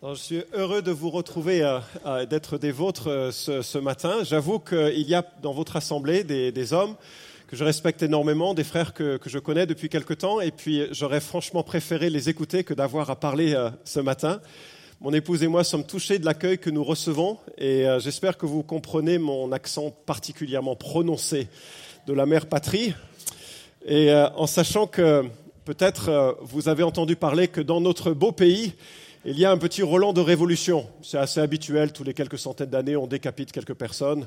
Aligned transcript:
Je 0.00 0.14
suis 0.14 0.44
heureux 0.54 0.80
de 0.80 0.92
vous 0.92 1.10
retrouver, 1.10 1.64
euh, 1.64 1.80
euh, 2.06 2.24
d'être 2.24 2.56
des 2.56 2.70
vôtres 2.70 3.08
euh, 3.10 3.32
ce, 3.32 3.78
matin. 3.78 4.18
J'avoue 4.22 4.60
qu'il 4.60 5.08
y 5.08 5.14
a 5.16 5.24
dans 5.42 5.52
votre 5.52 5.74
assemblée 5.74 6.22
des, 6.22 6.72
hommes 6.72 6.94
que 7.48 7.56
je 7.56 7.64
respecte 7.64 8.00
énormément, 8.04 8.54
des 8.54 8.62
frères 8.62 8.94
que, 8.94 9.18
je 9.26 9.40
connais 9.40 9.66
depuis 9.66 9.88
quelque 9.88 10.14
temps, 10.14 10.40
et 10.40 10.52
puis 10.52 10.86
j'aurais 10.92 11.18
franchement 11.18 11.64
préféré 11.64 12.10
les 12.10 12.28
écouter 12.28 12.62
que 12.62 12.74
d'avoir 12.74 13.10
à 13.10 13.16
parler 13.16 13.54
euh, 13.54 13.70
ce 13.82 13.98
matin. 13.98 14.40
Mon 15.00 15.12
épouse 15.12 15.42
et 15.42 15.48
moi 15.48 15.64
sommes 15.64 15.84
touchés 15.84 16.20
de 16.20 16.26
l'accueil 16.26 16.58
que 16.58 16.70
nous 16.70 16.84
recevons, 16.84 17.36
et 17.56 17.86
j'espère 17.98 18.38
que 18.38 18.46
vous 18.46 18.62
comprenez 18.62 19.18
mon 19.18 19.50
accent 19.50 19.90
particulièrement 20.06 20.76
prononcé 20.76 21.48
de 22.06 22.12
la 22.12 22.24
mère 22.24 22.46
patrie, 22.46 22.94
et 23.84 24.12
en 24.12 24.46
sachant 24.46 24.86
que 24.88 25.24
peut-être 25.64 26.36
vous 26.42 26.68
avez 26.68 26.82
entendu 26.82 27.14
parler 27.14 27.46
que 27.46 27.60
dans 27.60 27.80
notre 27.80 28.10
beau 28.12 28.32
pays, 28.32 28.74
il 29.24 29.38
y 29.38 29.44
a 29.44 29.50
un 29.50 29.58
petit 29.58 29.82
Roland 29.82 30.12
de 30.12 30.20
révolution. 30.20 30.86
C'est 31.02 31.18
assez 31.18 31.40
habituel, 31.40 31.92
tous 31.92 32.04
les 32.04 32.14
quelques 32.14 32.38
centaines 32.38 32.70
d'années, 32.70 32.96
on 32.96 33.06
décapite 33.06 33.50
quelques 33.50 33.74
personnes. 33.74 34.26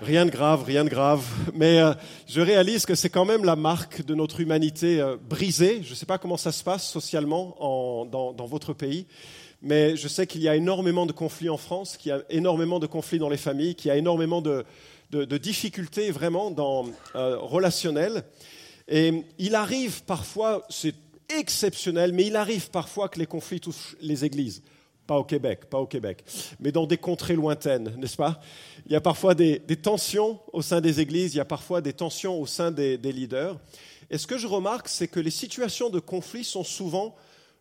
Rien 0.00 0.24
de 0.24 0.30
grave, 0.30 0.64
rien 0.64 0.84
de 0.84 0.88
grave. 0.88 1.22
Mais 1.54 1.78
euh, 1.78 1.92
je 2.26 2.40
réalise 2.40 2.86
que 2.86 2.94
c'est 2.94 3.10
quand 3.10 3.26
même 3.26 3.44
la 3.44 3.56
marque 3.56 4.02
de 4.02 4.14
notre 4.14 4.40
humanité 4.40 4.98
euh, 4.98 5.16
brisée. 5.28 5.82
Je 5.82 5.90
ne 5.90 5.94
sais 5.94 6.06
pas 6.06 6.16
comment 6.16 6.38
ça 6.38 6.52
se 6.52 6.64
passe 6.64 6.88
socialement 6.88 7.54
en, 7.60 8.06
dans, 8.06 8.46
votre 8.46 8.72
pays, 8.72 9.06
mais 9.60 9.94
je 9.94 10.08
sais 10.08 10.26
qu'il 10.26 10.40
y 10.40 10.48
a 10.48 10.56
énormément 10.56 11.04
de 11.04 11.12
conflits 11.12 11.50
en 11.50 11.58
France, 11.58 11.98
qu'il 11.98 12.08
y 12.08 12.12
a 12.12 12.22
énormément 12.30 12.78
de 12.78 12.86
conflits 12.86 13.18
dans 13.18 13.28
les 13.28 13.36
familles, 13.36 13.74
qu'il 13.74 13.88
y 13.88 13.92
a 13.92 13.96
énormément 13.96 14.40
de 14.40 14.64
difficultés 15.36 16.10
vraiment 16.10 16.50
dans, 16.50 16.86
euh, 17.14 17.36
relationnelles. 17.36 18.24
Et 18.88 19.22
il 19.38 19.54
arrive 19.54 20.02
parfois, 20.04 20.64
c'est 20.70 20.94
exceptionnel, 21.38 22.12
mais 22.12 22.26
il 22.26 22.36
arrive 22.36 22.70
parfois 22.70 23.08
que 23.08 23.18
les 23.18 23.26
conflits 23.26 23.60
touchent 23.60 23.96
les 24.00 24.24
églises. 24.24 24.62
Pas 25.06 25.18
au 25.18 25.24
Québec, 25.24 25.68
pas 25.68 25.78
au 25.78 25.86
Québec, 25.86 26.24
mais 26.60 26.70
dans 26.70 26.86
des 26.86 26.98
contrées 26.98 27.34
lointaines, 27.34 27.94
n'est-ce 27.96 28.16
pas? 28.16 28.40
Il 28.86 28.92
y 28.92 28.96
a 28.96 29.00
parfois 29.00 29.34
des, 29.34 29.60
tensions 29.82 30.38
au 30.52 30.62
sein 30.62 30.80
des 30.80 31.00
églises, 31.00 31.34
il 31.34 31.38
y 31.38 31.40
a 31.40 31.44
parfois 31.44 31.80
des 31.80 31.92
tensions 31.92 32.40
au 32.40 32.46
sein 32.46 32.70
des 32.70 32.96
leaders. 32.96 33.58
Et 34.10 34.18
ce 34.18 34.26
que 34.26 34.38
je 34.38 34.46
remarque, 34.46 34.88
c'est 34.88 35.08
que 35.08 35.20
les 35.20 35.30
situations 35.30 35.88
de 35.88 36.00
conflit 36.00 36.44
sont 36.44 36.64
souvent 36.64 37.14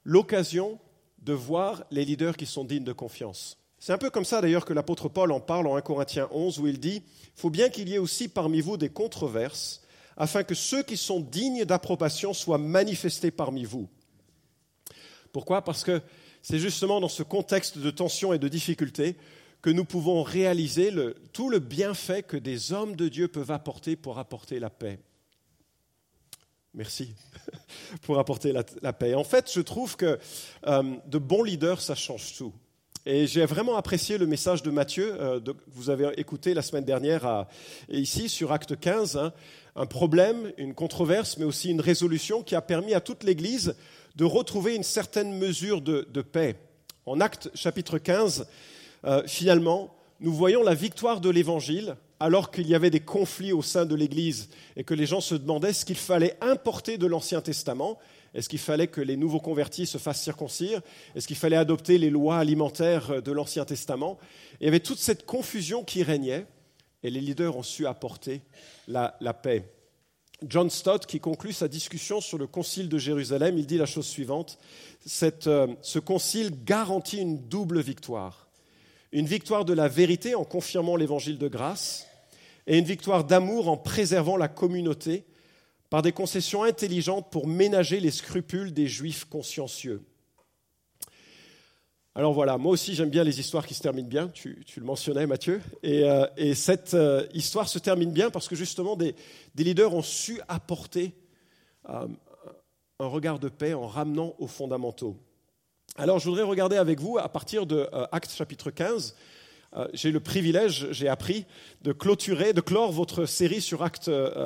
l'occasion 0.04 0.80
de 1.22 1.34
voir 1.34 1.84
les 1.92 2.06
leaders 2.06 2.36
qui 2.38 2.46
sont 2.46 2.64
dignes 2.64 2.84
de 2.84 2.94
confiance. 2.94 3.58
C'est 3.78 3.94
un 3.94 3.98
peu 3.98 4.10
comme 4.10 4.26
ça 4.26 4.42
d'ailleurs 4.42 4.66
que 4.66 4.74
l'apôtre 4.74 5.08
Paul 5.08 5.32
en 5.32 5.40
parle 5.40 5.68
en 5.68 5.76
1 5.76 5.82
Corinthiens 5.82 6.28
11, 6.32 6.60
où 6.60 6.68
il 6.68 6.80
dit, 6.80 7.04
il 7.06 7.42
faut 7.42 7.50
bien 7.50 7.70
qu'il 7.70 7.88
y 7.88 7.96
ait 7.96 8.00
aussi 8.00 8.28
parmi 8.28 8.62
vous 8.62 8.78
des 8.78 8.90
controverses 8.90 9.82
afin 10.20 10.44
que 10.44 10.54
ceux 10.54 10.84
qui 10.84 10.98
sont 10.98 11.22
dignes 11.22 11.66
d'approbation 11.66 12.34
soient 12.34 12.58
manifestés 12.58 13.32
parmi 13.32 13.64
vous. 13.64 13.90
Pourquoi? 15.32 15.64
Parce 15.64 15.84
que 15.84 16.02
c'est 16.42 16.60
justement 16.60 17.00
dans 17.00 17.10
ce 17.10 17.24
contexte 17.24 17.78
de 17.78 17.90
tension 17.90 18.34
et 18.34 18.40
de 18.40 18.48
difficulté 18.48 19.16
que 19.62 19.70
nous 19.70 19.86
pouvons 19.86 20.24
réaliser 20.24 20.94
tout 21.34 21.50
le 21.50 21.60
bienfait 21.60 22.24
que 22.24 22.38
des 22.38 22.72
hommes 22.72 22.96
de 22.96 23.08
Dieu 23.08 23.28
peuvent 23.28 23.52
apporter 23.52 23.96
pour 23.96 24.20
apporter 24.20 24.60
la 24.60 24.70
paix. 24.70 25.00
Merci 26.74 27.14
pour 28.04 28.20
apporter 28.20 28.54
la, 28.54 28.94
paix. 28.94 29.16
En 29.16 29.24
fait, 29.24 29.52
je 29.52 29.60
trouve 29.60 29.96
que 29.96 30.20
euh, 30.68 30.84
de 31.08 31.18
bons 31.18 31.44
leaders, 31.44 31.82
ça 31.82 31.96
change 31.96 32.36
tout. 32.38 32.54
Et 33.06 33.28
j'ai 33.28 33.46
vraiment 33.46 33.76
apprécié 33.76 34.18
le 34.18 34.28
message 34.28 34.62
de 34.62 34.70
Matthieu, 34.70 35.16
euh, 35.20 35.40
que 35.40 35.52
vous 35.68 35.90
avez 35.90 36.12
écouté 36.18 36.54
la 36.54 36.62
semaine 36.62 36.86
dernière 36.86 37.48
ici 37.90 38.30
sur 38.30 38.52
Acte 38.52 38.80
15. 38.80 39.18
Hein, 39.18 39.34
un 39.80 39.86
problème, 39.86 40.52
une 40.58 40.74
controverse, 40.74 41.38
mais 41.38 41.46
aussi 41.46 41.70
une 41.70 41.80
résolution 41.80 42.44
qui 42.44 42.54
a 42.54 42.62
permis 42.62 42.94
à 42.94 43.00
toute 43.00 43.24
l'Église 43.24 43.76
de 44.18 44.26
retrouver 44.26 44.76
une 44.76 44.84
certaine 44.84 45.38
mesure 45.38 45.82
de, 45.82 46.22
paix. 46.22 46.58
En 47.06 47.22
Acte 47.22 47.50
chapitre 47.56 47.98
15, 47.98 48.46
euh, 49.06 49.24
finalement, 49.26 49.96
nous 50.20 50.34
voyons 50.34 50.64
la 50.64 50.74
victoire 50.74 51.22
de 51.22 51.30
l'Évangile 51.30 51.96
alors 52.20 52.52
qu'il 52.52 52.68
y 52.68 52.76
avait 52.76 52.90
des 52.90 53.00
conflits 53.00 53.54
au 53.54 53.62
sein 53.62 53.86
de 53.86 53.96
l'Église 53.96 54.50
et 54.76 54.84
que 54.84 54.94
les 54.94 55.06
gens 55.06 55.22
se 55.22 55.36
demandaient 55.36 55.72
ce 55.72 55.86
qu'il 55.86 55.96
fallait 55.96 56.36
importer 56.42 56.98
de 56.98 57.08
l'Ancien 57.08 57.40
Testament. 57.40 57.98
Est-ce 58.34 58.50
qu'il 58.50 58.60
fallait 58.60 58.88
que 58.88 59.00
les 59.00 59.16
nouveaux 59.16 59.40
convertis 59.40 59.86
se 59.86 59.98
fassent 59.98 60.22
circoncire? 60.22 60.82
Est-ce 61.16 61.26
qu'il 61.26 61.38
fallait 61.38 61.56
adopter 61.56 61.98
les 61.98 62.10
lois 62.10 62.38
alimentaires 62.40 63.22
de 63.22 63.32
l'Ancien 63.32 63.64
Testament? 63.64 64.20
Il 64.60 64.66
y 64.66 64.68
avait 64.68 64.82
toute 64.82 65.00
cette 65.00 65.26
confusion 65.26 65.86
qui 65.86 66.04
régnait 66.04 66.46
et 67.04 67.10
les 67.10 67.22
leaders 67.22 67.56
ont 67.56 67.64
su 67.64 67.88
apporter 67.88 68.42
la, 68.88 69.34
paix. 69.34 69.64
John 70.48 70.70
Stott, 70.70 71.06
qui 71.06 71.20
conclut 71.20 71.54
sa 71.54 71.68
discussion 71.68 72.22
sur 72.22 72.38
le 72.38 72.48
concile 72.48 72.88
de 72.88 72.98
Jérusalem, 72.98 73.58
il 73.58 73.66
dit 73.66 73.78
la 73.78 73.86
chose 73.86 74.08
suivante 74.08 74.58
euh, 75.48 75.68
ce 75.82 76.00
concile 76.00 76.64
garantit 76.64 77.18
une 77.18 77.48
double 77.48 77.82
victoire. 77.82 78.48
Une 79.12 79.26
victoire 79.26 79.66
de 79.66 79.74
la 79.74 79.88
vérité 79.88 80.36
en 80.36 80.44
confirmant 80.44 80.96
l'évangile 80.96 81.38
de 81.38 81.48
grâce, 81.48 82.06
et 82.68 82.78
une 82.78 82.86
victoire 82.86 83.24
d'amour 83.24 83.68
en 83.68 83.78
préservant 83.78 84.38
la 84.38 84.48
communauté 84.48 85.26
par 85.90 86.04
des 86.04 86.12
concessions 86.12 86.64
intelligentes 86.64 87.32
pour 87.32 87.48
ménager 87.48 88.00
les 88.00 88.12
scrupules 88.12 88.74
des 88.74 88.88
juifs 88.88 89.26
consciencieux. 89.26 90.04
Alors 92.16 92.34
voilà, 92.34 92.58
moi 92.58 92.72
aussi 92.72 92.96
j'aime 92.96 93.10
bien 93.10 93.24
les 93.24 93.40
histoires 93.40 93.68
qui 93.68 93.76
se 93.76 93.82
terminent 93.82 94.08
bien, 94.08 94.30
tu, 94.30 94.66
le 94.76 94.84
mentionnais 94.84 95.28
Mathieu, 95.28 95.62
et, 95.84 96.10
euh, 96.10 96.26
et 96.38 96.56
cette 96.56 96.96
euh, 96.96 97.26
histoire 97.34 97.70
se 97.70 97.78
termine 97.78 98.12
bien 98.12 98.32
parce 98.32 98.48
que 98.48 98.56
justement 98.56 98.96
des, 98.96 99.16
leaders 99.56 99.94
ont 99.94 100.02
su 100.02 100.42
apporter 100.48 101.14
euh, 101.88 102.08
un 103.00 103.06
regard 103.06 103.38
de 103.38 103.48
paix 103.48 103.76
en 103.76 103.88
ramenant 103.88 104.34
aux 104.40 104.48
fondamentaux. 104.48 105.18
Alors 105.98 106.18
je 106.18 106.28
voudrais 106.28 106.44
regarder 106.44 106.78
avec 106.78 107.00
vous 107.00 107.20
à 107.20 107.30
partir 107.30 107.68
de 107.68 107.88
Actes 108.12 108.32
chapitre 108.32 108.72
15, 108.72 109.16
euh, 109.76 109.88
j'ai 109.94 110.12
le 110.12 110.20
privilège, 110.20 110.88
j'ai 110.92 111.08
appris 111.08 111.46
de 111.84 111.92
clôturer, 111.92 112.54
de 112.54 112.62
clore 112.62 112.92
votre 112.92 113.26
série 113.28 113.62
sur, 113.62 113.88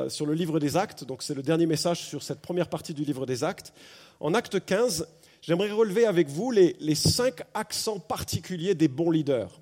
sur 0.10 0.26
le 0.26 0.34
livre 0.34 0.60
des 0.60 0.76
actes, 0.76 1.06
donc 1.06 1.24
c'est 1.24 1.34
le 1.34 1.44
dernier 1.44 1.66
message 1.66 2.02
sur 2.02 2.24
cette 2.24 2.42
première 2.42 2.68
partie 2.68 2.94
du 2.94 3.06
livre 3.06 3.26
des 3.26 3.46
actes. 3.46 3.74
En 4.20 4.34
Acte 4.34 4.64
15, 4.64 5.08
j'aimerais 5.44 5.72
relever 5.72 6.06
avec 6.06 6.30
vous 6.30 6.52
les, 6.52 6.96
cinq 6.96 7.44
accents 7.54 8.00
particuliers 8.00 8.74
des 8.74 8.88
bons 8.88 9.12
leaders. 9.12 9.62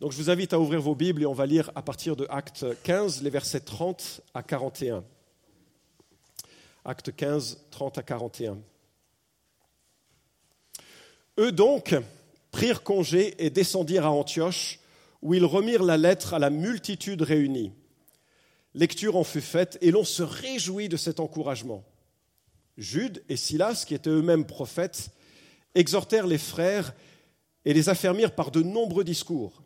Donc 0.00 0.12
je 0.12 0.16
vous 0.16 0.30
invite 0.30 0.52
à 0.52 0.60
ouvrir 0.60 0.80
vos 0.80 0.94
Bibles 0.94 1.22
et 1.22 1.26
on 1.26 1.34
va 1.34 1.46
lire 1.46 1.70
à 1.74 1.82
partir 1.82 2.16
de 2.16 2.26
Acte 2.30 2.64
15, 2.82 3.22
les 3.22 3.30
versets 3.30 3.60
30 3.60 4.22
à 4.34 4.42
41. 4.42 5.04
Acte 6.84 7.14
15, 7.14 7.66
30 7.70 7.98
à 7.98 8.02
41. 8.02 8.58
Eux 11.38 11.52
donc 11.52 11.94
prirent 12.52 12.82
congé 12.82 13.44
et 13.44 13.50
descendirent 13.50 14.06
à 14.06 14.10
Antioche, 14.10 14.78
où 15.22 15.34
ils 15.34 15.44
remirent 15.44 15.82
la 15.82 15.96
lettre 15.96 16.34
à 16.34 16.38
la 16.38 16.50
multitude 16.50 17.22
réunie. 17.22 17.72
Lecture 18.74 19.16
en 19.16 19.24
fut 19.24 19.40
faite 19.40 19.78
et 19.80 19.90
l'on 19.90 20.04
se 20.04 20.22
réjouit 20.22 20.88
de 20.88 20.96
cet 20.96 21.18
encouragement. 21.18 21.84
Jude 22.76 23.22
et 23.28 23.36
Silas, 23.36 23.84
qui 23.86 23.94
étaient 23.94 24.10
eux-mêmes 24.10 24.46
prophètes, 24.46 25.10
exhortèrent 25.74 26.26
les 26.26 26.38
frères 26.38 26.94
et 27.64 27.74
les 27.74 27.88
affermirent 27.88 28.34
par 28.34 28.50
de 28.50 28.62
nombreux 28.62 29.04
discours. 29.04 29.62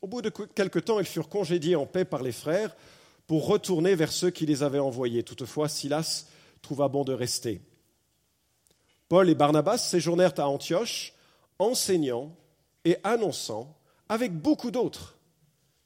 Au 0.00 0.06
bout 0.06 0.22
de 0.22 0.28
quelque 0.30 0.78
temps, 0.78 1.00
ils 1.00 1.06
furent 1.06 1.28
congédiés 1.28 1.76
en 1.76 1.86
paix 1.86 2.04
par 2.04 2.22
les 2.22 2.32
frères 2.32 2.76
pour 3.26 3.46
retourner 3.46 3.94
vers 3.94 4.12
ceux 4.12 4.30
qui 4.30 4.46
les 4.46 4.62
avaient 4.62 4.78
envoyés. 4.78 5.22
Toutefois, 5.22 5.68
Silas 5.68 6.26
trouva 6.62 6.88
bon 6.88 7.04
de 7.04 7.12
rester. 7.12 7.60
Paul 9.08 9.28
et 9.28 9.34
Barnabas 9.34 9.78
séjournèrent 9.78 10.38
à 10.38 10.48
Antioche, 10.48 11.14
enseignant 11.58 12.36
et 12.84 12.96
annonçant, 13.04 13.76
avec 14.08 14.32
beaucoup 14.32 14.70
d'autres, 14.70 15.18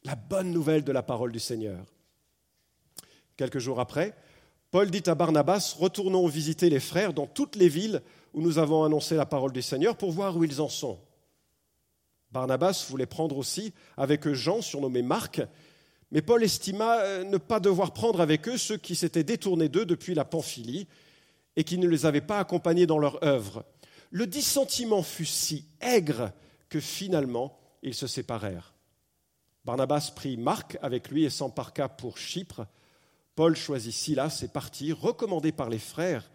la 0.05 0.15
bonne 0.15 0.53
nouvelle 0.53 0.85
de 0.85 0.93
la 0.93 1.03
parole 1.03 1.33
du 1.33 1.41
Seigneur. 1.41 1.85
Quelques 3.37 3.59
jours 3.59 3.81
après, 3.81 4.15
Paul 4.73 4.91
dit 4.91 5.03
à 5.05 5.15
Barnabas, 5.15 5.77
retournons 5.79 6.27
visiter 6.27 6.71
les 6.71 6.81
frères 6.81 7.13
dans 7.13 7.27
toutes 7.27 7.57
les 7.57 7.69
villes 7.69 8.01
où 8.33 8.41
nous 8.41 8.57
avons 8.57 8.85
annoncé 8.85 9.15
la 9.17 9.27
parole 9.27 9.53
du 9.53 9.61
Seigneur 9.61 9.97
pour 9.97 10.13
voir 10.13 10.35
où 10.35 10.45
ils 10.45 10.63
en 10.63 10.71
sont. 10.71 10.99
Barnabas 12.31 12.87
voulait 12.89 13.05
prendre 13.05 13.37
aussi 13.37 13.75
avec 13.99 14.27
eux 14.27 14.33
Jean, 14.33 14.63
surnommé 14.63 15.03
Marc, 15.03 15.43
mais 16.11 16.23
Paul 16.23 16.43
estima 16.43 17.23
ne 17.23 17.37
pas 17.37 17.61
devoir 17.61 17.93
prendre 17.93 18.23
avec 18.23 18.49
eux 18.49 18.57
ceux 18.57 18.79
qui 18.79 18.95
s'étaient 18.95 19.25
détournés 19.25 19.69
d'eux 19.69 19.85
depuis 19.85 20.15
la 20.15 20.25
Pamphylie 20.25 20.89
et 21.55 21.65
qui 21.65 21.77
ne 21.77 21.87
les 21.87 22.07
avaient 22.07 22.23
pas 22.23 22.39
accompagnés 22.39 22.87
dans 22.87 22.99
leur 22.99 23.23
œuvre. 23.23 23.67
Le 24.11 24.27
dissentiment 24.27 25.03
fut 25.03 25.27
si 25.27 25.67
aigre 25.83 26.33
que 26.71 26.81
finalement 26.81 27.59
ils 27.83 27.95
se 27.95 28.07
séparèrent. 28.07 28.73
Barnabas 29.67 30.13
prit 30.17 30.39
Marc 30.39 30.79
avec 30.81 31.11
lui 31.11 31.25
et 31.25 31.31
s'embarqua 31.31 31.91
pour 31.91 32.17
Chypre 32.17 32.67
Paul 33.35 33.57
choisit 33.57 33.93
Silas 33.93 34.41
et 34.43 34.49
partit, 34.49 34.93
recommandé 34.93 35.53
par 35.53 35.71
les 35.71 35.79
frères 35.79 36.31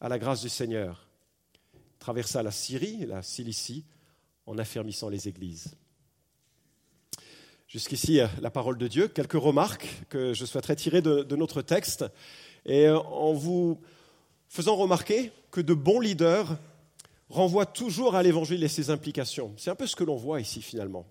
à 0.00 0.08
la 0.08 0.18
grâce 0.18 0.42
du 0.42 0.48
Seigneur. 0.48 1.08
Il 1.74 1.80
traversa 1.98 2.42
la 2.42 2.50
Syrie 2.50 3.06
la 3.06 3.22
Cilicie 3.22 3.84
en 4.46 4.58
affermissant 4.58 5.08
les 5.08 5.28
églises. 5.28 5.76
Jusqu'ici, 7.68 8.20
la 8.42 8.50
parole 8.50 8.76
de 8.76 8.86
Dieu. 8.86 9.08
Quelques 9.08 9.32
remarques 9.32 9.88
que 10.10 10.34
je 10.34 10.44
souhaiterais 10.44 10.76
tirer 10.76 11.00
de, 11.00 11.36
notre 11.36 11.62
texte 11.62 12.04
et 12.66 12.90
en 12.90 13.32
vous 13.32 13.80
faisant 14.48 14.76
remarquer 14.76 15.32
que 15.50 15.62
de 15.62 15.72
bons 15.72 16.00
leaders 16.00 16.58
renvoie 17.30 17.64
toujours 17.64 18.14
à 18.14 18.22
l'évangile 18.22 18.62
et 18.62 18.68
ses 18.68 18.90
implications. 18.90 19.54
C'est 19.56 19.70
un 19.70 19.74
peu 19.74 19.86
ce 19.86 19.96
que 19.96 20.04
l'on 20.04 20.16
voit 20.16 20.42
ici 20.42 20.60
finalement. 20.60 21.06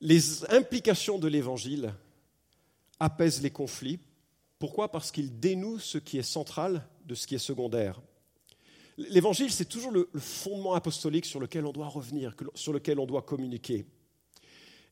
Les 0.00 0.48
implications 0.52 1.18
de 1.18 1.26
l'évangile 1.26 1.92
apaisent 3.00 3.42
les 3.42 3.50
conflits. 3.50 3.98
Pourquoi? 4.58 4.90
Parce 4.90 5.10
qu'ils 5.10 5.38
dénouent 5.38 5.78
ce 5.78 5.98
qui 5.98 6.18
est 6.18 6.22
central 6.22 6.86
de 7.06 7.14
ce 7.14 7.26
qui 7.26 7.34
est 7.34 7.38
secondaire. 7.38 8.00
L'évangile, 8.96 9.52
c'est 9.52 9.64
toujours 9.64 9.92
le, 9.92 10.10
fondement 10.16 10.74
apostolique 10.74 11.24
sur 11.24 11.38
lequel 11.38 11.64
on 11.64 11.72
doit 11.72 11.86
revenir, 11.86 12.34
sur 12.54 12.72
lequel 12.72 12.98
on 12.98 13.06
doit 13.06 13.22
communiquer. 13.22 13.86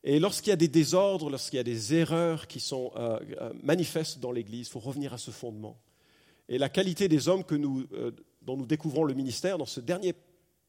Et 0.04 0.20
lorsqu'il 0.20 0.50
y 0.50 0.52
a 0.52 0.56
des 0.56 0.68
désordres, 0.68 1.28
lorsqu'il 1.28 1.56
y 1.56 1.60
a 1.60 1.64
des 1.64 1.94
erreurs 1.94 2.46
qui 2.46 2.60
sont 2.60 2.92
euh, 2.94 3.18
euh, 3.40 3.52
manifestes 3.64 4.20
dans 4.20 4.30
l'Église, 4.30 4.68
il 4.68 4.70
faut 4.70 4.78
revenir 4.78 5.12
à 5.12 5.18
ce 5.18 5.32
fondement. 5.32 5.76
Et 6.48 6.58
la 6.58 6.68
qualité 6.68 7.08
des 7.08 7.26
hommes 7.28 7.42
que 7.42 7.56
nous, 7.56 7.86
euh, 7.92 8.12
dont 8.42 8.56
nous 8.56 8.66
découvrons 8.66 9.02
le 9.02 9.14
ministère 9.14 9.58
dans 9.58 9.66
ce 9.66 9.80
dernier 9.80 10.14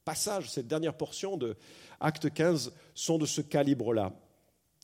passage, 0.04 0.50
cette 0.50 0.68
dernière 0.68 0.95
portion 0.95 1.38
de 1.38 1.56
Acte 2.00 2.34
15, 2.34 2.74
sont 2.95 3.19
de 3.19 3.28
ce 3.28 3.42
calibre-là. 3.42 4.13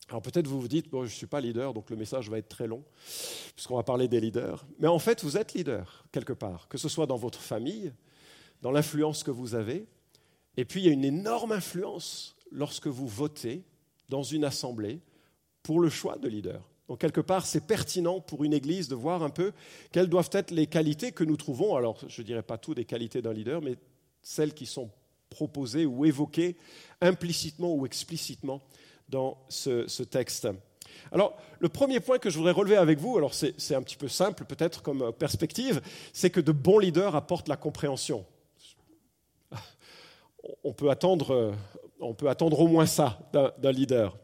Alors 0.10 0.22
peut-être 0.22 0.48
vous 0.48 0.60
vous 0.60 0.68
dites, 0.68 0.90
bon, 0.90 1.00
je 1.02 1.12
ne 1.12 1.18
suis 1.18 1.28
pas 1.28 1.40
leader, 1.42 1.74
donc 1.74 1.90
le 1.90 1.96
message 1.96 2.30
va 2.30 2.38
être 2.38 2.50
très 2.50 2.68
long, 2.68 2.84
puisqu'on 3.56 3.78
va 3.78 3.84
parler 3.84 4.08
des 4.08 4.20
leaders. 4.20 4.66
Mais 4.80 4.88
en 4.88 5.00
fait, 5.00 5.24
vous 5.24 5.38
êtes 5.38 5.54
leader, 5.54 6.06
quelque 6.12 6.34
part, 6.34 6.68
que 6.68 6.78
ce 6.78 6.90
soit 6.90 7.06
dans 7.06 7.18
votre 7.18 7.40
famille, 7.40 7.94
dans 8.62 8.72
l'influence 8.72 9.24
que 9.24 9.32
vous 9.32 9.56
avez. 9.56 9.86
Et 10.58 10.66
puis, 10.66 10.82
il 10.82 10.86
y 10.86 10.90
a 10.90 10.94
une 10.94 11.06
énorme 11.06 11.52
influence 11.52 12.36
lorsque 12.52 12.88
vous 12.88 13.08
votez 13.08 13.64
dans 14.10 14.24
une 14.24 14.46
assemblée 14.46 15.00
pour 15.64 15.80
le 15.80 15.90
choix 15.90 16.18
de 16.18 16.28
leader. 16.28 16.70
Donc, 16.88 17.00
quelque 17.00 17.22
part, 17.22 17.46
c'est 17.46 17.66
pertinent 17.66 18.20
pour 18.20 18.44
une 18.44 18.54
église 18.54 18.90
de 18.90 18.96
voir 18.96 19.24
un 19.24 19.30
peu 19.30 19.54
quelles 19.92 20.10
doivent 20.10 20.30
être 20.34 20.52
les 20.52 20.68
qualités 20.68 21.12
que 21.12 21.24
nous 21.24 21.38
trouvons. 21.38 21.76
Alors, 21.76 21.98
je 22.08 22.22
ne 22.22 22.26
dirais 22.28 22.44
pas 22.44 22.58
tout 22.58 22.76
des 22.76 22.86
qualités 22.86 23.22
d'un 23.22 23.34
leader, 23.34 23.62
mais 23.62 23.78
celles 24.22 24.54
qui 24.54 24.66
sont 24.66 24.92
proposées 25.30 25.86
ou 25.86 26.06
évoquées 26.06 26.58
implicitement 27.02 27.74
ou 27.74 27.86
explicitement 27.86 28.62
dans 29.14 29.38
ce, 29.48 30.04
texte. 30.04 30.48
Alors, 31.12 31.38
le 31.60 31.70
premier 31.70 32.00
point 32.00 32.18
que 32.18 32.30
je 32.30 32.38
voudrais 32.38 32.52
relever 32.52 32.78
avec 32.78 33.00
vous, 33.00 33.18
alors 33.18 33.34
c'est 33.34 33.76
un 33.76 33.82
petit 33.82 33.96
peu 33.96 34.08
simple 34.08 34.46
peut-être 34.46 34.82
comme 34.82 35.14
perspective, 35.14 35.82
c'est 36.12 36.30
que 36.30 36.42
de 36.42 36.52
bons 36.52 36.80
leaders 36.80 37.16
apportent 37.16 37.48
la 37.48 37.58
compréhension 37.58 38.26
on 40.64 40.74
peut 40.74 40.90
attendre, 40.90 41.32
euh, 41.32 41.52
on 42.00 42.14
peut 42.14 42.30
attendre 42.30 42.60
au 42.60 42.68
moins 42.68 42.86
ça 42.86 43.20
d'un 43.34 43.72
leader. 43.72 44.18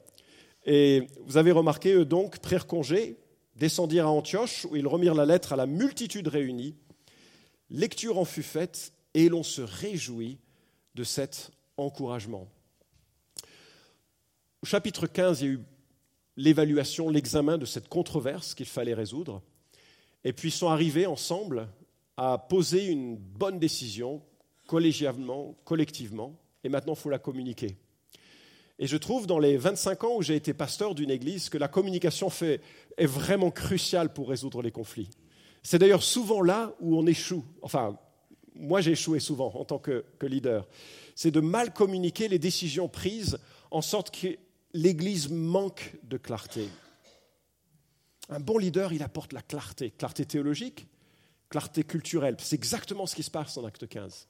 Et 0.65 1.07
vous 1.25 1.37
avez 1.37 1.51
remarqué, 1.51 1.93
eux 1.93 2.05
donc 2.05 2.39
prirent 2.39 2.67
congé, 2.67 3.17
descendirent 3.55 4.07
à 4.07 4.11
Antioche, 4.11 4.65
où 4.69 4.75
ils 4.75 4.87
remirent 4.87 5.15
la 5.15 5.25
lettre 5.25 5.53
à 5.53 5.55
la 5.55 5.65
multitude 5.65 6.27
réunie. 6.27 6.75
Lecture 7.69 8.17
en 8.17 8.25
fut 8.25 8.43
faite, 8.43 8.93
et 9.13 9.29
l'on 9.29 9.43
se 9.43 9.61
réjouit 9.61 10.39
de 10.95 11.03
cet 11.03 11.51
encouragement. 11.77 12.47
Au 14.61 14.65
chapitre 14.65 15.07
15, 15.07 15.39
il 15.39 15.45
y 15.45 15.49
a 15.49 15.53
eu 15.53 15.59
l'évaluation, 16.35 17.09
l'examen 17.09 17.57
de 17.57 17.63
cette 17.63 17.87
controverse 17.87 18.53
qu'il 18.53 18.65
fallait 18.65 18.93
résoudre. 18.93 19.41
Et 20.25 20.33
puis 20.33 20.49
ils 20.49 20.53
sont 20.53 20.67
arrivés 20.67 21.05
ensemble 21.05 21.69
à 22.17 22.37
poser 22.37 22.87
une 22.87 23.15
bonne 23.15 23.57
décision 23.57 24.21
collégialement, 24.67 25.55
collectivement, 25.63 26.37
et 26.65 26.69
maintenant 26.69 26.93
il 26.93 26.99
faut 26.99 27.09
la 27.09 27.19
communiquer. 27.19 27.77
Et 28.79 28.87
je 28.87 28.97
trouve 28.97 29.27
dans 29.27 29.39
les 29.39 29.55
25 29.55 30.03
ans 30.03 30.15
où 30.17 30.21
j'ai 30.21 30.35
été 30.35 30.53
pasteur 30.53 30.93
d'une 30.93 31.09
église 31.09 31.47
que 31.47 31.57
la 31.57 31.69
communication 31.69 32.29
est 32.97 33.05
vraiment 33.05 33.51
cruciale 33.51 34.11
pour 34.11 34.27
résoudre 34.27 34.61
les 34.61 34.71
conflits. 34.71 35.09
C'est 35.63 35.79
d'ailleurs 35.79 36.03
souvent 36.03 36.41
là 36.41 36.75
où 36.81 36.97
on 36.97 37.07
échoue. 37.07 37.45
Enfin, 37.61 37.97
moi 38.55 38.81
j'ai 38.81 38.91
échoué 38.91 39.21
souvent 39.21 39.53
en 39.55 39.63
tant 39.63 39.79
que 39.79 40.03
leader. 40.21 40.67
C'est 41.15 41.31
de 41.31 41.39
mal 41.39 41.71
communiquer 41.73 42.27
les 42.27 42.39
décisions 42.39 42.89
prises 42.89 43.37
en 43.71 43.81
sorte 43.81 44.11
que 44.11 44.37
l'église 44.73 45.29
manque 45.29 45.95
de 46.03 46.17
clarté. 46.17 46.67
Un 48.29 48.39
bon 48.39 48.57
leader, 48.57 48.93
il 48.93 49.03
apporte 49.03 49.33
la 49.33 49.41
clarté, 49.41 49.91
clarté 49.91 50.25
théologique, 50.25 50.87
clarté 51.49 51.83
culturelle. 51.83 52.35
C'est 52.39 52.55
exactement 52.55 53.05
ce 53.05 53.15
qui 53.15 53.23
se 53.23 53.31
passe 53.31 53.57
en 53.57 53.65
acte 53.65 53.87
15. 53.87 54.27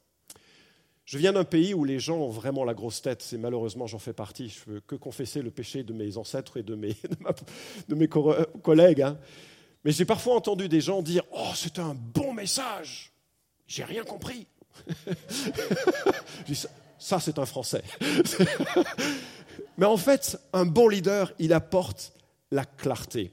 Je 1.10 1.18
viens 1.18 1.34
d'un 1.34 1.44
pays 1.44 1.74
où 1.74 1.84
les 1.84 2.00
gens 2.00 2.18
ont 2.18 2.30
vraiment 2.30 2.64
la 2.64 2.76
grosse 2.76 3.02
tête, 3.02 3.24
c'est 3.24 3.40
malheureusement 3.40 3.88
j'en 3.88 3.98
fais 3.98 4.14
partie, 4.14 4.50
je 4.50 4.72
veux 4.72 4.80
que 4.80 4.96
confesser 4.96 5.42
le 5.42 5.50
péché 5.50 5.82
de 5.82 5.92
mes 5.92 6.18
ancêtres 6.18 6.58
et 6.58 6.64
de 6.64 6.76
mes, 6.76 6.96
de, 7.90 7.96
mes 7.96 8.08
collègues. 8.08 9.02
Hein. 9.02 9.18
Mais 9.84 9.92
j'ai 9.92 10.06
parfois 10.06 10.36
entendu 10.36 10.70
des 10.70 10.82
gens 10.82 11.02
dire 11.02 11.24
Oh, 11.32 11.50
c'est 11.56 11.80
un 11.80 11.96
bon 11.96 12.32
message, 12.34 13.12
j'ai 13.66 13.84
rien 13.84 14.04
compris. 14.04 14.46
ça, 17.00 17.20
c'est 17.20 17.40
un 17.40 17.46
français. 17.48 17.84
Mais 19.80 19.86
en 19.86 19.96
fait, 19.96 20.38
un 20.52 20.66
bon 20.66 20.90
leader, 20.90 21.32
il 21.40 21.54
apporte 21.54 22.12
la 22.52 22.66
clarté. 22.66 23.32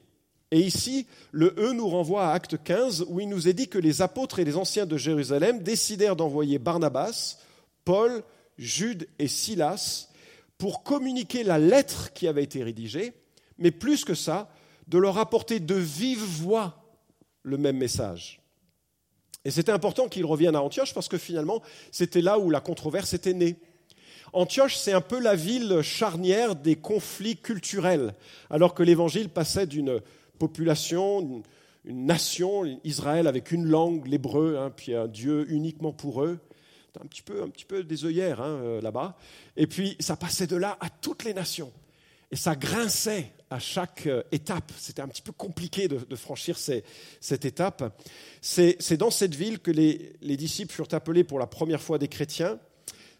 Et 0.52 0.60
ici, 0.60 1.08
le 1.32 1.52
E 1.58 1.72
nous 1.72 1.88
renvoie 1.88 2.28
à 2.28 2.34
Acte 2.34 2.62
15, 2.62 3.06
où 3.08 3.18
il 3.18 3.28
nous 3.28 3.48
est 3.48 3.52
dit 3.52 3.66
que 3.66 3.78
les 3.78 4.00
apôtres 4.00 4.38
et 4.38 4.44
les 4.44 4.56
anciens 4.56 4.86
de 4.86 4.96
Jérusalem 4.96 5.64
décidèrent 5.64 6.14
d'envoyer 6.14 6.60
Barnabas 6.60 7.38
Paul, 7.84 8.22
Jude 8.58 9.08
et 9.18 9.26
Silas 9.26 10.08
pour 10.56 10.84
communiquer 10.84 11.42
la 11.42 11.58
lettre 11.58 12.12
qui 12.12 12.28
avait 12.28 12.44
été 12.44 12.62
rédigée, 12.62 13.12
mais 13.58 13.72
plus 13.72 14.04
que 14.04 14.14
ça, 14.14 14.48
de 14.86 14.98
leur 14.98 15.18
apporter 15.18 15.58
de 15.58 15.74
vive 15.74 16.22
voix 16.22 16.84
le 17.42 17.58
même 17.58 17.76
message. 17.76 18.40
Et 19.44 19.50
c'était 19.50 19.72
important 19.72 20.06
qu'ils 20.06 20.24
reviennent 20.24 20.54
à 20.54 20.62
Antioche 20.62 20.94
parce 20.94 21.08
que 21.08 21.18
finalement, 21.18 21.60
c'était 21.90 22.20
là 22.20 22.38
où 22.38 22.50
la 22.50 22.60
controverse 22.60 23.14
était 23.14 23.34
née. 23.34 23.56
Antioche, 24.32 24.76
c'est 24.76 24.92
un 24.92 25.00
peu 25.00 25.20
la 25.20 25.34
ville 25.34 25.80
charnière 25.82 26.56
des 26.56 26.76
conflits 26.76 27.36
culturels, 27.36 28.14
alors 28.50 28.74
que 28.74 28.82
l'Évangile 28.82 29.28
passait 29.28 29.66
d'une 29.66 30.00
population, 30.38 31.42
une 31.84 32.06
nation, 32.06 32.64
Israël 32.84 33.26
avec 33.26 33.52
une 33.52 33.64
langue, 33.64 34.06
l'hébreu, 34.06 34.58
hein, 34.58 34.72
puis 34.76 34.94
un 34.94 35.06
Dieu 35.06 35.46
uniquement 35.50 35.92
pour 35.92 36.22
eux, 36.24 36.38
un 37.02 37.06
petit 37.06 37.22
peu, 37.22 37.42
un 37.42 37.48
petit 37.48 37.64
peu 37.64 37.84
des 37.84 38.04
œillères 38.04 38.40
hein, 38.40 38.58
euh, 38.62 38.80
là-bas. 38.80 39.16
Et 39.56 39.66
puis 39.66 39.96
ça 40.00 40.16
passait 40.16 40.46
de 40.46 40.56
là 40.56 40.76
à 40.80 40.90
toutes 40.90 41.24
les 41.24 41.34
nations. 41.34 41.72
Et 42.30 42.36
ça 42.36 42.56
grinçait 42.56 43.32
à 43.50 43.58
chaque 43.58 44.06
euh, 44.06 44.22
étape. 44.32 44.72
C'était 44.76 45.02
un 45.02 45.08
petit 45.08 45.22
peu 45.22 45.32
compliqué 45.32 45.88
de, 45.88 46.16
franchir 46.16 46.58
cette 46.58 47.44
étape. 47.44 47.96
C'est 48.40 48.96
dans 48.96 49.10
cette 49.10 49.34
ville 49.34 49.60
que 49.60 49.70
les, 49.70 50.12
les, 50.22 50.36
disciples 50.36 50.72
furent 50.72 50.92
appelés 50.92 51.22
pour 51.22 51.38
la 51.38 51.46
première 51.46 51.82
fois 51.82 51.98
des 51.98 52.08
chrétiens. 52.08 52.58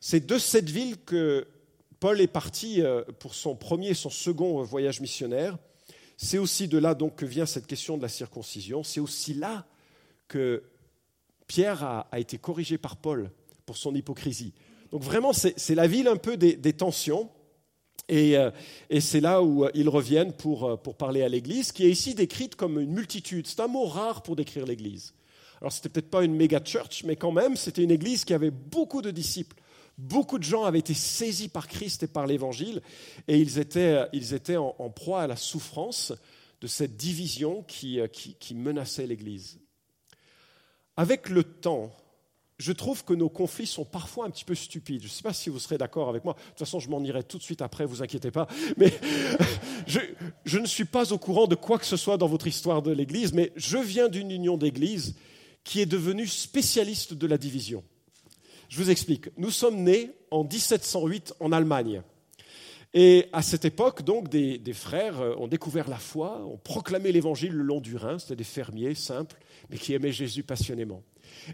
C'est 0.01 0.27
de 0.27 0.39
cette 0.39 0.71
ville 0.71 0.97
que 0.99 1.47
Paul 2.01 2.21
est 2.21 2.27
parti 2.27 2.83
euh, 2.83 3.03
pour 3.19 3.35
son 3.35 3.57
premier 3.57 3.91
et 3.91 3.95
son 3.95 4.11
second 4.11 4.63
voyage 4.63 5.01
missionnaire. 5.01 5.57
C'est 6.17 6.39
aussi 6.39 6.69
de 6.69 6.79
là 6.79 6.95
donc 6.95 7.17
que 7.17 7.27
vient 7.27 7.47
cette 7.47 7.67
question 7.67 7.97
de 7.97 8.03
la 8.03 8.09
circoncision. 8.09 8.83
C'est 8.83 9.01
aussi 9.01 9.35
là 9.35 9.67
que 10.29 10.63
Pierre 11.47 11.83
a, 11.85 12.19
été 12.19 12.39
corrigé 12.39 12.79
par 12.79 12.97
Paul 12.97 13.31
pour 13.65 13.77
son 13.77 13.95
hypocrisie. 13.95 14.53
Donc 14.91 15.03
vraiment, 15.03 15.33
c'est 15.33 15.75
la 15.75 15.87
ville 15.87 16.09
un 16.09 16.17
peu 16.17 16.37
des, 16.37 16.73
tensions. 16.73 17.31
Euh, 18.11 18.51
et, 18.89 19.01
c'est 19.01 19.21
là 19.21 19.43
où 19.43 19.65
euh, 19.65 19.71
ils 19.75 19.89
reviennent 19.89 20.33
pour, 20.33 20.81
pour 20.81 20.97
parler 20.97 21.23
à 21.23 21.29
l'Église, 21.29 21.73
qui 21.73 21.85
est 21.85 21.91
ici 21.91 22.15
décrite 22.15 22.57
comme 22.57 22.81
une 22.81 22.93
multitude. 22.93 23.47
C'est 23.47 23.61
un 23.61 23.67
mot 23.67 23.85
rare 23.85 24.23
pour 24.23 24.37
décrire 24.37 24.65
l'Église. 24.65 25.13
Alors, 25.61 25.73
c'était 25.73 25.89
peut-être 25.89 26.11
pas 26.11 26.25
une 26.25 26.35
méga 26.35 26.61
church, 26.65 27.05
mais 27.05 27.17
quand 27.17 27.33
même, 27.33 27.57
c'était 27.57 27.83
une 27.83 27.91
Église 27.91 28.25
qui 28.25 28.35
avait 28.35 28.51
beaucoup 28.51 29.03
de 29.03 29.11
disciples. 29.11 29.57
Beaucoup 29.99 30.39
de 30.39 30.45
gens 30.45 30.65
avaient 30.65 30.79
été 30.79 30.95
saisis 30.95 31.49
par 31.49 31.69
Christ 31.69 32.03
et 32.03 32.07
par 32.07 32.27
l'Évangile, 32.27 32.83
et 33.29 33.39
ils 33.39 33.59
étaient, 33.59 34.07
ils 34.13 34.35
étaient 34.35 34.59
en, 34.59 34.91
proie 34.91 35.23
à 35.23 35.27
la 35.27 35.37
souffrance 35.37 36.13
de 36.61 36.67
cette 36.67 36.97
division 36.97 37.63
qui, 37.63 38.01
qui, 38.13 38.35
qui 38.35 38.55
menaçait 38.55 39.07
l'Église. 39.07 39.59
Avec 40.97 41.29
le 41.29 41.45
temps, 41.45 41.93
je 42.59 42.73
trouve 42.73 43.05
que 43.05 43.13
nos 43.13 43.29
conflits 43.29 43.67
sont 43.67 43.85
parfois 43.85 44.27
un 44.27 44.31
petit 44.31 44.45
peu 44.45 44.55
stupides. 44.55 45.03
Je 45.03 45.09
ne 45.09 45.13
sais 45.13 45.23
pas 45.23 45.35
si 45.35 45.51
vous 45.51 45.59
serez 45.59 45.77
d'accord 45.77 46.09
avec 46.09 46.25
moi. 46.25 46.35
De 46.35 46.41
toute 46.41 46.59
façon, 46.59 46.81
je 46.81 46.89
m'en 46.89 47.03
irai 47.03 47.23
tout 47.23 47.37
de 47.37 47.43
suite 47.43 47.61
après, 47.61 47.85
vous 47.85 48.03
inquiétez 48.03 48.31
pas. 48.31 48.49
Mais 48.79 48.93
je, 49.87 50.01
je, 50.45 50.59
ne 50.59 50.67
suis 50.67 50.87
pas 50.87 51.13
au 51.13 51.19
courant 51.19 51.47
de 51.47 51.55
quoi 51.55 51.79
que 51.79 51.85
ce 51.85 51.99
soit 51.99 52.17
dans 52.17 52.29
votre 52.29 52.47
histoire 52.47 52.81
de 52.81 52.93
l'Église, 52.93 53.35
mais 53.35 53.53
je 53.57 53.77
viens 53.77 54.09
d'une 54.09 54.31
union 54.31 54.57
d'Église 54.57 55.17
qui 55.65 55.81
est 55.81 55.87
devenue 55.87 56.27
spécialiste 56.27 57.13
de 57.13 57.27
la 57.27 57.37
division. 57.37 57.85
Je 58.69 58.83
vous 58.83 58.91
explique. 58.91 59.29
Nous 59.37 59.51
sommes 59.51 59.83
nés 59.83 60.11
en 60.31 60.45
1708 60.45 61.35
en 61.41 61.53
Allemagne. 61.53 62.03
Et 62.95 63.27
à 63.33 63.43
cette 63.43 63.65
époque, 63.65 64.03
donc, 64.03 64.29
des, 64.29 64.61
frères 64.73 65.21
euh, 65.21 65.35
ont 65.37 65.49
découvert 65.49 65.89
la 65.89 65.99
foi, 65.99 66.45
ont 66.47 66.57
proclamé 66.57 67.13
l'évangile 67.13 67.53
le 67.53 67.63
long 67.63 67.81
du 67.81 67.97
Rhin. 67.97 68.19
C'était 68.19 68.37
des 68.37 68.45
fermiers 68.45 68.95
simples, 68.95 69.37
mais 69.69 69.77
qui 69.77 69.93
aimaient 69.93 70.13
Jésus 70.13 70.43
passionnément. 70.43 71.03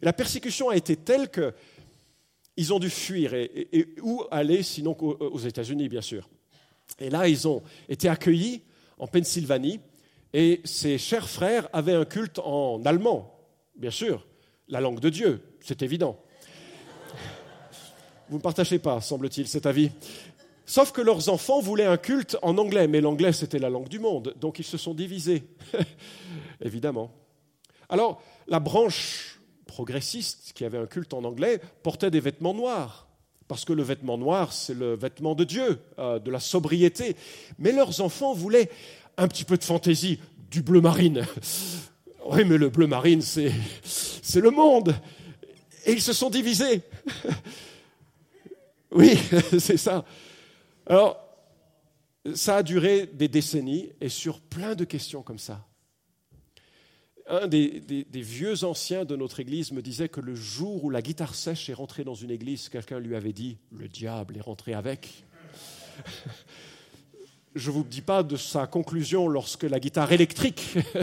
La 0.02 0.12
persécution 0.12 0.68
a 0.68 0.76
été 0.76 0.96
telle 0.96 1.30
qu'ils 1.30 2.72
ont 2.72 2.78
dû 2.78 2.90
fuir. 2.90 3.34
Et, 3.34 3.88
où 4.02 4.22
aller 4.30 4.62
sinon 4.62 4.96
aux 4.98 5.38
États-Unis, 5.38 5.88
bien 5.88 6.00
sûr. 6.00 6.28
Et 7.00 7.10
là, 7.10 7.26
ils 7.26 7.48
ont 7.48 7.62
été 7.88 8.08
accueillis 8.08 8.62
en 8.98 9.06
Pennsylvanie. 9.06 9.80
Et 10.32 10.60
ces 10.64 10.96
chers 10.96 11.28
frères 11.28 11.68
avaient 11.72 11.94
un 11.94 12.04
culte 12.04 12.38
en 12.38 12.84
allemand, 12.84 13.36
bien 13.76 13.90
sûr, 13.90 14.26
la 14.68 14.80
langue 14.80 15.00
de 15.00 15.10
Dieu, 15.10 15.42
c'est 15.60 15.82
évident. 15.82 16.22
Vous 18.32 18.38
ne 18.38 18.42
partagez 18.42 18.78
pas, 18.78 19.02
semble-t-il, 19.02 19.46
cet 19.46 19.66
avis. 19.66 19.90
Sauf 20.64 20.90
que 20.90 21.02
leurs 21.02 21.28
enfants 21.28 21.60
voulaient 21.60 21.84
un 21.84 21.98
culte 21.98 22.38
en 22.40 22.56
anglais, 22.56 22.88
mais 22.88 23.02
l'anglais 23.02 23.34
c'était 23.34 23.58
la 23.58 23.68
langue 23.68 23.90
du 23.90 23.98
monde, 23.98 24.34
donc 24.40 24.58
ils 24.58 24.64
se 24.64 24.78
sont 24.78 24.94
divisés, 24.94 25.44
évidemment. 26.62 27.12
Alors, 27.90 28.22
la 28.48 28.58
branche 28.58 29.38
progressiste 29.66 30.52
qui 30.54 30.64
avait 30.64 30.78
un 30.78 30.86
culte 30.86 31.12
en 31.12 31.24
anglais 31.24 31.60
portait 31.82 32.10
des 32.10 32.20
vêtements 32.20 32.54
noirs, 32.54 33.06
parce 33.48 33.66
que 33.66 33.74
le 33.74 33.82
vêtement 33.82 34.16
noir 34.16 34.54
c'est 34.54 34.72
le 34.72 34.94
vêtement 34.94 35.34
de 35.34 35.44
Dieu, 35.44 35.80
euh, 35.98 36.18
de 36.18 36.30
la 36.30 36.40
sobriété. 36.40 37.16
Mais 37.58 37.72
leurs 37.72 38.00
enfants 38.00 38.32
voulaient 38.32 38.70
un 39.18 39.28
petit 39.28 39.44
peu 39.44 39.58
de 39.58 39.64
fantaisie, 39.64 40.20
du 40.50 40.62
bleu 40.62 40.80
marine. 40.80 41.26
Oui, 42.24 42.44
mais 42.46 42.56
le 42.56 42.68
bleu 42.68 42.86
marine, 42.86 43.20
c'est 43.20 43.50
le 44.36 44.50
monde. 44.50 44.94
Et 45.84 45.90
ils 45.90 46.00
se 46.00 46.12
sont 46.12 46.30
divisés. 46.30 46.82
Oui, 48.94 49.18
c'est 49.58 49.76
ça. 49.76 50.04
Alors, 50.86 51.18
ça 52.34 52.56
a 52.56 52.62
duré 52.62 53.06
des 53.06 53.28
décennies 53.28 53.90
et 54.00 54.08
sur 54.08 54.40
plein 54.40 54.74
de 54.74 54.84
questions 54.84 55.22
comme 55.22 55.38
ça. 55.38 55.66
Un 57.28 57.46
des, 57.46 57.82
vieux 58.12 58.64
anciens 58.64 59.04
de 59.04 59.16
notre 59.16 59.40
église 59.40 59.72
me 59.72 59.80
disait 59.80 60.08
que 60.08 60.20
le 60.20 60.34
jour 60.34 60.84
où 60.84 60.90
la 60.90 61.02
guitare 61.02 61.34
sèche 61.34 61.70
est 61.70 61.74
rentrée 61.74 62.04
dans 62.04 62.14
une 62.14 62.30
église, 62.30 62.68
quelqu'un 62.68 62.98
lui 62.98 63.16
avait 63.16 63.32
dit 63.32 63.58
Le 63.70 63.88
diable 63.88 64.36
est 64.36 64.42
rentré 64.42 64.74
avec. 64.74 65.24
Je 67.54 67.70
ne 67.70 67.76
vous 67.76 67.84
dis 67.84 68.00
pas 68.00 68.22
de 68.22 68.36
sa 68.36 68.66
conclusion 68.66 69.28
lorsque 69.28 69.62
la 69.62 69.78
guitare 69.78 70.10
électrique, 70.12 70.74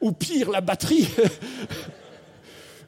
ou 0.00 0.12
pire, 0.12 0.50
la 0.50 0.60
batterie, 0.60 1.08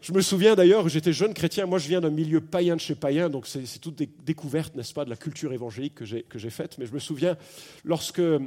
je 0.06 0.12
me 0.12 0.20
souviens 0.20 0.54
d'ailleurs, 0.54 0.88
j'étais 0.88 1.12
jeune 1.12 1.34
chrétien, 1.34 1.66
moi 1.66 1.80
je 1.80 1.88
viens 1.88 2.00
d'un 2.00 2.10
milieu 2.10 2.40
païen 2.40 2.76
de 2.76 2.80
chez 2.80 2.94
païen, 2.94 3.28
donc 3.28 3.48
c'est 3.48 3.80
toute 3.80 3.96
des 3.96 4.08
découvertes, 4.22 4.76
n'est-ce 4.76 4.94
pas, 4.94 5.04
de 5.04 5.10
la 5.10 5.16
culture 5.16 5.52
évangélique 5.52 5.96
que 5.96 6.38
j'ai 6.38 6.50
faite, 6.50 6.78
mais 6.78 6.86
je 6.86 6.92
me 6.92 7.00
souviens 7.00 7.36
lorsque 7.82 8.20
euh, 8.20 8.38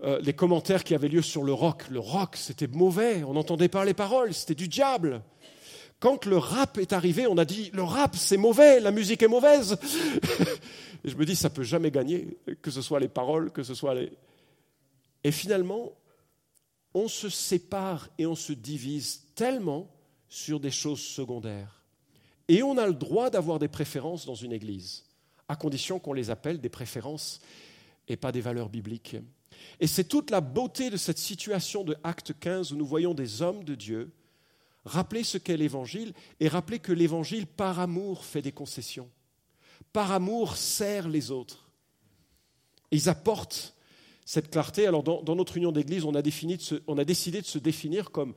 les 0.00 0.32
commentaires 0.32 0.82
qui 0.82 0.92
avaient 0.92 1.06
lieu 1.06 1.22
sur 1.22 1.44
le 1.44 1.52
rock, 1.52 1.84
le 1.88 2.00
rock 2.00 2.34
c'était 2.34 2.66
mauvais, 2.66 3.22
on 3.22 3.34
n'entendait 3.34 3.68
pas 3.68 3.84
les 3.84 3.94
paroles, 3.94 4.34
c'était 4.34 4.56
du 4.56 4.66
diable. 4.66 5.22
Quand 6.00 6.26
le 6.26 6.36
rap 6.36 6.78
est 6.78 6.92
arrivé, 6.92 7.28
on 7.28 7.38
a 7.38 7.44
dit 7.44 7.70
le 7.74 7.84
rap 7.84 8.16
c'est 8.16 8.36
mauvais, 8.36 8.80
la 8.80 8.90
musique 8.90 9.22
est 9.22 9.28
mauvaise. 9.28 9.78
et 11.04 11.08
je 11.08 11.14
me 11.14 11.24
dis 11.24 11.36
ça 11.36 11.48
peut 11.48 11.62
jamais 11.62 11.92
gagner, 11.92 12.38
que 12.60 12.72
ce 12.72 12.82
soit 12.82 12.98
les 12.98 13.06
paroles, 13.06 13.52
que 13.52 13.62
ce 13.62 13.74
soit 13.74 13.94
les. 13.94 14.10
Et 15.22 15.30
finalement, 15.30 15.92
on 16.92 17.06
se 17.06 17.28
sépare 17.28 18.08
et 18.18 18.26
on 18.26 18.34
se 18.34 18.52
divise 18.52 19.26
tellement 19.36 19.93
sur 20.34 20.58
des 20.58 20.72
choses 20.72 21.00
secondaires. 21.00 21.80
Et 22.48 22.64
on 22.64 22.76
a 22.76 22.88
le 22.88 22.92
droit 22.92 23.30
d'avoir 23.30 23.60
des 23.60 23.68
préférences 23.68 24.26
dans 24.26 24.34
une 24.34 24.52
église, 24.52 25.04
à 25.48 25.54
condition 25.54 26.00
qu'on 26.00 26.12
les 26.12 26.28
appelle 26.28 26.60
des 26.60 26.68
préférences 26.68 27.40
et 28.08 28.16
pas 28.16 28.32
des 28.32 28.40
valeurs 28.40 28.68
bibliques. 28.68 29.16
Et 29.78 29.86
c'est 29.86 30.02
toute 30.02 30.32
la 30.32 30.40
beauté 30.40 30.90
de 30.90 30.96
cette 30.96 31.18
situation 31.18 31.84
de 31.84 31.96
Acte 32.02 32.32
15 32.38 32.72
où 32.72 32.76
nous 32.76 32.84
voyons 32.84 33.14
des 33.14 33.42
hommes 33.42 33.62
de 33.62 33.76
Dieu 33.76 34.10
rappeler 34.84 35.22
ce 35.22 35.38
qu'est 35.38 35.56
l'Évangile 35.56 36.12
et 36.40 36.48
rappeler 36.48 36.80
que 36.80 36.92
l'Évangile, 36.92 37.46
par 37.46 37.78
amour, 37.78 38.24
fait 38.24 38.42
des 38.42 38.52
concessions. 38.52 39.08
Par 39.92 40.10
amour, 40.10 40.56
sert 40.56 41.08
les 41.08 41.30
autres. 41.30 41.70
ils 42.90 43.08
apportent 43.08 43.74
cette 44.24 44.50
clarté. 44.50 44.88
Alors, 44.88 45.04
dans, 45.04 45.36
notre 45.36 45.56
union 45.56 45.70
d'Église, 45.70 46.04
on, 46.04 46.12
on 46.12 46.98
a 46.98 47.04
décidé 47.04 47.40
de 47.40 47.46
se 47.46 47.58
définir 47.58 48.10
comme 48.10 48.34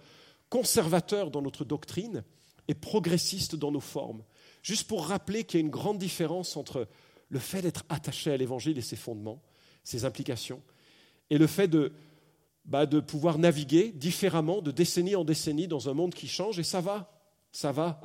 conservateur 0.49 1.31
dans 1.31 1.41
notre 1.41 1.65
doctrine 1.65 2.23
et 2.67 2.73
progressiste 2.73 3.55
dans 3.55 3.71
nos 3.71 3.79
formes. 3.79 4.23
Juste 4.61 4.87
pour 4.87 5.05
rappeler 5.07 5.43
qu'il 5.43 5.59
y 5.59 5.63
a 5.63 5.65
une 5.65 5.71
grande 5.71 5.97
différence 5.97 6.57
entre 6.57 6.87
le 7.29 7.39
fait 7.39 7.61
d'être 7.61 7.83
attaché 7.89 8.31
à 8.31 8.37
l'Évangile 8.37 8.77
et 8.77 8.81
ses 8.81 8.95
fondements, 8.95 9.41
ses 9.83 10.05
implications, 10.05 10.61
et 11.29 11.37
le 11.37 11.47
fait 11.47 11.67
de, 11.67 11.93
bah, 12.65 12.85
de 12.85 12.99
pouvoir 12.99 13.37
naviguer 13.37 13.91
différemment 13.91 14.61
de 14.61 14.71
décennie 14.71 15.15
en 15.15 15.25
décennie 15.25 15.67
dans 15.67 15.89
un 15.89 15.93
monde 15.93 16.13
qui 16.13 16.27
change, 16.27 16.59
et 16.59 16.63
ça 16.63 16.81
va, 16.81 17.11
ça 17.51 17.71
va 17.71 18.01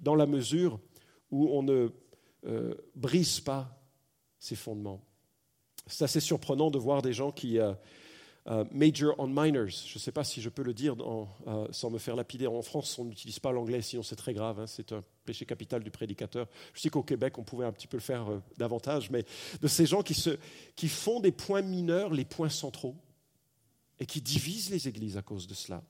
dans 0.00 0.14
la 0.14 0.26
mesure 0.26 0.80
où 1.30 1.48
on 1.48 1.62
ne 1.62 1.88
euh, 2.46 2.74
brise 2.94 3.40
pas 3.40 3.82
ses 4.38 4.56
fondements. 4.56 5.02
C'est 5.86 6.04
assez 6.04 6.20
surprenant 6.20 6.70
de 6.70 6.78
voir 6.78 7.02
des 7.02 7.12
gens 7.12 7.32
qui... 7.32 7.58
Euh, 7.58 7.74
euh, 8.46 8.64
major 8.72 9.14
on 9.18 9.26
minors. 9.26 9.86
Je 9.86 9.94
ne 9.94 9.98
sais 9.98 10.12
pas 10.12 10.22
si 10.22 10.42
je 10.42 10.50
peux 10.50 10.62
le 10.62 10.74
dire 10.74 10.94
euh, 11.46 11.66
sans 11.70 11.90
me 11.90 11.98
faire 11.98 12.14
lapider. 12.14 12.46
En 12.46 12.60
France, 12.60 12.98
on 12.98 13.06
n'utilise 13.06 13.38
pas 13.38 13.52
l'anglais, 13.52 13.80
sinon 13.80 14.02
c'est 14.02 14.16
très 14.16 14.34
grave. 14.34 14.60
Hein. 14.60 14.66
c'est 14.66 14.92
un 14.92 15.02
péché 15.24 15.46
capital 15.46 15.82
du 15.82 15.90
prédicateur. 15.90 16.46
Je 16.74 16.80
sais 16.82 16.90
qu'au 16.90 17.02
Québec, 17.02 17.38
on 17.38 17.42
pouvait 17.42 17.64
un 17.64 17.72
petit 17.72 17.86
peu 17.86 17.96
le 17.96 18.02
faire 18.02 18.30
euh, 18.30 18.42
davantage, 18.58 19.10
mais 19.10 19.24
de 19.62 19.66
ces 19.66 19.86
gens 19.86 20.02
qui, 20.02 20.88
font 20.88 21.20
des 21.20 21.32
points 21.32 21.62
mineurs 21.62 22.12
les 22.12 22.26
points 22.26 22.50
centraux 22.50 22.96
et 23.98 24.04
qui 24.04 24.20
divisent 24.20 24.70
les 24.70 24.88
églises 24.88 25.16
à 25.16 25.22
cause 25.22 25.46
de 25.46 25.54
cela. 25.54 25.82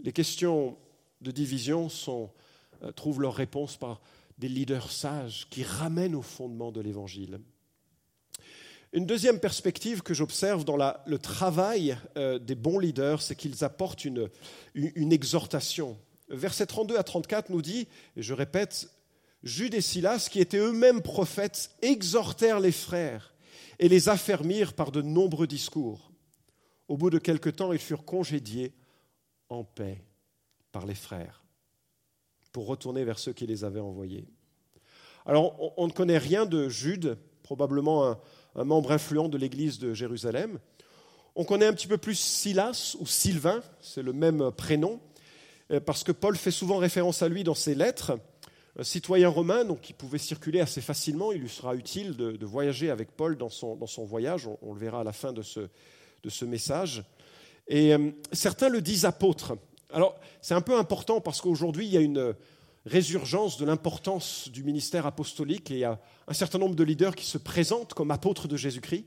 Les 0.00 0.12
questions 0.12 0.76
de 1.20 1.30
division 1.30 1.88
trouvent 2.96 3.20
leur 3.20 3.34
réponse 3.34 3.76
par 3.76 4.00
des 4.36 4.48
leaders 4.48 4.90
sages 4.90 5.46
qui 5.48 5.62
ramènent 5.62 6.14
au 6.14 6.22
fondement 6.22 6.72
de 6.72 6.80
l'Évangile. 6.80 7.40
Une 8.96 9.04
deuxième 9.04 9.38
perspective 9.38 10.00
que 10.00 10.14
j'observe 10.14 10.64
dans 10.64 10.78
le 10.78 11.18
travail 11.18 11.98
euh, 12.16 12.38
des 12.38 12.54
bons 12.54 12.78
leaders, 12.78 13.20
c'est 13.20 13.36
qu'ils 13.36 13.62
apportent 13.62 14.06
une, 14.06 14.30
exhortation. 14.74 15.98
Verset 16.30 16.64
32 16.64 16.96
à 16.96 17.02
34 17.02 17.50
nous 17.50 17.60
dit, 17.60 17.88
et 18.16 18.22
je 18.22 18.32
répète, 18.32 18.88
Jude 19.42 19.74
et 19.74 19.82
Silas, 19.82 20.30
qui 20.32 20.40
étaient 20.40 20.56
eux-mêmes 20.56 21.02
prophètes, 21.02 21.72
exhortèrent 21.82 22.58
les 22.58 22.72
frères 22.72 23.34
et 23.78 23.90
les 23.90 24.08
affermirent 24.08 24.72
par 24.72 24.92
de 24.92 25.02
nombreux 25.02 25.46
discours. 25.46 26.10
Au 26.88 26.96
bout 26.96 27.10
de 27.10 27.18
quelque 27.18 27.50
temps, 27.50 27.74
ils 27.74 27.78
furent 27.78 28.06
congédiés 28.06 28.72
en 29.50 29.62
paix 29.62 30.02
par 30.72 30.86
les 30.86 30.94
frères 30.94 31.44
pour 32.50 32.66
retourner 32.66 33.04
vers 33.04 33.18
ceux 33.18 33.34
qui 33.34 33.46
les 33.46 33.62
avaient 33.62 33.78
envoyés. 33.78 34.26
Alors, 35.26 35.60
on, 35.60 35.74
on 35.84 35.86
ne 35.86 35.92
connaît 35.92 36.16
rien 36.16 36.46
de 36.46 36.70
Jude, 36.70 37.18
probablement 37.46 38.18
un, 38.56 38.64
membre 38.64 38.90
influent 38.90 39.28
de 39.28 39.38
l'église 39.38 39.78
de 39.78 39.94
Jérusalem. 39.94 40.58
On 41.36 41.44
connaît 41.44 41.66
un 41.66 41.72
petit 41.72 41.86
peu 41.86 41.96
plus 41.96 42.18
Silas 42.18 42.96
ou 42.98 43.06
Sylvain, 43.06 43.62
c'est 43.80 44.02
le 44.02 44.12
même 44.12 44.50
prénom, 44.50 44.98
euh, 45.70 45.78
parce 45.78 46.02
que 46.02 46.10
Paul 46.10 46.36
fait 46.36 46.50
souvent 46.50 46.78
référence 46.78 47.22
à 47.22 47.28
lui 47.28 47.44
dans 47.44 47.54
ses 47.54 47.76
lettres. 47.76 48.18
Un 48.76 48.82
citoyen 48.82 49.28
romain, 49.28 49.64
donc 49.64 49.80
qui 49.80 49.92
pouvait 49.92 50.18
circuler 50.18 50.58
assez 50.58 50.80
facilement, 50.80 51.30
il 51.30 51.40
lui 51.40 51.48
sera 51.48 51.76
utile 51.76 52.16
de, 52.16 52.44
voyager 52.44 52.90
avec 52.90 53.12
Paul 53.12 53.36
dans 53.36 53.48
son, 53.48 53.76
voyage, 54.04 54.48
on, 54.60 54.74
le 54.74 54.80
verra 54.80 55.02
à 55.02 55.04
la 55.04 55.12
fin 55.12 55.32
de 55.32 55.42
ce, 55.42 55.60
de 56.24 56.28
ce 56.28 56.44
message. 56.44 57.04
Et 57.68 57.94
euh, 57.94 58.10
certains 58.32 58.68
le 58.68 58.80
disent 58.80 59.04
apôtre. 59.04 59.56
Alors, 59.92 60.18
c'est 60.42 60.54
un 60.54 60.60
peu 60.60 60.76
important 60.76 61.20
parce 61.20 61.40
qu'aujourd'hui, 61.40 61.86
il 61.86 61.92
y 61.92 61.96
a 61.96 62.00
une, 62.00 62.34
résurgence 62.86 63.58
de 63.58 63.66
l'importance 63.66 64.48
du 64.48 64.62
ministère 64.62 65.06
apostolique 65.06 65.70
et 65.70 65.74
il 65.74 65.80
y 65.80 65.84
a 65.84 66.00
un 66.28 66.32
certain 66.32 66.58
nombre 66.58 66.76
de 66.76 66.84
leaders 66.84 67.16
qui 67.16 67.26
se 67.26 67.36
présentent 67.36 67.94
comme 67.94 68.12
apôtres 68.12 68.46
de 68.46 68.56
Jésus-Christ. 68.56 69.04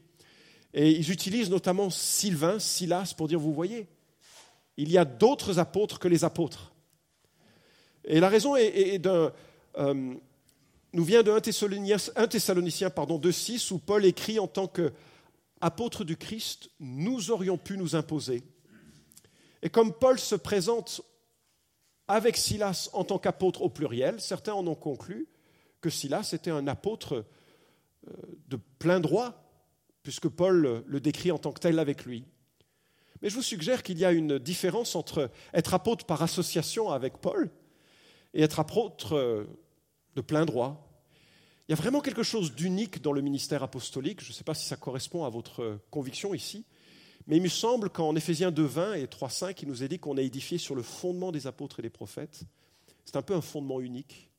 Et 0.74 0.92
ils 0.92 1.12
utilisent 1.12 1.50
notamment 1.50 1.90
Sylvain, 1.90 2.60
Silas 2.60 3.14
pour 3.18 3.28
dire, 3.28 3.40
vous 3.40 3.54
voyez, 3.54 3.88
il 4.78 4.92
y 4.92 4.98
a 4.98 5.06
d'autres 5.06 5.60
apôtres 5.60 5.98
que 5.98 6.08
les 6.08 6.24
apôtres. 6.24 6.74
Et 8.04 8.20
la 8.20 8.30
raison 8.30 8.56
est, 8.56 9.00
d'un, 9.00 9.32
euh, 9.78 10.14
nous 10.94 11.04
vient 11.04 11.24
de 11.24 11.32
1 11.32 12.28
Thessaloniciens, 12.28 12.90
pardon, 12.90 13.18
2.6 13.18 13.74
où 13.74 13.80
Paul 13.80 14.06
écrit 14.06 14.40
en 14.40 14.48
tant 14.48 14.68
qu'apôtre 14.68 16.04
du 16.04 16.18
Christ, 16.18 16.70
nous 16.80 17.32
aurions 17.32 17.58
pu 17.58 17.78
nous 17.78 17.96
imposer. 17.96 18.44
Et 19.62 19.70
comme 19.70 19.94
Paul 19.94 20.20
se 20.20 20.36
présente 20.36 21.02
avec 22.10 22.36
Silas 22.36 22.90
en 22.94 23.06
tant 23.06 23.20
qu'apôtre 23.20 23.62
au 23.62 23.70
pluriel. 23.70 24.20
Certains 24.20 24.54
en 24.54 24.68
ont 24.68 24.76
conclu 24.76 25.28
que 25.80 25.90
Silas 25.90 26.32
était 26.34 26.52
un 26.52 26.68
apôtre 26.68 27.26
euh, 28.08 28.12
de 28.48 28.60
plein 28.80 29.00
droit, 29.00 29.46
puisque 30.04 30.28
Paul 30.28 30.84
le 30.86 31.00
décrit 31.00 31.32
en 31.32 31.38
tant 31.38 31.52
que 31.52 31.60
tel 31.60 31.78
avec 31.78 32.06
lui. 32.06 32.26
Mais 33.22 33.30
je 33.30 33.36
vous 33.36 33.44
suggère 33.44 33.84
qu'il 33.84 34.00
y 34.00 34.06
a 34.06 34.12
une 34.12 34.40
différence 34.40 34.96
entre 34.96 35.30
être 35.54 35.74
apôtre 35.74 36.06
par 36.06 36.24
association 36.24 36.90
avec 36.90 37.20
Paul 37.20 37.52
et 38.34 38.42
être 38.42 38.60
apôtre 38.60 39.16
euh, 39.16 39.46
de 40.16 40.22
plein 40.22 40.46
droit. 40.46 40.86
Il 41.68 41.74
y 41.74 41.74
a 41.74 41.78
vraiment 41.78 42.02
quelque 42.02 42.24
chose 42.24 42.56
d'unique 42.56 43.04
dans 43.04 43.14
le 43.14 43.22
ministère 43.22 43.62
apostolique. 43.62 44.24
Je 44.24 44.30
ne 44.30 44.34
sais 44.34 44.44
pas 44.44 44.56
si 44.56 44.66
ça 44.66 44.78
correspond 44.78 45.26
à 45.26 45.30
votre 45.30 45.80
conviction 45.92 46.34
ici, 46.34 46.66
mais 47.30 47.38
il 47.38 47.44
me 47.44 47.48
semble 47.48 47.92
qu'en 47.92 48.16
Éphésiens 48.16 48.50
2.20 48.50 48.98
et 48.98 49.06
3.5, 49.06 49.60
il 49.62 49.68
nous 49.68 49.84
est 49.84 49.88
dit 49.88 50.00
qu'on 50.00 50.18
a 50.18 50.22
édifié 50.22 50.58
sur 50.58 50.74
le 50.74 50.82
fondement 50.82 51.32
des 51.32 51.46
apôtres 51.46 51.80
et 51.80 51.84
des 51.84 51.92
prophètes. 51.92 52.42
C'est 53.06 53.18
un 53.18 53.22
peu 53.22 53.36
un 53.36 53.42
fondement 53.42 53.80
unique. 53.80 54.32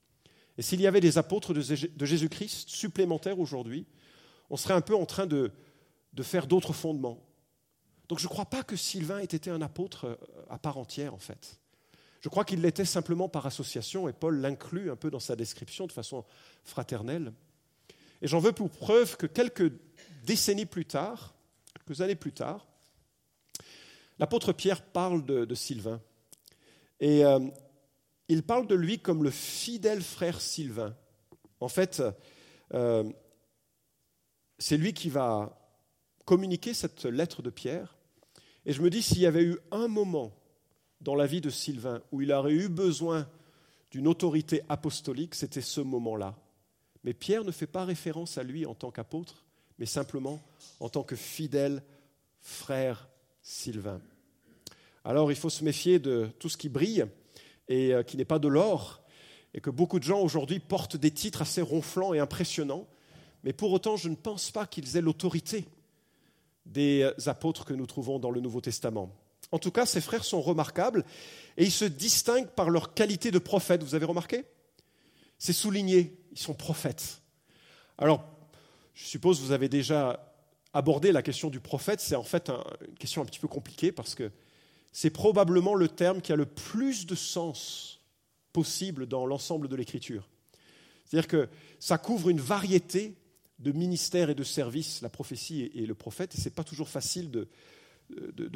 Et 0.59 0.63
s'il 0.63 0.81
y 0.81 0.89
avait 0.89 1.01
des 1.01 1.17
apôtres 1.17 1.55
de 1.55 2.05
Jésus-Christ 2.05 2.69
supplémentaires 2.69 3.39
aujourd'hui, 3.39 3.87
on 4.51 4.57
serait 4.57 4.75
un 4.75 4.81
peu 4.81 4.97
en 4.97 5.07
train 5.07 5.27
de, 5.27 5.53
de 6.15 6.23
faire 6.25 6.49
d'autres 6.49 6.73
fondements. 6.73 7.25
Donc 8.09 8.19
je 8.19 8.25
ne 8.25 8.29
crois 8.29 8.47
pas 8.47 8.65
que 8.65 8.75
Sylvain 8.75 9.21
ait 9.21 9.25
été 9.25 9.51
un 9.51 9.63
apôtre 9.63 10.07
euh, 10.07 10.17
à 10.49 10.59
part 10.59 10.77
entière, 10.77 11.15
en 11.15 11.21
fait. 11.21 11.61
Je 12.21 12.29
crois 12.29 12.45
qu'il 12.45 12.61
l'était 12.61 12.85
simplement 12.85 13.29
par 13.29 13.47
association, 13.47 14.09
et 14.09 14.13
Paul 14.13 14.41
l'inclut 14.41 14.91
un 14.91 14.97
peu 14.97 15.11
dans 15.11 15.21
sa 15.21 15.37
description 15.37 15.87
de 15.87 15.93
façon 15.93 16.25
fraternelle. 16.65 17.33
Et 18.21 18.27
j'en 18.27 18.41
veux 18.41 18.53
pour 18.53 18.69
preuve 18.69 19.17
que 19.17 19.27
quelques 19.27 19.73
décennies 20.25 20.67
plus 20.67 20.87
tard, 20.87 21.35
quelques 21.73 22.01
années 22.01 22.17
plus 22.17 22.33
tard, 22.33 22.67
l'apôtre 24.21 24.53
Pierre 24.53 24.83
parle 24.83 25.25
de, 25.25 25.55
Sylvain. 25.55 26.01
Et 27.01 27.25
euh, 27.25 27.41
il 28.29 28.43
parle 28.43 28.67
de 28.67 28.75
lui 28.75 29.01
comme 29.01 29.25
le 29.25 29.31
fidèle 29.31 30.03
frère 30.03 30.41
Sylvain. 30.41 30.95
En 31.59 31.69
fait, 31.69 32.03
euh, 32.75 33.11
c'est 34.59 34.77
lui 34.77 34.93
qui 34.93 35.09
va 35.09 35.59
communiquer 36.27 36.75
cette 36.75 37.07
lettre 37.07 37.43
de 37.43 37.51
Pierre. 37.51 37.97
Et 38.67 38.75
je 38.75 38.83
me 38.83 38.91
dis, 38.91 39.03
s'il 39.03 39.21
y 39.21 39.27
avait 39.27 39.43
eu 39.43 39.59
un 39.73 39.89
moment 39.89 40.33
dans 41.01 41.15
la 41.15 41.27
vie 41.27 41.41
de 41.41 41.51
Sylvain 41.51 42.03
où 42.13 42.21
il 42.21 42.31
aurait 42.31 42.53
eu 42.53 42.69
besoin 42.69 43.27
d'une 43.91 44.07
autorité 44.07 44.63
apostolique, 44.69 45.35
c'était 45.35 45.63
ce 45.63 45.81
moment-là. 45.81 46.37
Mais 47.05 47.15
Pierre 47.15 47.45
ne 47.45 47.53
fait 47.53 47.67
pas 47.67 47.87
référence 47.87 48.37
à 48.37 48.43
lui 48.43 48.67
en 48.67 48.75
tant 48.75 48.91
qu'apôtre, 48.91 49.45
mais 49.79 49.87
simplement 49.87 50.39
en 50.79 50.91
tant 50.91 51.03
que 51.03 51.17
fidèle 51.17 51.83
frère 52.43 53.09
Sylvain. 53.41 54.01
Alors 55.05 55.33
il 55.33 55.37
faut 55.37 55.51
se 55.51 55.65
méfier 55.65 55.99
de 55.99 56.29
tout 56.39 56.49
ce 56.49 56.57
qui 56.57 56.69
brille 56.69 57.07
et 57.69 57.95
euh, 57.95 58.03
qui 58.03 58.17
n'est 58.17 58.25
pas 58.25 58.39
de 58.39 58.49
l'or, 58.49 59.03
et 59.55 59.61
que 59.61 59.71
beaucoup 59.71 59.99
de 59.99 60.05
gens 60.05 60.21
aujourd'hui 60.21 60.59
portent 60.61 60.97
des 60.97 61.11
titres 61.11 61.43
assez 61.43 61.63
ronflants 61.63 62.15
et 62.15 62.19
impressionnants, 62.19 62.87
mais 63.43 63.53
pour 63.53 63.73
autant 63.73 63.97
je 63.97 64.09
ne 64.09 64.17
pense 64.17 64.51
pas 64.51 64.67
qu'ils 64.67 64.97
aient 64.97 65.01
l'autorité 65.01 65.67
des 66.67 67.03
euh, 67.03 67.31
apôtres 67.31 67.65
que 67.65 67.75
nous 67.75 67.87
trouvons 67.87 68.19
dans 68.19 68.31
le 68.31 68.41
Nouveau 68.41 68.61
Testament. 68.61 69.11
En 69.53 69.59
tout 69.59 69.73
cas, 69.73 69.87
ces 69.87 70.01
frères 70.01 70.25
sont 70.25 70.41
remarquables 70.41 71.05
et 71.57 71.65
ils 71.65 71.73
se 71.73 71.85
distinguent 71.85 72.51
par 72.51 72.71
leur 72.71 72.95
qualité 72.95 73.31
de 73.31 73.39
prophète. 73.39 73.83
Vous 73.83 73.97
avez 73.97 74.05
remarqué? 74.07 74.45
C'est 75.39 75.53
souligné, 75.53 76.17
ils 76.31 76.39
sont 76.39 76.55
prophètes. 76.55 77.23
Alors, 77.99 78.25
je 78.95 79.07
suppose 79.07 79.39
que 79.39 79.45
vous 79.45 79.53
avez 79.53 79.69
déjà 79.69 80.33
abordé 80.73 81.11
la 81.11 81.23
question 81.23 81.51
du 81.51 81.59
prophète. 81.59 82.01
C'est 82.01 82.15
en 82.15 82.23
fait 82.23 82.51
une 82.51 82.95
question 82.95 83.23
un 83.23 83.25
petit 83.25 83.41
peu 83.41 83.49
compliquée 83.49 83.91
parce 83.91 84.15
que 84.15 84.31
c'est 84.93 85.11
probablement 85.11 85.75
le 85.75 85.89
terme 85.89 86.21
qui 86.21 86.33
a 86.33 86.37
le 86.37 86.47
plus 86.47 87.07
de 87.07 87.15
sens 87.15 88.01
possible 88.53 89.07
dans 89.07 89.27
l'ensemble 89.27 89.69
de 89.69 89.77
l'écriture. 89.77 90.29
C'est-à-dire 91.05 91.29
que 91.29 91.49
ça 91.79 91.99
couvre 91.99 92.29
une 92.29 92.41
variété 92.41 93.17
de 93.59 93.73
ministères 93.73 94.31
et 94.31 94.35
de 94.35 94.43
services, 94.43 95.03
la 95.03 95.09
prophétie 95.09 95.71
et 95.75 95.87
le 95.87 95.95
prophète, 95.95 96.35
et 96.35 96.39
ce 96.39 96.49
n'est 96.49 96.55
pas 96.55 96.65
toujours 96.65 96.89
facile 96.89 97.31
de, 97.31 97.49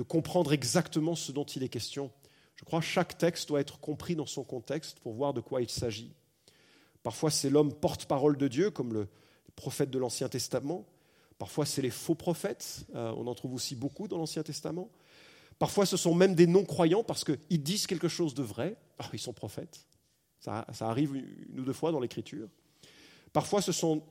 comprendre 0.02 0.52
exactement 0.52 1.14
ce 1.14 1.30
dont 1.30 1.44
il 1.44 1.62
est 1.62 1.68
question. 1.68 2.10
Je 2.56 2.64
crois 2.64 2.80
que 2.80 2.86
chaque 2.86 3.18
texte 3.18 3.48
doit 3.48 3.60
être 3.60 3.78
compris 3.80 4.16
dans 4.16 4.26
son 4.26 4.44
contexte 4.44 4.98
pour 5.00 5.14
voir 5.14 5.34
de 5.34 5.40
quoi 5.40 5.62
il 5.62 5.68
s'agit. 5.68 6.12
Parfois, 7.02 7.30
c'est 7.30 7.50
l'homme 7.50 7.72
porte-parole 7.72 8.36
de 8.36 8.48
Dieu, 8.48 8.70
comme 8.70 8.94
le 8.94 9.08
prophète 9.56 9.90
de 9.90 9.98
l'Ancien 9.98 10.28
Testament. 10.28 10.86
Parfois, 11.38 11.66
c'est 11.66 11.82
les 11.82 11.90
faux 11.90 12.14
prophètes. 12.14 12.86
Euh, 12.94 13.12
on 13.16 13.26
en 13.26 13.34
trouve 13.34 13.54
aussi 13.54 13.74
beaucoup 13.74 14.08
dans 14.08 14.18
l'Ancien 14.18 14.42
Testament. 14.42 14.90
Parfois, 15.58 15.86
ce 15.86 15.96
sont 15.96 16.14
même 16.14 16.34
des 16.34 16.46
non-croyants 16.46 17.04
parce 17.04 17.24
qu'ils 17.24 17.62
disent 17.62 17.86
quelque 17.86 18.08
chose 18.08 18.34
de 18.34 18.42
vrai. 18.42 18.76
Oh, 19.00 19.06
ils 19.12 19.18
sont 19.18 19.32
prophètes. 19.32 19.86
Ça, 20.40 20.66
arrive 20.80 21.14
une 21.14 21.60
ou 21.60 21.64
deux 21.64 21.72
fois 21.72 21.90
dans 21.90 22.00
l'Écriture. 22.00 22.48
Parfois, 23.32 23.62
ce 23.62 23.72
sont 23.72 24.02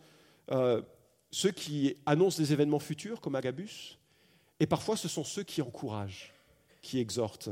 euh, 0.52 0.82
ceux 1.32 1.52
qui 1.52 1.96
annoncent 2.06 2.38
des 2.38 2.54
événements 2.54 2.80
futurs, 2.80 3.22
comme 3.22 3.36
Agabus. 3.36 4.00
Et 4.60 4.66
parfois, 4.66 4.98
ce 4.98 5.08
sont 5.08 5.24
ceux 5.24 5.44
qui 5.44 5.62
encouragent, 5.62 6.34
qui 6.82 7.00
exhortent. 7.00 7.50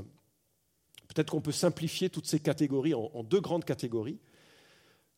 Peut-être 1.07 1.29
qu'on 1.31 1.41
peut 1.41 1.51
simplifier 1.51 2.09
toutes 2.09 2.25
ces 2.25 2.39
catégories 2.39 2.93
en, 2.93 3.23
deux 3.23 3.41
grandes 3.41 3.65
catégories. 3.65 4.17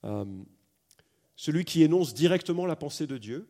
Euh, 0.03 0.25
celui 1.35 1.65
qui 1.65 1.83
énonce 1.83 2.13
directement 2.13 2.65
la 2.65 2.75
pensée 2.75 3.07
de 3.07 3.17
Dieu, 3.17 3.47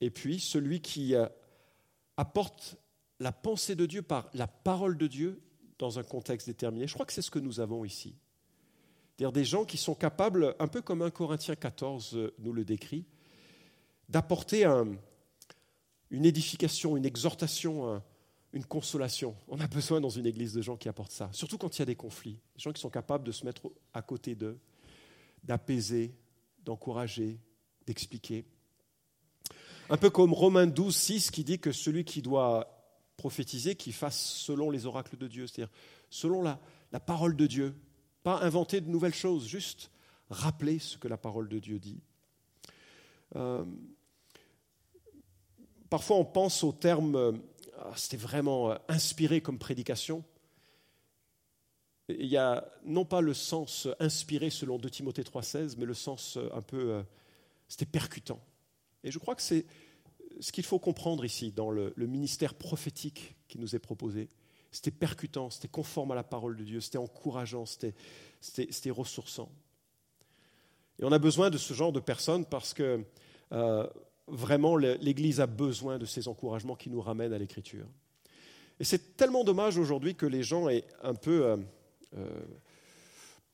et 0.00 0.10
puis 0.10 0.40
celui 0.40 0.80
qui 0.80 1.14
euh, 1.14 1.26
apporte 2.16 2.76
la 3.22 3.32
pensée 3.32 3.76
de 3.76 3.86
Dieu 3.86 4.02
par 4.02 4.28
la 4.34 4.48
parole 4.48 4.98
de 4.98 5.06
Dieu 5.06 5.40
dans 5.78 5.98
un 5.98 6.02
contexte 6.02 6.48
déterminé. 6.48 6.88
Je 6.88 6.94
crois 6.94 7.06
que 7.06 7.12
c'est 7.12 7.22
ce 7.22 7.30
que 7.30 7.38
nous 7.38 7.60
avons 7.60 7.84
ici. 7.84 8.16
C'est-à-dire 9.16 9.32
des 9.32 9.44
gens 9.44 9.64
qui 9.64 9.76
sont 9.76 9.94
capables, 9.94 10.56
un 10.58 10.66
peu 10.66 10.82
comme 10.82 11.02
un 11.02 11.10
Corinthien 11.10 11.54
14 11.54 12.16
euh, 12.16 12.34
nous 12.40 12.52
le 12.52 12.64
décrit, 12.64 13.04
d'apporter 14.08 14.64
un, 14.64 14.96
une 16.10 16.24
édification, 16.24 16.96
une 16.96 17.06
exhortation, 17.06 18.02
une 18.52 18.64
consolation. 18.64 19.36
On 19.48 19.60
a 19.60 19.68
besoin 19.68 20.00
dans 20.00 20.10
une 20.10 20.26
église 20.26 20.52
de 20.52 20.60
gens 20.60 20.76
qui 20.76 20.88
apportent 20.88 21.12
ça, 21.12 21.30
surtout 21.32 21.58
quand 21.58 21.76
il 21.76 21.78
y 21.78 21.82
a 21.82 21.86
des 21.86 21.96
conflits, 21.96 22.38
des 22.56 22.60
gens 22.60 22.72
qui 22.72 22.80
sont 22.80 22.90
capables 22.90 23.24
de 23.24 23.32
se 23.32 23.46
mettre 23.46 23.70
à 23.94 24.02
côté 24.02 24.34
d'eux, 24.34 24.58
d'apaiser, 25.44 26.14
d'encourager, 26.64 27.38
d'expliquer. 27.86 28.44
Un 29.88 29.96
peu 29.96 30.10
comme 30.10 30.34
Romains 30.34 30.66
12, 30.66 30.94
6 30.94 31.30
qui 31.30 31.44
dit 31.44 31.58
que 31.58 31.72
celui 31.72 32.04
qui 32.04 32.20
doit 32.20 32.81
prophétiser, 33.22 33.76
qu'il 33.76 33.92
fasse 33.92 34.20
selon 34.20 34.68
les 34.68 34.84
oracles 34.84 35.16
de 35.16 35.28
Dieu, 35.28 35.46
c'est-à-dire 35.46 35.72
selon 36.10 36.42
la, 36.42 36.58
parole 36.98 37.36
de 37.36 37.46
Dieu, 37.46 37.72
pas 38.24 38.42
inventer 38.42 38.80
de 38.80 38.88
nouvelles 38.88 39.14
choses, 39.14 39.46
juste 39.46 39.92
rappeler 40.28 40.80
ce 40.80 40.98
que 40.98 41.06
la 41.06 41.16
parole 41.16 41.48
de 41.48 41.60
Dieu 41.60 41.78
dit. 41.78 42.00
Euh, 43.36 43.64
Parfois, 45.88 46.16
on 46.16 46.24
pense 46.24 46.64
au 46.64 46.72
terme, 46.72 47.14
euh, 47.14 47.32
ah, 47.78 47.92
c'était 47.94 48.16
vraiment 48.16 48.72
euh, 48.72 48.76
inspiré 48.88 49.40
comme 49.40 49.58
prédication. 49.58 50.24
Il 52.08 52.26
y 52.26 52.36
a 52.36 52.66
non 52.84 53.04
pas 53.04 53.20
le 53.20 53.34
sens 53.34 53.86
inspiré 54.00 54.50
selon 54.50 54.78
2 54.78 54.90
Timothée 54.90 55.22
3,16, 55.22 55.76
mais 55.78 55.84
le 55.84 55.94
sens 55.94 56.38
un 56.52 56.62
peu, 56.62 57.04
c'était 57.68 57.86
percutant. 57.86 58.40
Et 59.04 59.12
je 59.12 59.18
crois 59.20 59.36
que 59.36 59.42
c'est 59.42 59.64
ce 60.40 60.52
qu'il 60.52 60.64
faut 60.64 60.78
comprendre 60.78 61.24
ici 61.24 61.52
dans 61.52 61.70
le, 61.70 61.92
ministère 61.96 62.54
prophétique 62.54 63.36
qui 63.48 63.58
nous 63.58 63.74
est 63.74 63.80
proposé. 63.80 64.28
C'était 64.70 64.90
percutant, 64.90 65.50
c'était 65.50 65.68
conforme 65.68 66.12
à 66.12 66.14
la 66.14 66.24
parole 66.24 66.56
de 66.56 66.64
Dieu, 66.64 66.80
c'était 66.80 66.98
encourageant, 66.98 67.66
c'était 67.66 67.94
ressourçant. 68.90 69.50
Et 70.98 71.04
on 71.04 71.12
a 71.12 71.18
besoin 71.18 71.50
de 71.50 71.58
ce 71.58 71.74
genre 71.74 71.92
de 71.92 72.00
personnes 72.00 72.46
parce 72.46 72.72
que 72.72 73.04
vraiment 74.28 74.76
l'Église 74.76 75.40
a 75.40 75.46
besoin 75.46 75.98
de 75.98 76.06
ces 76.06 76.28
encouragements 76.28 76.76
qui 76.76 76.90
nous 76.90 77.00
ramènent 77.00 77.32
à 77.32 77.38
l'Écriture. 77.38 77.86
Et 78.80 78.84
c'est 78.84 79.16
tellement 79.16 79.44
dommage 79.44 79.78
aujourd'hui 79.78 80.14
que 80.14 80.26
les 80.26 80.42
gens 80.42 80.68
aient 80.68 80.84
un 81.02 81.14
peu 81.14 81.44
euh, 81.44 81.56
euh, 82.16 82.42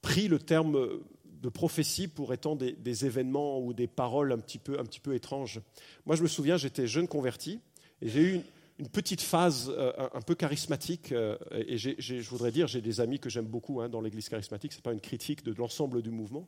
pris 0.00 0.28
le 0.28 0.38
terme 0.38 1.02
de 1.40 1.48
prophétie 1.48 2.08
pour 2.08 2.32
étant 2.32 2.56
des, 2.56 3.04
événements 3.04 3.60
ou 3.60 3.72
des 3.72 3.86
paroles 3.86 4.32
un 4.32 4.38
petit, 4.38 4.58
peu, 4.58 4.78
un 4.78 4.84
petit 4.84 5.00
peu 5.00 5.14
étranges. 5.14 5.60
Moi, 6.06 6.16
je 6.16 6.22
me 6.22 6.28
souviens, 6.28 6.56
j'étais 6.56 6.86
jeune 6.86 7.08
converti 7.08 7.60
et 8.02 8.08
j'ai 8.08 8.20
eu 8.20 8.40
une, 8.78 8.88
petite 8.88 9.20
phase 9.20 9.72
euh, 9.76 9.92
un, 10.14 10.20
peu 10.20 10.34
charismatique. 10.34 11.12
et 11.12 11.78
je 11.78 12.28
voudrais 12.28 12.52
dire, 12.52 12.66
j'ai 12.66 12.80
des 12.80 13.00
amis 13.00 13.18
que 13.18 13.28
j'aime 13.28 13.46
beaucoup 13.46 13.80
hein, 13.80 13.88
dans 13.88 14.00
l'Église 14.00 14.28
charismatique. 14.28 14.72
Ce 14.72 14.78
n'est 14.78 14.82
pas 14.82 14.92
une 14.92 15.00
critique 15.00 15.44
de 15.44 15.52
l'ensemble 15.52 16.02
du 16.02 16.10
mouvement. 16.10 16.46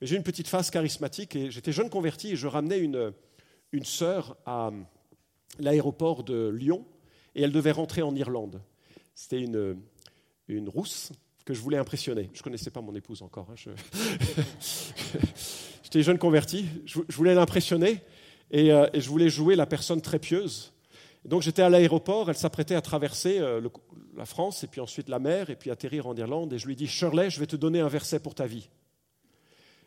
Mais 0.00 0.06
j'ai 0.06 0.14
eu 0.14 0.18
une 0.18 0.24
petite 0.24 0.48
phase 0.48 0.70
charismatique 0.70 1.36
et 1.36 1.50
j'étais 1.50 1.72
jeune 1.72 1.90
converti 1.90 2.32
et 2.32 2.36
je 2.36 2.46
ramenais 2.46 2.78
une, 2.78 3.12
une 3.72 3.84
sœur 3.84 4.36
à 4.46 4.70
l'aéroport 5.58 6.24
de 6.24 6.48
Lyon 6.48 6.84
et 7.34 7.42
elle 7.42 7.52
devait 7.52 7.72
rentrer 7.72 8.02
en 8.02 8.14
Irlande. 8.14 8.60
C'était 9.14 9.40
une, 9.40 9.80
une 10.48 10.68
rousse 10.68 11.12
que 11.50 11.56
je 11.56 11.62
voulais 11.62 11.78
impressionner. 11.78 12.30
Je 12.32 12.38
ne 12.38 12.42
connaissais 12.44 12.70
pas 12.70 12.80
mon 12.80 12.94
épouse 12.94 13.22
encore. 13.22 13.48
Hein, 13.50 13.54
j'étais 15.82 16.02
jeune 16.02 16.18
converti. 16.18 16.64
Je, 16.86 17.00
voulais 17.10 17.34
l'impressionner 17.34 18.02
euh, 18.54 18.88
et, 18.92 19.00
je 19.00 19.08
voulais 19.08 19.28
jouer 19.28 19.56
la 19.56 19.66
personne 19.66 20.00
très 20.00 20.20
pieuse. 20.20 20.72
donc 21.24 21.42
j'étais 21.42 21.62
à 21.62 21.68
l'aéroport. 21.68 22.30
Elle 22.30 22.36
s'apprêtait 22.36 22.76
à 22.76 22.80
traverser 22.80 23.40
euh, 23.40 23.68
la 24.16 24.26
France 24.26 24.62
et 24.62 24.68
puis 24.68 24.80
ensuite 24.80 25.08
la 25.08 25.18
mer 25.18 25.50
et 25.50 25.56
puis 25.56 25.72
atterrir 25.72 26.06
en 26.06 26.14
Irlande. 26.14 26.52
Et 26.52 26.58
je 26.58 26.68
lui 26.68 26.76
dis 26.76 26.86
Shirley, 26.86 27.30
je 27.30 27.40
vais 27.40 27.46
te 27.46 27.56
donner 27.56 27.80
un 27.80 27.88
verset 27.88 28.20
pour 28.20 28.36
ta 28.36 28.46
vie. 28.46 28.68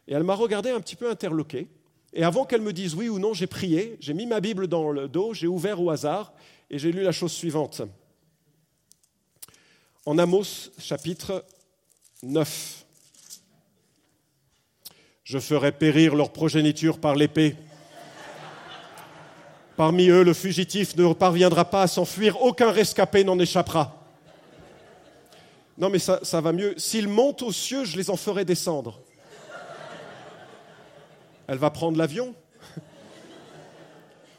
Et 0.09 0.13
elle 0.13 0.23
m'a 0.23 0.35
regardé 0.35 0.69
un 0.69 0.81
petit 0.81 0.97
peu 0.97 1.09
interloqué. 1.09 1.69
Et 2.11 2.25
avant 2.25 2.43
qu'elle 2.43 2.61
me 2.61 2.73
dise 2.73 2.93
oui 2.93 3.07
ou 3.07 3.19
non, 3.19 3.33
j'ai 3.33 3.47
prié, 3.47 3.95
j'ai 4.01 4.13
mis 4.13 4.25
ma 4.25 4.41
Bible 4.41 4.67
dans 4.67 4.91
le 4.91 5.07
dos, 5.07 5.33
j'ai 5.33 5.47
ouvert 5.47 5.81
au 5.81 5.89
hasard 5.89 6.33
et 6.69 6.77
j'ai 6.77 6.91
lu 6.91 7.03
la 7.03 7.13
chose 7.13 7.31
suivante. 7.31 7.83
En 10.05 10.17
Amos 10.17 10.69
chapitre 10.77 11.45
9. 12.23 12.85
Je 15.25 15.39
ferai 15.39 15.73
périr 15.73 16.15
leur 16.15 16.31
progéniture 16.31 16.99
par 16.99 17.15
l'épée. 17.15 17.55
Parmi 19.75 20.07
eux, 20.07 20.23
le 20.23 20.33
fugitif 20.33 20.95
ne 20.95 21.11
parviendra 21.13 21.65
pas 21.65 21.81
à 21.81 21.87
s'enfuir, 21.87 22.41
aucun 22.41 22.71
rescapé 22.71 23.25
n'en 23.25 23.37
échappera. 23.39 23.99
Non 25.77 25.89
mais 25.89 25.99
ça, 25.99 26.19
va 26.39 26.53
mieux. 26.53 26.75
S'ils 26.77 27.09
montent 27.09 27.41
aux 27.41 27.51
cieux, 27.51 27.83
je 27.83 27.97
les 27.97 28.09
en 28.09 28.15
ferai 28.15 28.45
descendre. 28.45 29.01
Elle 31.47 31.57
va 31.57 31.71
prendre 31.71 31.97
l'avion. 31.97 32.33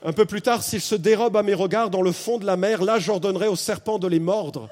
Un 0.05 0.13
peu 0.13 0.25
plus 0.25 0.41
tard, 0.41 0.63
s'il 0.63 0.81
se 0.81 0.95
dérobe 0.95 1.37
à 1.37 1.43
mes 1.43 1.55
regards 1.55 1.91
dans 1.91 2.03
le 2.03 2.13
fond 2.13 2.39
de 2.39 2.47
la 2.47 2.57
mer, 2.57 2.83
là 2.83 2.99
j'ordonnerai 2.99 3.49
au 3.49 3.57
serpent 3.57 3.99
de 3.99 4.07
les 4.07 4.21
mordre. 4.21 4.71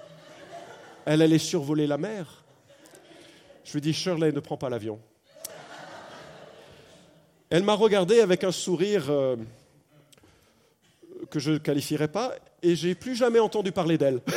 Elle 1.04 1.20
allait 1.20 1.38
survoler 1.38 1.86
la 1.86 1.98
mer. 1.98 2.41
Je 3.64 3.72
lui 3.72 3.78
ai 3.78 3.80
dit, 3.80 3.92
Shirley, 3.92 4.32
ne 4.32 4.40
prends 4.40 4.56
pas 4.56 4.68
l'avion. 4.68 5.00
Elle 7.50 7.62
m'a 7.64 7.74
regardé 7.74 8.20
avec 8.20 8.44
un 8.44 8.52
sourire 8.52 9.10
euh, 9.10 9.36
que 11.30 11.38
je 11.38 11.50
ne 11.52 11.58
qualifierais 11.58 12.08
pas, 12.08 12.34
et 12.62 12.74
j'ai 12.74 12.94
plus 12.94 13.14
jamais 13.14 13.38
entendu 13.40 13.72
parler 13.72 13.98
d'elle. 13.98 14.20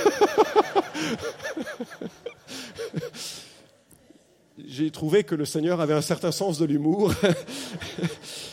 j'ai 4.66 4.92
trouvé 4.92 5.24
que 5.24 5.34
le 5.34 5.46
Seigneur 5.46 5.80
avait 5.80 5.94
un 5.94 6.02
certain 6.02 6.34
sens 6.34 6.58
de 6.60 6.66
l'humour. 6.66 7.14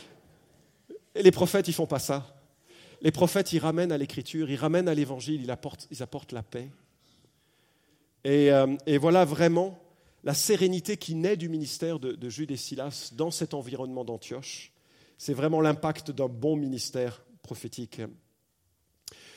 les 1.17 1.33
prophètes, 1.33 1.67
ils 1.69 1.75
font 1.75 1.87
pas 1.87 1.99
ça. 1.99 2.37
Les 3.01 3.11
prophètes, 3.11 3.53
ils 3.53 3.59
ramènent 3.59 3.91
à 3.91 3.99
l'écriture, 3.99 4.49
ils 4.49 4.57
ramènent 4.57 4.89
à 4.89 4.95
l'évangile, 4.95 5.43
ils 5.43 5.51
apportent, 6.03 6.33
la 6.33 6.45
paix. 6.45 6.69
Et, 8.23 8.53
euh, 8.53 8.77
et, 8.87 8.99
voilà 8.99 9.25
vraiment 9.25 9.82
la 10.25 10.35
sérénité 10.35 10.97
qui 10.97 11.15
naît 11.15 11.37
du 11.37 11.49
ministère 11.49 11.99
de, 11.99 12.13
de 12.13 12.29
Jude 12.29 12.51
et 12.51 12.57
Silas 12.57 13.11
dans 13.13 13.31
cet 13.31 13.55
environnement 13.55 14.05
d'Antioche. 14.05 14.73
C'est 15.19 15.35
vraiment 15.35 15.61
l'impact 15.61 16.11
d'un 16.11 16.29
bon 16.29 16.57
ministère 16.57 17.25
prophétique. 17.43 18.01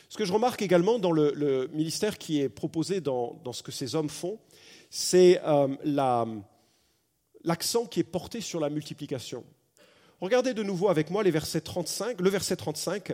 Ce 0.09 0.17
que 0.17 0.25
je 0.25 0.33
remarque 0.33 0.61
également 0.61 0.99
dans 0.99 1.11
le, 1.11 1.69
ministère 1.73 2.17
qui 2.17 2.39
est 2.39 2.49
proposé 2.49 3.01
dans, 3.01 3.41
ce 3.51 3.63
que 3.63 3.71
ces 3.71 3.95
hommes 3.95 4.09
font, 4.09 4.39
c'est 4.89 5.41
euh, 5.43 5.75
la, 5.83 6.25
l'accent 7.43 7.85
qui 7.85 7.99
est 7.99 8.03
porté 8.03 8.41
sur 8.41 8.59
la 8.59 8.69
multiplication. 8.69 9.43
Regardez 10.21 10.53
de 10.53 10.63
nouveau 10.63 10.89
avec 10.89 11.09
moi 11.09 11.23
les 11.23 11.31
versets 11.31 11.61
35, 11.61 12.21
le 12.21 12.29
verset 12.29 12.55
35. 12.55 13.13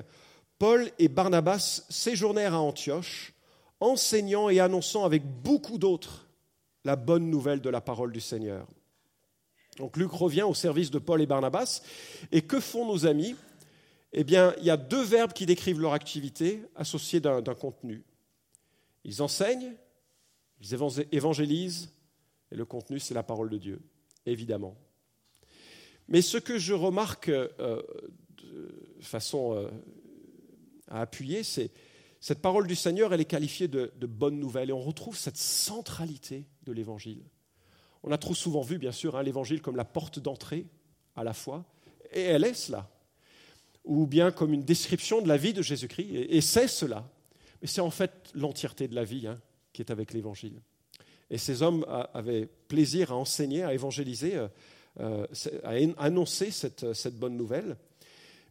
Paul 0.60 0.92
et 1.00 1.08
Barnabas 1.08 1.84
séjournèrent 1.90 2.54
à 2.54 2.60
Antioche, 2.60 3.34
enseignant 3.80 4.50
et 4.50 4.60
annonçant 4.60 5.04
avec 5.06 5.24
beaucoup 5.26 5.78
d'autres 5.78 6.28
la 6.84 6.96
bonne 6.96 7.30
nouvelle 7.30 7.62
de 7.62 7.70
la 7.70 7.82
parole 7.82 8.12
du 8.12 8.22
Seigneur. 8.22 8.68
Donc 9.78 9.98
Luc 9.98 10.12
revient 10.12 10.44
au 10.44 10.54
service 10.54 10.92
de 10.92 11.00
Paul 11.00 11.22
et 11.22 11.26
Barnabas. 11.26 11.82
Et 12.32 12.42
que 12.42 12.60
font 12.60 12.86
nos 12.86 13.06
amis? 13.06 13.36
Eh 14.14 14.24
bien, 14.24 14.54
il 14.58 14.66
y 14.66 14.70
a 14.70 14.78
deux 14.78 15.04
verbes 15.04 15.32
qui 15.32 15.46
décrivent 15.46 15.80
leur 15.80 15.94
activité 15.94 16.64
associés 16.76 17.22
d'un 17.22 17.42
contenu. 17.56 18.04
Ils 19.06 19.22
enseignent, 19.22 19.74
ils 20.60 20.74
évangélisent, 21.12 21.90
et 22.52 22.56
le 22.56 22.66
contenu, 22.66 23.00
c'est 23.00 23.14
la 23.14 23.24
parole 23.24 23.50
de 23.50 23.58
Dieu 23.58 23.82
évidemment. 24.26 24.78
Mais 26.08 26.22
ce 26.22 26.38
que 26.38 26.60
je 26.60 26.74
remarque 26.74 27.30
euh, 27.30 27.82
de 28.38 29.02
façon 29.02 29.56
euh, 29.56 29.70
à 30.88 31.02
appuyer, 31.02 31.44
c'est 31.44 31.72
cette 32.20 32.42
parole 32.42 32.68
du 32.68 32.76
Seigneur, 32.76 33.14
elle 33.14 33.22
est 33.22 33.26
qualifiée 33.26 33.68
de, 33.68 33.92
de 33.96 34.06
bonne 34.06 34.40
nouvelle, 34.40 34.70
et 34.70 34.74
on 34.74 34.82
retrouve 34.82 35.18
cette 35.18 35.38
centralité 35.38 36.46
de 36.64 36.72
l'Évangile. 36.72 37.24
On 38.04 38.12
a 38.12 38.18
trop 38.18 38.34
souvent 38.34 38.62
vu, 38.62 38.78
bien 38.78 38.92
sûr, 38.92 39.16
hein, 39.16 39.24
l'Évangile 39.24 39.62
comme 39.62 39.76
la 39.76 39.86
porte 39.86 40.20
d'entrée 40.20 40.66
à 41.16 41.24
la 41.24 41.34
foi, 41.34 41.66
et 42.12 42.22
elle 42.22 42.44
est 42.44 42.54
cela, 42.54 42.90
ou 43.84 44.08
bien 44.08 44.32
comme 44.32 44.54
une 44.54 44.64
description 44.64 45.22
de 45.22 45.28
la 45.28 45.38
vie 45.38 45.54
de 45.54 45.62
Jésus-Christ, 45.62 46.10
et, 46.12 46.42
c'est 46.42 46.68
cela. 46.68 47.10
Mais 47.62 47.68
c'est 47.68 47.82
en 47.82 47.92
fait 47.92 48.32
l'entièreté 48.34 48.88
de 48.88 48.96
la 48.96 49.04
vie 49.04 49.28
hein, 49.28 49.40
qui 49.72 49.82
est 49.82 49.92
avec 49.92 50.14
l'Évangile. 50.14 50.60
Et 51.30 51.38
ces 51.38 51.62
hommes 51.62 51.86
avaient 52.14 52.48
plaisir 52.68 53.12
à 53.12 53.16
enseigner, 53.16 53.64
à 53.64 53.74
évangéliser, 53.74 54.36
euh, 54.36 54.48
euh, 55.00 55.28
à 55.64 56.04
annoncer 56.04 56.52
cette, 56.52 56.94
cette 56.94 57.18
bonne 57.18 57.38
nouvelle. 57.38 57.78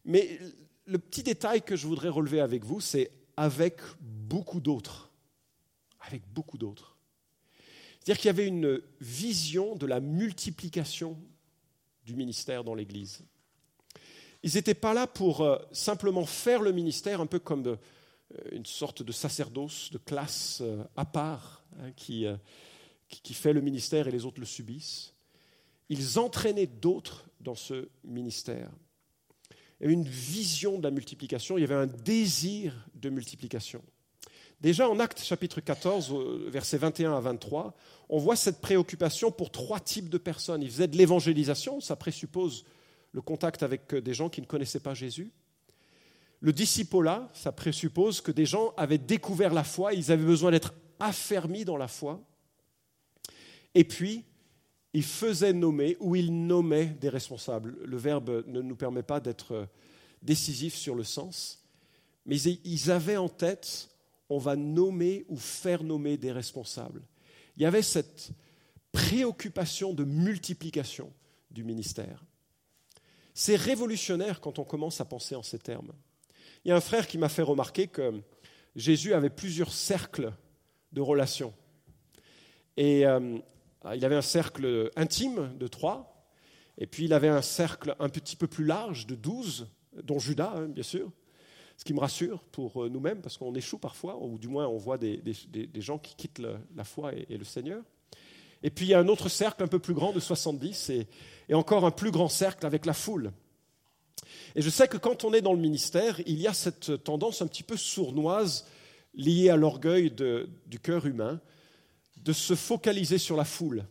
Mais 0.05 0.39
le 0.85 0.97
petit 0.97 1.21
détail 1.21 1.61
que 1.61 1.75
je 1.75 1.85
voudrais 1.85 2.09
relever 2.09 2.41
avec 2.41 2.65
vous, 2.65 2.81
c'est 2.81 3.11
avec 3.37 3.79
beaucoup 3.99 4.59
d'autres. 4.59 5.11
Avec 5.99 6.23
beaucoup 6.33 6.57
d'autres. 6.57 6.90
C'est-à-dire 8.03 8.19
qu'il 8.19 8.27
y 8.27 8.29
avait 8.29 8.47
une 8.47 8.81
vision 8.99 9.75
de 9.75 9.85
la 9.85 9.99
multiplication 9.99 11.17
du 12.05 12.15
ministère 12.15 12.63
dans 12.63 12.73
l'Église. 12.73 13.23
Ils 14.43 14.55
n'étaient 14.55 14.73
pas 14.73 14.93
là 14.93 15.05
pour 15.05 15.41
euh, 15.41 15.57
simplement 15.71 16.25
faire 16.25 16.61
le 16.61 16.71
ministère 16.71 17.21
un 17.21 17.27
peu 17.27 17.39
comme 17.39 17.77
une 18.51 18.65
sorte 18.65 19.03
de 19.03 19.11
sacerdoce, 19.11 19.91
de 19.91 19.97
classe 19.97 20.63
à 20.95 21.05
part, 21.05 21.63
hein, 21.79 21.91
qui, 21.95 22.25
qui 23.09 23.33
fait 23.33 23.53
le 23.53 23.61
ministère 23.61 24.07
et 24.07 24.11
les 24.11 24.25
autres 24.25 24.39
le 24.39 24.45
subissent. 24.45 25.13
Ils 25.89 26.17
entraînaient 26.17 26.67
d'autres 26.67 27.25
dans 27.41 27.55
ce 27.55 27.89
ministère. 28.03 28.71
Il 29.79 29.83
y 29.83 29.85
avait 29.85 29.93
une 29.93 30.07
vision 30.07 30.77
de 30.77 30.83
la 30.83 30.91
multiplication, 30.91 31.57
il 31.57 31.61
y 31.61 31.63
avait 31.63 31.75
un 31.75 31.87
désir 31.87 32.87
de 32.95 33.09
multiplication. 33.09 33.83
Déjà 34.61 34.87
en 34.87 34.99
Actes 34.99 35.23
chapitre 35.23 35.59
14, 35.59 36.13
versets 36.47 36.77
21 36.77 37.17
à 37.17 37.19
23, 37.19 37.73
on 38.09 38.19
voit 38.19 38.35
cette 38.35 38.61
préoccupation 38.61 39.31
pour 39.31 39.49
trois 39.49 39.79
types 39.79 40.07
de 40.07 40.19
personnes. 40.19 40.61
Ils 40.61 40.69
faisaient 40.69 40.87
de 40.87 40.97
l'évangélisation, 40.97 41.81
ça 41.81 41.95
présuppose 41.95 42.63
le 43.11 43.21
contact 43.21 43.63
avec 43.63 43.95
des 43.95 44.13
gens 44.13 44.29
qui 44.29 44.39
ne 44.39 44.45
connaissaient 44.45 44.79
pas 44.79 44.93
Jésus. 44.93 45.31
Le 46.41 46.53
discipolat, 46.53 47.27
ça 47.33 47.51
présuppose 47.51 48.21
que 48.21 48.31
des 48.31 48.45
gens 48.45 48.75
avaient 48.77 48.99
découvert 48.99 49.51
la 49.51 49.63
foi, 49.63 49.93
ils 49.93 50.11
avaient 50.11 50.25
besoin 50.25 50.51
d'être 50.51 50.75
affermis 50.99 51.65
dans 51.65 51.77
la 51.77 51.87
foi. 51.87 52.21
Et 53.73 53.83
puis, 53.83 54.25
il 54.93 55.03
faisait 55.03 55.53
nommer 55.53 55.97
ou 55.99 56.15
il 56.15 56.45
nommait 56.45 56.85
des 57.01 57.09
responsables. 57.09 57.77
Le 57.83 57.97
verbe 57.97 58.43
ne 58.45 58.61
nous 58.61 58.75
permet 58.75 59.03
pas 59.03 59.19
d'être 59.19 59.67
décisif 60.21 60.75
sur 60.75 60.93
le 60.93 61.03
sens, 61.03 61.63
mais 62.27 62.39
ils 62.39 62.91
avaient 62.91 63.17
en 63.17 63.29
tête, 63.29 63.90
on 64.31 64.37
va 64.37 64.55
nommer 64.55 65.25
ou 65.27 65.35
faire 65.35 65.83
nommer 65.83 66.15
des 66.15 66.31
responsables. 66.31 67.01
Il 67.57 67.63
y 67.63 67.65
avait 67.65 67.81
cette 67.81 68.31
préoccupation 68.93 69.93
de 69.93 70.05
multiplication 70.05 71.11
du 71.51 71.65
ministère. 71.65 72.23
C'est 73.33 73.57
révolutionnaire 73.57 74.39
quand 74.39 74.57
on 74.57 74.63
commence 74.63 75.01
à 75.01 75.05
penser 75.05 75.35
en 75.35 75.43
ces 75.43 75.59
termes. 75.59 75.91
Il 76.63 76.69
y 76.69 76.71
a 76.71 76.77
un 76.77 76.81
frère 76.81 77.07
qui 77.07 77.17
m'a 77.17 77.27
fait 77.27 77.41
remarquer 77.41 77.87
que 77.87 78.21
Jésus 78.77 79.13
avait 79.13 79.29
plusieurs 79.29 79.73
cercles 79.73 80.31
de 80.93 81.01
relations. 81.01 81.53
Et 82.77 83.05
euh, 83.05 83.37
il 83.93 84.05
avait 84.05 84.15
un 84.15 84.21
cercle 84.21 84.91
intime 84.95 85.57
de 85.57 85.67
trois, 85.67 86.25
et 86.77 86.87
puis 86.87 87.03
il 87.03 87.11
avait 87.11 87.27
un 87.27 87.41
cercle 87.41 87.97
un 87.99 88.07
petit 88.07 88.37
peu 88.37 88.47
plus 88.47 88.63
large 88.63 89.07
de 89.07 89.15
douze, 89.15 89.67
dont 90.03 90.19
Judas, 90.19 90.53
hein, 90.55 90.69
bien 90.69 90.83
sûr, 90.83 91.11
ce 91.81 91.83
qui 91.83 91.95
me 91.95 91.99
rassure 91.99 92.43
pour 92.51 92.83
euh, 92.83 92.89
nous-mêmes, 92.89 93.21
parce 93.21 93.39
qu'on 93.39 93.55
échoue 93.55 93.79
parfois, 93.79 94.15
ou 94.21 94.37
du 94.37 94.47
moins 94.47 94.67
on 94.67 94.77
voit 94.77 94.99
des, 94.99 95.19
gens 95.77 95.97
qui 95.97 96.13
quittent 96.13 96.39
la 96.75 96.83
foi 96.83 97.11
et, 97.15 97.35
le 97.35 97.43
Seigneur. 97.43 97.81
Et 98.61 98.69
puis 98.69 98.85
il 98.85 98.89
y 98.89 98.93
a 98.93 98.99
un 98.99 99.07
autre 99.07 99.29
cercle 99.29 99.63
un 99.63 99.67
peu 99.67 99.79
plus 99.79 99.95
grand 99.95 100.13
de 100.13 100.19
70, 100.19 100.91
et, 100.91 101.07
et 101.49 101.55
encore 101.55 101.83
un 101.83 101.89
plus 101.89 102.11
grand 102.11 102.27
cercle 102.27 102.67
avec 102.67 102.85
la 102.85 102.93
foule. 102.93 103.31
Et 104.53 104.61
je 104.61 104.69
sais 104.69 104.87
que 104.87 104.97
quand 104.97 105.23
on 105.23 105.33
est 105.33 105.41
dans 105.41 105.53
le 105.53 105.59
ministère, 105.59 106.19
il 106.27 106.39
y 106.39 106.45
a 106.45 106.53
cette 106.53 107.03
tendance 107.03 107.41
un 107.41 107.47
petit 107.47 107.63
peu 107.63 107.77
sournoise 107.77 108.67
liée 109.15 109.49
à 109.49 109.55
l'orgueil 109.55 110.11
du 110.11 110.79
cœur 110.79 111.07
humain, 111.07 111.41
de 112.17 112.31
se 112.31 112.53
focaliser 112.53 113.17
sur 113.17 113.35
la 113.35 113.43
foule, 113.43 113.85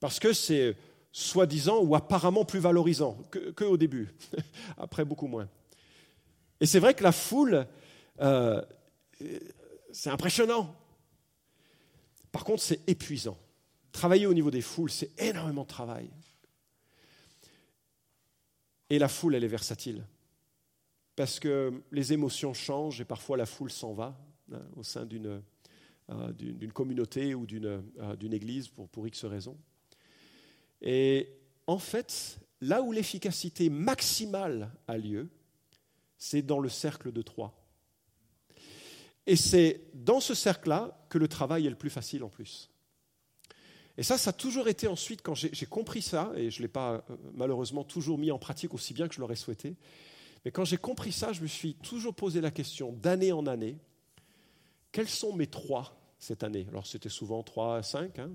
parce 0.00 0.18
que 0.18 0.34
c'est 0.34 0.76
soi-disant 1.12 1.80
ou 1.80 1.94
apparemment 1.94 2.44
plus 2.44 2.60
valorisant 2.60 3.16
qu'au 3.56 3.78
début, 3.78 4.14
après 4.76 5.06
beaucoup 5.06 5.28
moins. 5.28 5.48
Et 6.60 6.66
c'est 6.66 6.78
vrai 6.78 6.94
que 6.94 7.02
la 7.02 7.12
foule, 7.12 7.66
euh, 8.20 8.62
c'est 9.92 10.10
impressionnant. 10.10 10.74
Par 12.32 12.44
contre, 12.44 12.62
c'est 12.62 12.88
épuisant. 12.88 13.38
Travailler 13.92 14.26
au 14.26 14.34
niveau 14.34 14.50
des 14.50 14.60
foules, 14.60 14.90
c'est 14.90 15.18
énormément 15.20 15.62
de 15.62 15.68
travail. 15.68 16.08
Et 18.88 18.98
la 18.98 19.08
foule, 19.08 19.34
elle 19.34 19.44
est 19.44 19.48
versatile. 19.48 20.04
Parce 21.16 21.40
que 21.40 21.82
les 21.90 22.12
émotions 22.12 22.54
changent 22.54 23.00
et 23.00 23.04
parfois 23.04 23.36
la 23.36 23.46
foule 23.46 23.70
s'en 23.70 23.92
va 23.92 24.18
hein, 24.52 24.60
au 24.76 24.82
sein 24.82 25.04
d'une 25.04 25.42
euh, 26.10 26.68
communauté 26.72 27.34
ou 27.34 27.46
euh, 27.52 28.16
d'une 28.16 28.32
église 28.32 28.68
pour, 28.68 28.88
pour 28.88 29.06
X 29.06 29.24
raisons. 29.24 29.56
Et 30.82 31.28
en 31.66 31.78
fait, 31.78 32.38
là 32.60 32.82
où 32.82 32.92
l'efficacité 32.92 33.70
maximale 33.70 34.70
a 34.88 34.96
lieu, 34.96 35.28
c'est 36.20 36.42
dans 36.42 36.60
le 36.60 36.68
cercle 36.68 37.10
de 37.10 37.22
trois. 37.22 37.58
Et 39.26 39.36
c'est 39.36 39.80
dans 39.94 40.20
ce 40.20 40.34
cercle-là 40.34 41.06
que 41.08 41.16
le 41.18 41.28
travail 41.28 41.66
est 41.66 41.70
le 41.70 41.76
plus 41.76 41.90
facile 41.90 42.22
en 42.22 42.28
plus. 42.28 42.70
Et 43.96 44.02
ça, 44.02 44.18
ça 44.18 44.30
a 44.30 44.32
toujours 44.32 44.68
été 44.68 44.86
ensuite, 44.86 45.22
quand 45.22 45.34
j'ai 45.34 45.66
compris 45.66 46.02
ça, 46.02 46.30
et 46.36 46.50
je 46.50 46.58
ne 46.58 46.62
l'ai 46.62 46.68
pas 46.68 46.92
euh, 47.10 47.16
malheureusement 47.34 47.84
toujours 47.84 48.18
mis 48.18 48.30
en 48.30 48.38
pratique 48.38 48.74
aussi 48.74 48.94
bien 48.94 49.08
que 49.08 49.14
je 49.14 49.20
l'aurais 49.20 49.34
souhaité, 49.34 49.76
mais 50.44 50.50
quand 50.50 50.64
j'ai 50.64 50.76
compris 50.76 51.10
ça, 51.10 51.32
je 51.32 51.40
me 51.40 51.46
suis 51.46 51.74
toujours 51.74 52.14
posé 52.14 52.40
la 52.40 52.50
question, 52.50 52.92
d'année 52.92 53.32
en 53.32 53.46
année, 53.46 53.78
quels 54.92 55.08
sont 55.08 55.34
mes 55.34 55.46
trois 55.46 55.96
cette 56.18 56.44
année? 56.44 56.66
Alors 56.68 56.86
c'était 56.86 57.08
souvent 57.08 57.42
3 57.42 57.78
à 57.78 57.82
5. 57.82 58.18
Hein. 58.18 58.30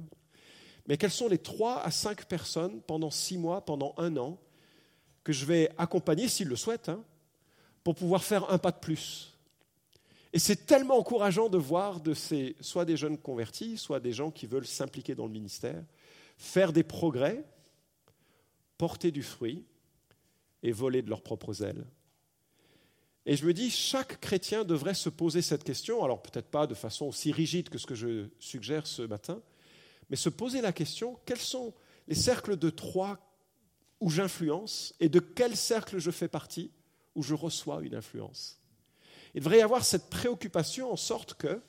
Mais 0.88 0.98
quelles 0.98 1.12
sont 1.12 1.28
les 1.28 1.38
3 1.38 1.82
à 1.82 1.91
5 1.91 2.26
personnes 2.26 2.82
pendant 2.82 3.12
6 3.12 3.38
mois, 3.38 3.63
pendant 3.63 3.93
un 3.98 4.17
an, 4.17 4.39
que 5.24 5.34
je 5.34 5.45
vais 5.45 5.69
accompagner, 5.78 6.28
s'ils 6.28 6.48
le 6.48 6.56
souhaitent, 6.56 6.89
hein, 6.89 7.04
pour 7.86 7.93
pouvoir 7.93 8.24
faire 8.24 8.52
un 8.52 8.58
pas 8.58 8.71
de 8.71 8.80
plus 8.80 9.32
Et 10.34 10.39
c'est 10.39 10.65
tellement 10.65 10.98
encourageant 10.98 11.50
de 11.50 11.60
voir 11.60 12.02
soit 12.60 12.84
des 12.84 12.98
jeunes 12.98 13.17
convertis, 13.17 13.78
soit 13.78 14.00
des 14.00 14.12
gens 14.12 14.32
qui 14.32 14.48
veulent 14.48 14.65
s'impliquer 14.65 15.13
dans 15.13 15.28
le 15.28 15.32
ministère, 15.32 15.82
faire 16.36 16.74
des 16.74 16.82
progrès, 16.82 17.45
porter 18.80 19.12
du 19.12 19.21
fruit 19.21 19.63
et 20.63 20.71
voler 20.71 21.04
de 21.04 21.12
leurs 21.12 21.21
propres 21.21 21.63
ailes. 21.63 21.86
Et 23.28 23.38
je 23.38 23.45
me 23.45 23.54
dis, 23.54 23.69
chaque 23.69 24.19
chrétien 24.19 24.63
devrait 24.63 24.95
se 24.95 25.10
poser 25.10 25.43
cette 25.43 25.63
question, 25.63 26.04
alors 26.04 26.24
peut-être 26.24 26.50
pas 26.50 26.65
de 26.65 26.74
façon 26.74 27.06
aussi 27.06 27.32
rigide 27.32 27.69
que 27.69 27.78
ce 27.78 27.86
que 27.86 27.95
je 27.95 28.30
suggère 28.39 28.88
ce 28.88 29.04
matin, 29.04 29.39
mais 30.10 30.15
se 30.15 30.30
poser 30.30 30.62
la 30.62 30.74
question, 30.74 31.19
quels 31.26 31.38
sont 31.38 31.71
les 32.08 32.15
cercles 32.15 32.58
de 32.58 32.71
Troie 32.71 33.19
où 34.00 34.10
j'influence 34.10 34.95
et 35.00 35.08
de 35.08 35.19
quel 35.19 35.56
cercle 35.56 36.00
je 36.00 36.10
fais 36.10 36.28
partie 36.28 36.71
où 37.15 37.23
je 37.23 37.34
reçois 37.34 37.82
une 37.82 37.95
influence 37.95 38.60
Il 39.34 39.41
devrait 39.41 39.60
y 39.60 39.62
avoir 39.62 39.84
cette 39.84 40.10
préoccupation 40.10 40.91
en 40.91 40.97
sorte 40.97 41.34
que 41.36 41.62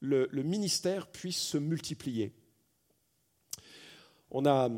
le, 0.00 0.28
ministère 0.42 1.06
puisse 1.06 1.38
se 1.38 1.58
multiplier. 1.58 2.32
On 4.30 4.46
a, 4.46 4.68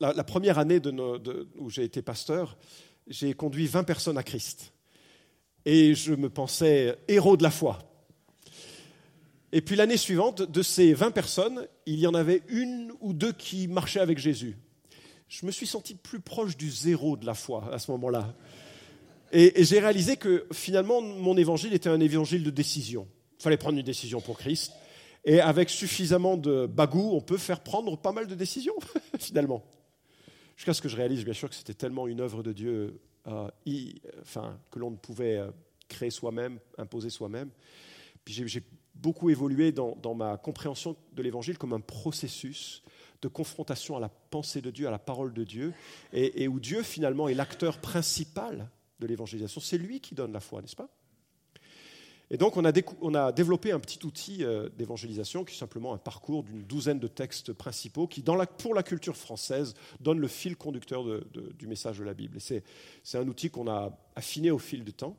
la, 0.00 0.24
première 0.24 0.58
année 0.58 0.80
de 0.80 1.48
où 1.56 1.70
j'ai 1.70 1.84
été 1.84 2.02
pasteur, 2.02 2.56
j'ai 3.06 3.34
conduit 3.34 3.66
20 3.66 3.84
personnes 3.84 4.18
à 4.18 4.22
Christ 4.22 4.72
et 5.64 5.94
je 5.94 6.14
me 6.14 6.30
pensais 6.30 6.96
héros 7.08 7.36
de 7.36 7.42
la 7.42 7.50
foi. 7.50 7.78
Et 9.52 9.60
puis 9.60 9.76
l'année 9.76 9.96
suivante, 9.96 10.42
de 10.42 10.62
ces 10.62 10.94
20 10.94 11.10
personnes, 11.10 11.66
il 11.86 11.98
y 11.98 12.06
en 12.06 12.14
avait 12.14 12.42
une 12.48 12.92
ou 13.00 13.12
deux 13.12 13.32
qui 13.32 13.68
marchaient 13.68 14.00
avec 14.00 14.18
Jésus. 14.18 14.56
Je 15.28 15.44
me 15.44 15.50
suis 15.50 15.66
senti 15.66 15.94
plus 15.94 16.20
proche 16.20 16.56
du 16.56 16.70
zéro 16.70 17.16
de 17.16 17.26
la 17.26 17.34
foi 17.34 17.68
à 17.72 17.78
ce 17.78 17.90
moment-là. 17.92 18.34
Et, 19.32 19.64
j'ai 19.64 19.80
réalisé 19.80 20.16
que 20.16 20.46
finalement, 20.52 21.00
mon 21.00 21.36
évangile 21.36 21.74
était 21.74 21.88
un 21.88 22.00
évangile 22.00 22.44
de 22.44 22.50
décision. 22.50 23.08
Il 23.38 23.42
fallait 23.42 23.56
prendre 23.56 23.78
une 23.78 23.84
décision 23.84 24.20
pour 24.20 24.38
Christ. 24.38 24.72
Et 25.24 25.40
avec 25.40 25.70
suffisamment 25.70 26.36
de 26.36 26.66
bagou, 26.66 27.10
on 27.12 27.20
peut 27.20 27.36
faire 27.36 27.60
prendre 27.60 27.98
pas 27.98 28.12
mal 28.12 28.28
de 28.28 28.34
décisions, 28.34 28.76
finalement. 29.18 29.64
Jusqu'à 30.56 30.72
ce 30.72 30.80
que 30.80 30.88
je 30.88 30.96
réalise, 30.96 31.24
bien 31.24 31.34
sûr, 31.34 31.50
que 31.50 31.56
c'était 31.56 31.74
tellement 31.74 32.06
une 32.06 32.20
œuvre 32.20 32.42
de 32.42 32.52
Dieu 32.52 33.00
euh, 33.26 33.48
que 33.64 34.78
l'on 34.78 34.92
ne 34.92 34.96
pouvait 34.96 35.38
euh, 35.38 35.50
créer 35.88 36.10
soi-même, 36.10 36.60
imposer 36.78 37.10
soi-même. 37.10 37.50
Puis 38.24 38.34
j'ai 38.46 38.62
beaucoup 38.94 39.30
évolué 39.30 39.72
dans, 39.72 40.14
ma 40.14 40.36
compréhension 40.36 40.96
de 41.12 41.22
l'Évangile 41.22 41.58
comme 41.58 41.72
un 41.72 41.80
processus 41.80 42.82
de 43.22 43.28
confrontation 43.28 43.96
à 43.96 44.00
la 44.00 44.08
pensée 44.08 44.60
de 44.60 44.70
Dieu, 44.70 44.88
à 44.88 44.90
la 44.90 44.98
parole 44.98 45.32
de 45.32 45.44
Dieu, 45.44 45.72
et 46.12 46.48
où 46.48 46.58
Dieu 46.58 46.82
finalement 46.82 47.28
est 47.28 47.34
l'acteur 47.34 47.78
principal 47.78 48.68
de 49.00 49.06
l'évangélisation. 49.06 49.60
C'est 49.60 49.78
lui 49.78 50.00
qui 50.00 50.14
donne 50.14 50.32
la 50.32 50.40
foi, 50.40 50.60
n'est-ce 50.62 50.76
pas? 50.76 50.88
Et 52.28 52.38
donc, 52.38 52.56
on 52.56 52.64
a, 53.14 53.32
développé 53.32 53.70
un 53.70 53.78
petit 53.78 54.04
outil 54.04 54.42
euh, 54.42 54.68
d'évangélisation 54.76 55.44
qui 55.44 55.54
est 55.54 55.58
simplement 55.58 55.94
un 55.94 55.98
parcours 55.98 56.42
d'une 56.42 56.64
douzaine 56.64 56.98
de 56.98 57.06
textes 57.06 57.52
principaux 57.52 58.08
qui, 58.08 58.24
pour 58.58 58.74
la 58.74 58.82
culture 58.82 59.16
française, 59.16 59.74
donne 60.00 60.18
le 60.18 60.26
fil 60.26 60.56
conducteur 60.56 61.04
du 61.56 61.66
message 61.68 61.98
de 61.98 62.04
la 62.04 62.14
Bible. 62.14 62.38
C'est 62.40 62.64
un 63.14 63.28
outil 63.28 63.48
qu'on 63.48 63.68
a 63.68 63.96
affiné 64.16 64.50
au 64.50 64.58
fil 64.58 64.82
du 64.82 64.92
temps. 64.92 65.16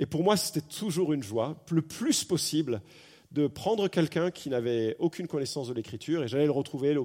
Et 0.00 0.06
pour 0.06 0.24
moi, 0.24 0.36
c'était 0.36 0.66
toujours 0.66 1.12
une 1.12 1.22
joie, 1.22 1.56
le 1.70 1.82
plus 1.82 2.24
possible, 2.24 2.82
de 3.30 3.46
prendre 3.46 3.86
quelqu'un 3.88 4.30
qui 4.30 4.50
n'avait 4.50 4.96
aucune 4.98 5.28
connaissance 5.28 5.68
de 5.68 5.74
l'écriture 5.74 6.24
et 6.24 6.28
j'allais 6.28 6.44
le 6.44 6.50
retrouver 6.50 6.96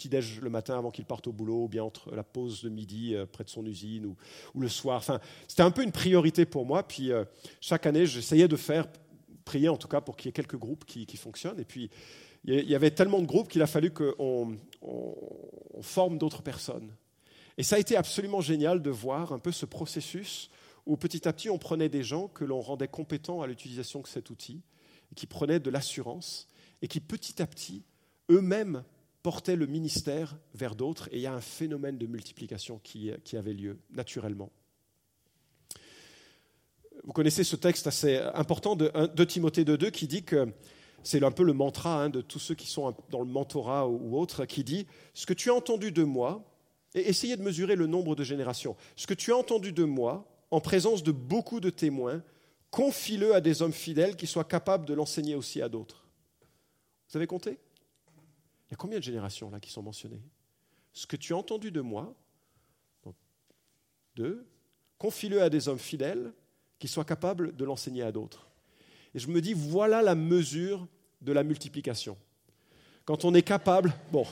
petit-déj 0.00 0.40
le 0.40 0.48
matin 0.48 0.78
avant 0.78 0.90
qu'il 0.90 1.04
parte 1.04 1.26
au 1.26 1.32
boulot, 1.32 1.64
ou 1.64 1.68
bien 1.68 1.84
entre 1.84 2.14
la 2.14 2.22
pause 2.22 2.62
de 2.62 2.70
midi 2.70 3.14
euh, 3.14 3.26
près 3.26 3.44
de 3.44 3.50
son 3.50 3.66
usine, 3.66 4.06
ou, 4.06 4.16
le 4.58 4.68
soir. 4.68 4.96
Enfin, 4.96 5.20
c'était 5.46 5.62
un 5.62 5.70
peu 5.70 5.82
une 5.82 5.92
priorité 5.92 6.46
pour 6.46 6.64
moi. 6.64 6.82
Puis 6.82 7.12
euh, 7.12 7.24
chaque 7.60 7.84
année, 7.84 8.06
j'essayais 8.06 8.48
de 8.48 8.56
faire, 8.56 8.86
prier 9.44 9.68
en 9.68 9.76
tout 9.76 9.88
cas, 9.88 10.00
pour 10.00 10.16
qu'il 10.16 10.28
y 10.28 10.30
ait 10.30 10.32
quelques 10.32 10.56
groupes 10.56 10.86
qui, 10.86 11.16
fonctionnent. 11.18 11.60
Et 11.60 11.66
puis, 11.66 11.90
il 12.44 12.68
y 12.68 12.74
avait 12.74 12.90
tellement 12.90 13.20
de 13.20 13.26
groupes 13.26 13.48
qu'il 13.48 13.60
a 13.60 13.66
fallu 13.66 13.90
qu'on 13.90 14.56
on, 14.80 15.82
forme 15.82 16.16
d'autres 16.16 16.42
personnes. 16.42 16.90
Et 17.58 17.62
ça 17.62 17.76
a 17.76 17.78
été 17.78 17.96
absolument 17.96 18.40
génial 18.40 18.80
de 18.80 18.90
voir 18.90 19.32
un 19.32 19.38
peu 19.38 19.52
ce 19.52 19.66
processus 19.66 20.50
où 20.86 20.96
petit 20.96 21.28
à 21.28 21.32
petit 21.34 21.50
on 21.50 21.58
prenait 21.58 21.90
des 21.90 22.02
gens 22.02 22.28
que 22.28 22.44
l'on 22.44 22.60
rendait 22.60 22.88
compétents 22.88 23.42
à 23.42 23.46
l'utilisation 23.46 24.00
de 24.00 24.06
cet 24.06 24.30
outil, 24.30 24.62
qui 25.14 25.26
prenaient 25.26 25.60
de 25.60 25.68
l'assurance, 25.68 26.48
et 26.80 26.88
qui 26.88 27.00
petit 27.00 27.42
à 27.42 27.46
petit 27.46 27.82
eux-mêmes 28.30 28.82
portait 29.22 29.56
le 29.56 29.66
ministère 29.66 30.36
vers 30.54 30.74
d'autres 30.74 31.08
et 31.12 31.16
il 31.16 31.22
y 31.22 31.26
a 31.26 31.34
un 31.34 31.40
phénomène 31.40 31.98
de 31.98 32.06
multiplication 32.06 32.80
qui, 32.82 33.10
avait 33.34 33.52
lieu 33.52 33.78
naturellement. 33.90 34.50
Vous 37.04 37.12
connaissez 37.12 37.44
ce 37.44 37.56
texte 37.56 37.86
assez 37.86 38.18
important 38.34 38.76
de, 38.76 38.90
de 39.06 39.24
Timothée 39.24 39.64
2.2 39.64 39.90
qui 39.90 40.06
dit 40.06 40.22
que 40.22 40.52
c'est 41.02 41.22
un 41.22 41.30
peu 41.30 41.44
le 41.44 41.52
mantra 41.52 42.02
hein, 42.02 42.10
de 42.10 42.20
tous 42.20 42.38
ceux 42.38 42.54
qui 42.54 42.66
sont 42.66 42.94
dans 43.10 43.20
le 43.20 43.26
mentorat 43.26 43.88
ou, 43.88 44.18
autre, 44.18 44.44
qui 44.44 44.64
dit 44.64 44.86
Ce 45.14 45.26
que 45.26 45.32
tu 45.32 45.50
as 45.50 45.54
entendu 45.54 45.92
de 45.92 46.02
moi, 46.02 46.44
et 46.94 47.08
essayez 47.08 47.36
de 47.36 47.42
mesurer 47.42 47.76
le 47.76 47.86
nombre 47.86 48.14
de 48.14 48.24
générations, 48.24 48.76
ce 48.96 49.06
que 49.06 49.14
tu 49.14 49.32
as 49.32 49.36
entendu 49.36 49.72
de 49.72 49.84
moi, 49.84 50.26
en 50.50 50.60
présence 50.60 51.02
de 51.02 51.12
beaucoup 51.12 51.60
de 51.60 51.70
témoins, 51.70 52.22
confie-le 52.70 53.34
à 53.34 53.40
des 53.40 53.62
hommes 53.62 53.72
fidèles 53.72 54.16
qui 54.16 54.26
soient 54.26 54.44
capables 54.44 54.86
de 54.86 54.94
l'enseigner 54.94 55.34
aussi 55.34 55.62
à 55.62 55.68
d'autres. 55.68 56.06
Vous 57.08 57.16
avez 57.16 57.26
compté? 57.26 57.58
Il 58.70 58.74
y 58.74 58.74
a 58.74 58.76
combien 58.76 58.98
de 58.98 59.04
générations 59.04 59.50
là 59.50 59.58
qui 59.58 59.70
sont 59.70 59.82
mentionnées? 59.82 60.22
Ce 60.92 61.04
que 61.04 61.16
tu 61.16 61.34
as 61.34 61.36
entendu 61.36 61.72
de 61.72 61.80
moi, 61.80 62.14
deux, 64.14 64.46
confie-le 64.96 65.42
à 65.42 65.50
des 65.50 65.68
hommes 65.68 65.78
fidèles 65.78 66.32
qui 66.78 66.86
soient 66.86 67.04
capables 67.04 67.56
de 67.56 67.64
l'enseigner 67.64 68.02
à 68.02 68.12
d'autres. 68.12 68.48
Et 69.12 69.18
je 69.18 69.28
me 69.28 69.40
dis, 69.40 69.54
voilà 69.54 70.02
la 70.02 70.14
mesure 70.14 70.86
de 71.20 71.32
la 71.32 71.42
multiplication. 71.42 72.16
Quand 73.04 73.24
on 73.24 73.34
est 73.34 73.42
capable, 73.42 73.92
bon, 74.12 74.24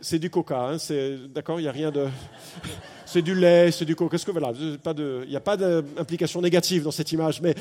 c'est 0.00 0.18
du 0.18 0.30
coca, 0.30 0.68
hein, 0.68 0.76
d'accord, 1.28 1.60
il 1.60 1.62
n'y 1.62 1.68
a 1.68 1.72
rien 1.72 1.92
de 1.92 2.08
c'est 3.10 3.22
du 3.22 3.34
lait, 3.34 3.72
c'est 3.72 3.84
du 3.84 3.96
coca. 3.96 4.12
Qu'est-ce 4.12 4.26
que 4.26 4.30
voilà, 4.30 4.52
il 4.56 5.28
n'y 5.28 5.36
a 5.36 5.40
pas 5.40 5.56
d'implication 5.56 6.40
négative 6.40 6.84
dans 6.84 6.90
cette 6.90 7.10
image, 7.10 7.40
mais 7.40 7.54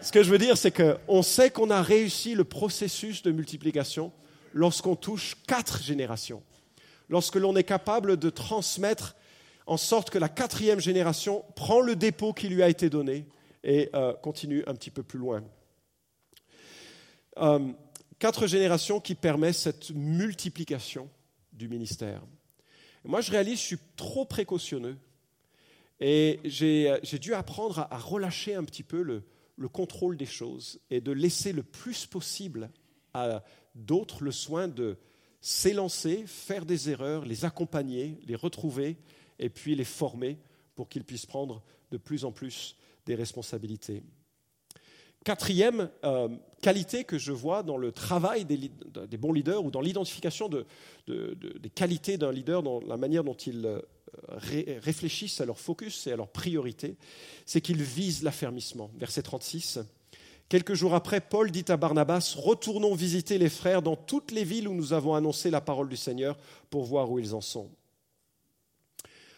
ce 0.00 0.10
que 0.10 0.22
je 0.22 0.30
veux 0.30 0.38
dire, 0.38 0.56
c'est 0.56 0.72
qu'on 0.72 1.22
sait 1.22 1.50
qu'on 1.50 1.70
a 1.70 1.82
réussi 1.82 2.34
le 2.34 2.44
processus 2.44 3.22
de 3.22 3.30
multiplication 3.30 4.12
lorsqu'on 4.52 4.96
touche 4.96 5.36
quatre 5.46 5.82
générations, 5.82 6.42
lorsque 7.10 7.36
l'on 7.36 7.56
est 7.56 7.64
capable 7.64 8.16
de 8.16 8.30
transmettre 8.30 9.16
en 9.66 9.76
sorte 9.76 10.10
que 10.10 10.18
la 10.18 10.28
quatrième 10.28 10.80
génération 10.80 11.44
prend 11.56 11.80
le 11.80 11.94
dépôt 11.94 12.32
qui 12.32 12.48
lui 12.48 12.62
a 12.62 12.68
été 12.68 12.88
donné 12.88 13.26
et 13.64 13.90
euh, 13.94 14.14
continue 14.14 14.62
un 14.66 14.74
petit 14.74 14.90
peu 14.90 15.02
plus 15.02 15.18
loin. 15.18 15.42
Euh, 17.38 17.58
quatre 18.18 18.46
générations 18.46 19.00
qui 19.00 19.14
permettent 19.14 19.56
cette 19.56 19.90
multiplication 19.90 21.10
du 21.52 21.68
ministère 21.68 22.22
moi, 23.06 23.20
je 23.20 23.30
réalise, 23.30 23.60
je 23.60 23.64
suis 23.64 23.78
trop 23.96 24.24
précautionneux. 24.24 24.96
Et 26.00 26.40
j'ai 26.44 27.18
dû 27.18 27.32
apprendre 27.34 27.86
à, 27.90 27.98
relâcher 27.98 28.54
un 28.54 28.64
petit 28.64 28.82
peu 28.82 29.00
le, 29.02 29.22
le, 29.56 29.68
contrôle 29.68 30.16
des 30.16 30.26
choses 30.26 30.80
et 30.90 31.00
de 31.00 31.12
laisser 31.12 31.52
le 31.52 31.62
plus 31.62 32.06
possible 32.06 32.70
à 33.14 33.42
d'autres 33.74 34.22
le 34.22 34.30
soin 34.30 34.68
de 34.68 34.98
s'élancer, 35.40 36.24
faire 36.26 36.66
des 36.66 36.90
erreurs, 36.90 37.24
les 37.24 37.44
accompagner, 37.44 38.20
les 38.26 38.34
retrouver 38.34 38.98
et 39.38 39.48
puis 39.48 39.74
les 39.74 39.84
former 39.84 40.38
pour 40.74 40.88
qu'ils 40.88 41.04
puissent 41.04 41.26
prendre 41.26 41.62
de 41.90 41.96
plus 41.96 42.24
en 42.24 42.32
plus 42.32 42.76
des 43.06 43.14
responsabilités. 43.14 44.02
Quatrième 45.26 45.90
euh, 46.04 46.28
qualité 46.62 47.02
que 47.02 47.18
je 47.18 47.32
vois 47.32 47.64
dans 47.64 47.78
le 47.78 47.90
travail 47.90 48.44
des, 48.44 48.70
bons 49.18 49.32
leaders 49.32 49.64
ou 49.64 49.72
dans 49.72 49.80
l'identification 49.80 50.48
des 50.48 51.70
qualités 51.74 52.16
d'un 52.16 52.30
leader, 52.30 52.62
dans 52.62 52.78
la 52.78 52.96
manière 52.96 53.24
dont 53.24 53.34
ils 53.34 53.66
euh, 53.66 53.80
réfléchissent 54.28 55.40
à 55.40 55.44
leur 55.44 55.58
focus 55.58 56.06
et 56.06 56.12
à 56.12 56.16
leur 56.16 56.28
priorité, 56.28 56.94
c'est 57.44 57.60
qu'ils 57.60 57.82
visent 57.82 58.22
l'affermissement. 58.22 58.88
Verset 59.00 59.22
36. 59.22 59.80
Quelques 60.48 60.74
jours 60.74 60.94
après, 60.94 61.20
Paul 61.20 61.50
dit 61.50 61.64
à 61.70 61.76
Barnabas, 61.76 62.36
Retournons 62.38 62.94
visiter 62.94 63.36
les 63.36 63.48
frères 63.48 63.82
dans 63.82 63.96
toutes 63.96 64.30
les 64.30 64.44
villes 64.44 64.68
où 64.68 64.74
nous 64.74 64.92
avons 64.92 65.16
annoncé 65.16 65.50
la 65.50 65.60
parole 65.60 65.88
du 65.88 65.96
Seigneur 65.96 66.38
pour 66.70 66.84
voir 66.84 67.10
où 67.10 67.18
ils 67.18 67.34
en 67.34 67.40
sont. 67.40 67.68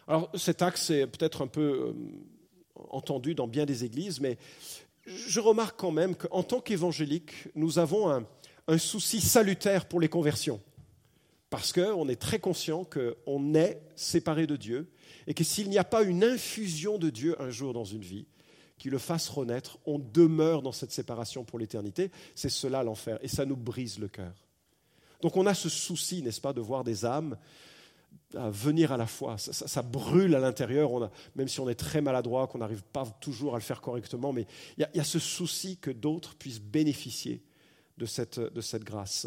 Alors 0.06 0.30
cet 0.34 0.60
axe 0.60 0.90
est 0.90 1.06
peut-être 1.06 1.40
un 1.40 1.46
peu 1.46 1.62
euh, 1.62 1.92
entendu 2.90 3.34
dans 3.34 3.48
bien 3.48 3.64
des 3.64 3.84
églises, 3.84 4.20
mais 4.20 4.36
je 5.08 5.40
remarque 5.40 5.78
quand 5.78 5.90
même 5.90 6.14
qu'en 6.14 6.42
tant 6.42 6.60
qu'évangélique, 6.60 7.32
nous 7.54 7.78
avons 7.78 8.10
un, 8.10 8.78
souci 8.78 9.20
salutaire 9.20 9.86
pour 9.86 10.00
les 10.00 10.08
conversions. 10.08 10.60
Parce 11.50 11.72
qu'on 11.72 12.08
est 12.08 12.20
très 12.20 12.38
conscient 12.38 12.84
qu'on 12.84 13.54
est 13.54 13.80
séparé 13.96 14.46
de 14.46 14.56
Dieu 14.56 14.90
et 15.26 15.32
que 15.32 15.44
s'il 15.44 15.70
n'y 15.70 15.78
a 15.78 15.84
pas 15.84 16.02
une 16.02 16.22
infusion 16.22 16.98
de 16.98 17.08
Dieu 17.08 17.40
un 17.40 17.50
jour 17.50 17.72
dans 17.72 17.84
une 17.84 18.02
vie 18.02 18.26
qui 18.76 18.90
le 18.90 18.98
fasse 18.98 19.28
renaître, 19.28 19.78
on 19.86 19.98
demeure 19.98 20.60
dans 20.62 20.72
cette 20.72 20.92
séparation 20.92 21.44
pour 21.44 21.58
l'éternité. 21.58 22.10
C'est 22.34 22.50
cela 22.50 22.82
l'enfer 22.82 23.18
et 23.22 23.28
ça 23.28 23.46
nous 23.46 23.56
brise 23.56 23.98
le 23.98 24.08
cœur. 24.08 24.34
Donc 25.22 25.36
on 25.36 25.46
a 25.46 25.54
ce 25.54 25.68
souci, 25.68 26.22
n'est-ce 26.22 26.40
pas, 26.40 26.52
de 26.52 26.60
voir 26.60 26.84
des 26.84 27.04
âmes 27.04 27.36
à 28.34 28.50
venir 28.50 28.92
à 28.92 28.96
la 28.96 29.06
foi. 29.06 29.38
Ça, 29.38 29.82
brûle 29.82 30.34
à 30.34 30.38
l'intérieur, 30.38 31.10
même 31.34 31.48
si 31.48 31.60
on 31.60 31.68
est 31.68 31.74
très 31.74 32.00
maladroit, 32.00 32.46
qu'on 32.46 32.58
n'arrive 32.58 32.82
pas 32.82 33.06
toujours 33.20 33.54
à 33.54 33.58
le 33.58 33.62
faire 33.62 33.80
correctement, 33.80 34.32
mais 34.32 34.46
il 34.76 34.86
y, 34.94 35.00
a 35.00 35.04
ce 35.04 35.18
souci 35.18 35.78
que 35.78 35.90
d'autres 35.90 36.34
puissent 36.34 36.60
bénéficier 36.60 37.42
de 37.96 38.06
cette, 38.06 38.38
de 38.38 38.60
cette 38.60 38.84
grâce. 38.84 39.26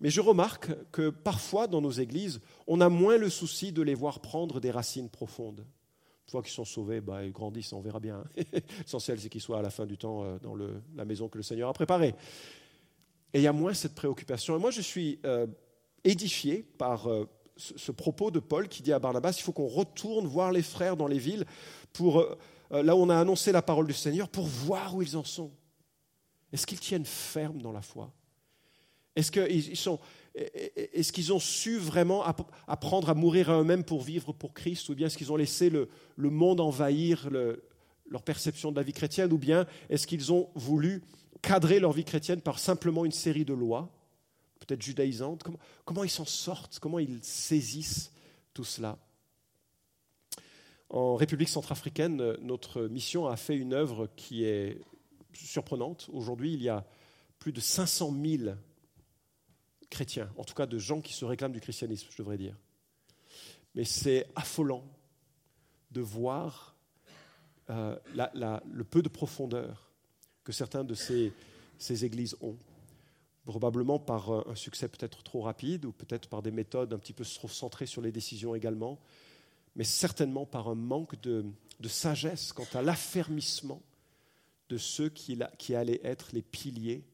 Mais 0.00 0.10
je 0.10 0.20
remarque 0.20 0.70
que 0.90 1.10
parfois 1.10 1.66
dans 1.66 1.80
nos 1.80 1.90
églises, 1.90 2.40
on 2.66 2.80
a 2.80 2.88
moins 2.88 3.18
le 3.18 3.28
souci 3.28 3.72
de 3.72 3.82
les 3.82 3.94
voir 3.94 4.20
prendre 4.20 4.60
des 4.60 4.70
racines 4.70 5.10
profondes. 5.10 5.60
Une 5.60 6.30
fois 6.30 6.42
qu'ils 6.42 6.52
sont 6.52 6.64
sauvés, 6.64 7.00
bah, 7.00 7.24
ils 7.24 7.32
grandissent, 7.32 7.72
on 7.72 7.80
verra 7.80 8.00
bien. 8.00 8.22
L'essentiel, 8.78 9.18
c'est 9.18 9.28
qu'ils 9.28 9.40
soient 9.40 9.58
à 9.58 9.62
la 9.62 9.70
fin 9.70 9.86
du 9.86 9.96
temps 9.96 10.24
euh, 10.24 10.38
dans 10.38 10.54
la 10.94 11.04
maison 11.04 11.28
que 11.28 11.38
le 11.38 11.42
Seigneur 11.42 11.68
a 11.68 11.72
préparée. 11.72 12.14
Et 13.32 13.40
il 13.40 13.42
y 13.42 13.46
a 13.46 13.52
moins 13.52 13.74
cette 13.74 13.94
préoccupation. 13.94 14.56
Et 14.56 14.60
moi, 14.60 14.70
je 14.70 14.82
suis 14.82 15.20
euh, 15.24 15.46
édifié 16.04 16.62
par 16.62 17.08
euh, 17.08 17.24
ce, 17.58 17.92
propos 17.92 18.30
de 18.30 18.38
Paul 18.38 18.68
qui 18.68 18.82
dit 18.82 18.92
à 18.92 18.98
Barnabas, 18.98 19.34
il 19.38 19.42
faut 19.42 19.52
qu'on 19.52 19.66
retourne 19.66 20.26
voir 20.26 20.52
les 20.52 20.62
frères 20.62 20.96
dans 20.96 21.06
les 21.06 21.18
villes, 21.18 21.44
pour, 21.92 22.24
là 22.70 22.96
où 22.96 23.00
on 23.00 23.10
a 23.10 23.18
annoncé 23.18 23.52
la 23.52 23.62
parole 23.62 23.86
du 23.86 23.92
Seigneur, 23.92 24.28
pour 24.28 24.46
voir 24.46 24.94
où 24.94 25.02
ils 25.02 25.16
en 25.16 25.24
sont. 25.24 25.50
Est-ce 26.52 26.66
qu'ils 26.66 26.80
tiennent 26.80 27.04
ferme 27.04 27.60
dans 27.60 27.72
la 27.72 27.82
foi? 27.82 28.12
Est-ce 29.16 29.32
qu'ils 29.32 29.76
sont, 29.76 29.98
est-ce 30.34 31.12
qu'ils 31.12 31.32
ont 31.32 31.40
su 31.40 31.78
vraiment 31.78 32.24
apprendre 32.66 33.10
à 33.10 33.14
mourir 33.14 33.50
à 33.50 33.60
eux-mêmes 33.60 33.84
pour 33.84 34.02
vivre 34.02 34.32
pour 34.32 34.54
Christ? 34.54 34.88
Ou 34.88 34.94
bien 34.94 35.08
est-ce 35.08 35.18
qu'ils 35.18 35.32
ont 35.32 35.36
laissé 35.36 35.70
le, 35.70 35.88
monde 36.16 36.60
envahir 36.60 37.28
leur 37.30 38.22
perception 38.22 38.70
de 38.70 38.76
la 38.76 38.82
vie 38.82 38.92
chrétienne? 38.92 39.32
Ou 39.32 39.38
bien 39.38 39.66
est-ce 39.90 40.06
qu'ils 40.06 40.32
ont 40.32 40.48
voulu 40.54 41.02
cadrer 41.42 41.80
leur 41.80 41.92
vie 41.92 42.04
chrétienne 42.04 42.40
par 42.40 42.58
simplement 42.58 43.04
une 43.04 43.12
série 43.12 43.44
de 43.44 43.54
lois, 43.54 43.90
peut-être 44.68 44.82
judaïsantes 44.82 45.44
comment, 45.84 46.04
ils 46.04 46.10
s'en 46.10 46.26
sortent 46.26 46.78
Comment 46.78 46.98
ils 46.98 47.24
saisissent 47.24 48.12
tout 48.52 48.64
cela 48.64 48.98
En 50.90 51.16
République 51.16 51.48
centrafricaine, 51.48 52.36
notre 52.42 52.82
mission 52.82 53.26
a 53.26 53.36
fait 53.36 53.56
une 53.56 53.72
œuvre 53.72 54.08
qui 54.14 54.44
est 54.44 54.80
surprenante. 55.32 56.08
Aujourd'hui, 56.12 56.52
il 56.52 56.62
y 56.62 56.68
a 56.68 56.86
plus 57.38 57.52
de 57.52 57.60
500 57.60 58.14
000 58.22 58.54
chrétiens, 59.90 60.30
en 60.36 60.44
tout 60.44 60.54
cas 60.54 60.66
de 60.66 60.78
gens 60.78 61.00
qui 61.00 61.14
se 61.14 61.24
réclament 61.24 61.52
du 61.52 61.60
christianisme, 61.60 62.08
je 62.10 62.18
devrais 62.18 62.36
dire. 62.36 62.54
Mais 63.74 63.84
c'est 63.84 64.26
affolant 64.36 64.84
de 65.92 66.02
voir 66.02 66.76
euh, 67.70 67.96
le 68.14 68.84
peu 68.84 69.00
de 69.00 69.08
profondeur 69.08 69.90
que 70.44 70.52
certains 70.52 70.84
de 70.84 70.94
ces 70.94 71.32
églises 72.04 72.36
ont, 72.42 72.58
probablement 73.48 73.98
par 73.98 74.46
un 74.46 74.54
succès 74.54 74.88
peut-être 74.88 75.22
trop 75.22 75.40
rapide 75.40 75.86
ou 75.86 75.92
peut-être 75.92 76.28
par 76.28 76.42
des 76.42 76.50
méthodes 76.50 76.92
un 76.92 76.98
petit 76.98 77.14
peu 77.14 77.24
trop 77.24 77.48
centrées 77.48 77.86
sur 77.86 78.02
les 78.02 78.12
décisions 78.12 78.54
également, 78.54 79.00
mais 79.74 79.84
certainement 79.84 80.44
par 80.44 80.68
un 80.68 80.74
manque 80.74 81.18
de, 81.22 81.46
sagesse 81.84 82.52
quant 82.52 82.68
à 82.74 82.82
l'affermissement 82.82 83.82
de 84.68 84.76
ceux 84.76 85.08
qui, 85.08 85.38
qui, 85.56 85.74
allaient 85.74 86.02
être 86.04 86.28
les 86.34 86.42
piliers 86.42 87.06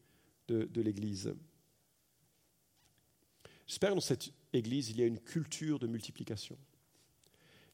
de, 0.49 0.65
de 0.65 0.81
l'Église. 0.81 1.37
J'espère 3.69 3.91
que 3.91 3.95
dans 3.95 4.01
cette 4.01 4.33
Église, 4.53 4.91
il 4.91 4.99
y 4.99 5.05
a 5.05 5.07
une 5.07 5.21
culture 5.21 5.79
de 5.79 5.87
multiplication. 5.87 6.59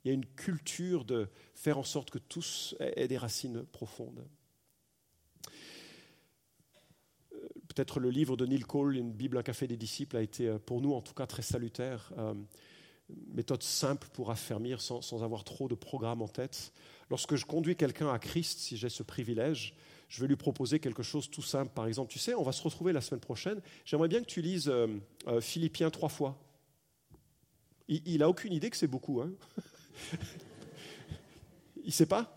Il 0.05 0.09
y 0.09 0.11
a 0.11 0.15
une 0.15 0.27
culture 0.27 1.07
de 1.07 1.31
faire 1.55 1.79
en 1.79 1.83
sorte 1.83 2.11
que 2.11 2.19
tous 2.19 2.75
aient 2.79 3.09
des 3.09 3.17
racines 3.17 3.65
profondes. 3.65 4.23
Euh, 7.33 7.49
peut-être 7.75 8.01
le 8.01 8.11
livre 8.11 8.37
de 8.37 8.47
Neil 8.47 8.63
Cole, 8.63 8.97
Une 8.97 9.13
Bible, 9.13 9.39
un 9.39 9.43
café 9.43 9.67
des 9.67 9.77
disciples, 9.77 10.17
a 10.17 10.23
été 10.23 10.49
euh, 10.49 10.59
pour 10.59 10.81
nous 10.81 10.93
en 10.93 11.01
tout 11.01 11.15
cas 11.15 11.27
très 11.27 11.43
salutaire. 11.43 12.13
Euh, 12.19 12.35
méthode 13.33 13.63
simple 13.63 14.09
pour 14.13 14.31
affermir 14.31 14.81
sans, 14.81 15.23
avoir 15.23 15.45
trop 15.45 15.69
de 15.69 15.75
programme 15.75 16.23
en 16.23 16.29
tête. 16.29 16.73
Lorsque 17.11 17.37
je 17.37 17.45
conduis 17.45 17.77
quelqu'un 17.77 18.13
à 18.13 18.19
Christ, 18.19 18.59
si 18.59 18.77
j'ai 18.77 18.89
ce 18.89 19.03
privilège, 19.03 19.75
je 20.09 20.21
vais 20.21 20.29
lui 20.29 20.37
proposer 20.37 20.81
quelque 20.81 21.03
chose 21.03 21.31
tout 21.31 21.43
simple. 21.43 21.73
Par 21.75 21.87
exemple, 21.87 22.13
tu 22.13 22.19
sais, 22.19 22.35
on 22.35 22.43
va 22.43 22.53
se 22.53 22.63
retrouver 22.63 22.93
la 22.93 23.01
semaine 23.01 23.21
prochaine. 23.21 23.61
J'aimerais 23.85 24.09
bien 24.09 24.21
que 24.21 24.27
tu 24.27 24.43
lises 24.43 24.69
euh, 24.69 24.87
euh, 25.29 25.41
Philippiens 25.41 25.91
trois 25.91 26.09
fois. 26.09 26.39
Il 27.89 28.19
n'a 28.19 28.29
aucune 28.29 28.53
idée 28.53 28.71
que 28.71 28.77
c'est 28.77 28.87
beaucoup. 28.87 29.21
Hein 29.21 29.33
il 31.77 31.87
ne 31.87 31.91
sait 31.91 32.07
pas? 32.07 32.37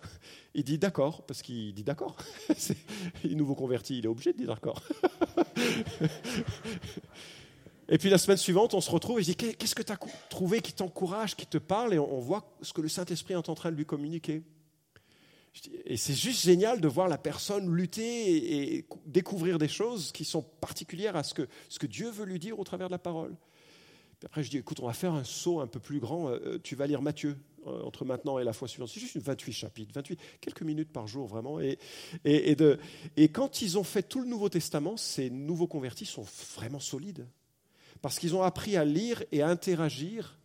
Il 0.55 0.63
dit 0.63 0.77
d'accord, 0.77 1.25
parce 1.25 1.41
qu'il 1.41 1.73
dit 1.73 1.83
d'accord. 1.83 2.15
il 3.23 3.31
est 3.31 3.35
nouveau 3.35 3.55
converti, 3.55 3.97
il 3.97 4.05
est 4.05 4.09
obligé 4.09 4.33
de 4.33 4.37
dire 4.37 4.49
d'accord. 4.49 4.81
Et 7.89 7.97
puis 7.97 8.09
la 8.09 8.17
semaine 8.17 8.37
suivante, 8.37 8.73
on 8.73 8.81
se 8.81 8.89
retrouve 8.89 9.19
et 9.19 9.23
je 9.23 9.33
dis 9.33 9.35
Qu'est-ce 9.35 9.75
que 9.75 9.83
tu 9.83 9.91
as 9.91 9.99
trouvé 10.29 10.61
qui 10.61 10.73
t'encourage, 10.73 11.35
qui 11.35 11.45
te 11.45 11.57
parle? 11.57 11.93
Et 11.93 11.99
on 11.99 12.19
voit 12.19 12.55
ce 12.61 12.71
que 12.71 12.81
le 12.81 12.87
Saint-Esprit 12.87 13.33
est 13.33 13.49
en 13.49 13.55
train 13.55 13.71
de 13.71 13.75
lui 13.75 13.85
communiquer. 13.85 14.41
Et 15.85 15.97
c'est 15.97 16.15
juste 16.15 16.43
génial 16.43 16.81
de 16.81 16.87
voir 16.87 17.07
la 17.07 17.17
personne 17.17 17.73
lutter 17.73 18.75
et, 18.75 18.87
découvrir 19.05 19.59
des 19.59 19.67
choses 19.67 20.11
qui 20.11 20.25
sont 20.25 20.41
particulières 20.41 21.15
à 21.15 21.23
ce 21.23 21.33
que, 21.33 21.47
ce 21.69 21.77
que 21.77 21.85
Dieu 21.85 22.09
veut 22.09 22.25
lui 22.25 22.39
dire 22.39 22.59
au 22.59 22.63
travers 22.63 22.87
de 22.87 22.93
la 22.93 22.99
parole. 22.99 23.35
après, 24.25 24.43
je 24.43 24.49
dis, 24.49 24.57
écoute, 24.57 24.79
on 24.79 24.87
va 24.87 24.93
faire 24.93 25.13
un 25.13 25.23
saut 25.23 25.59
un 25.59 25.67
peu 25.67 25.79
plus 25.79 25.99
grand. 25.99 26.29
Euh, 26.29 26.59
tu 26.63 26.75
vas 26.75 26.87
lire 26.87 27.01
Matthieu 27.01 27.31
euh, 27.31 27.52
entre 27.65 28.05
maintenant 28.05 28.39
et 28.39 28.43
la 28.43 28.53
fois 28.53 28.67
suivante. 28.67 28.89
C'est 28.89 28.99
juste 28.99 29.15
une 29.15 29.21
28 29.21 29.53
chapitres, 29.53 29.91
28, 29.93 30.19
quelques 30.41 30.61
minutes 30.61 30.91
par 30.91 31.07
jour, 31.07 31.27
vraiment. 31.27 31.59
Et, 31.59 31.77
et, 32.25 32.55
de, 32.55 32.79
et 33.17 33.29
quand 33.29 33.61
ils 33.61 33.77
ont 33.77 33.83
fait 33.83 34.03
tout 34.03 34.21
le 34.21 34.27
Nouveau 34.27 34.49
Testament, 34.49 34.97
ces 34.97 35.29
nouveaux 35.29 35.67
convertis 35.67 36.05
sont 36.05 36.25
vraiment 36.55 36.79
solides. 36.79 37.27
Parce 38.01 38.19
qu'ils 38.19 38.35
ont 38.35 38.43
appris 38.43 38.75
à 38.75 38.85
lire 38.85 39.23
et 39.31 39.41
à 39.41 39.47
interagir 39.47 40.37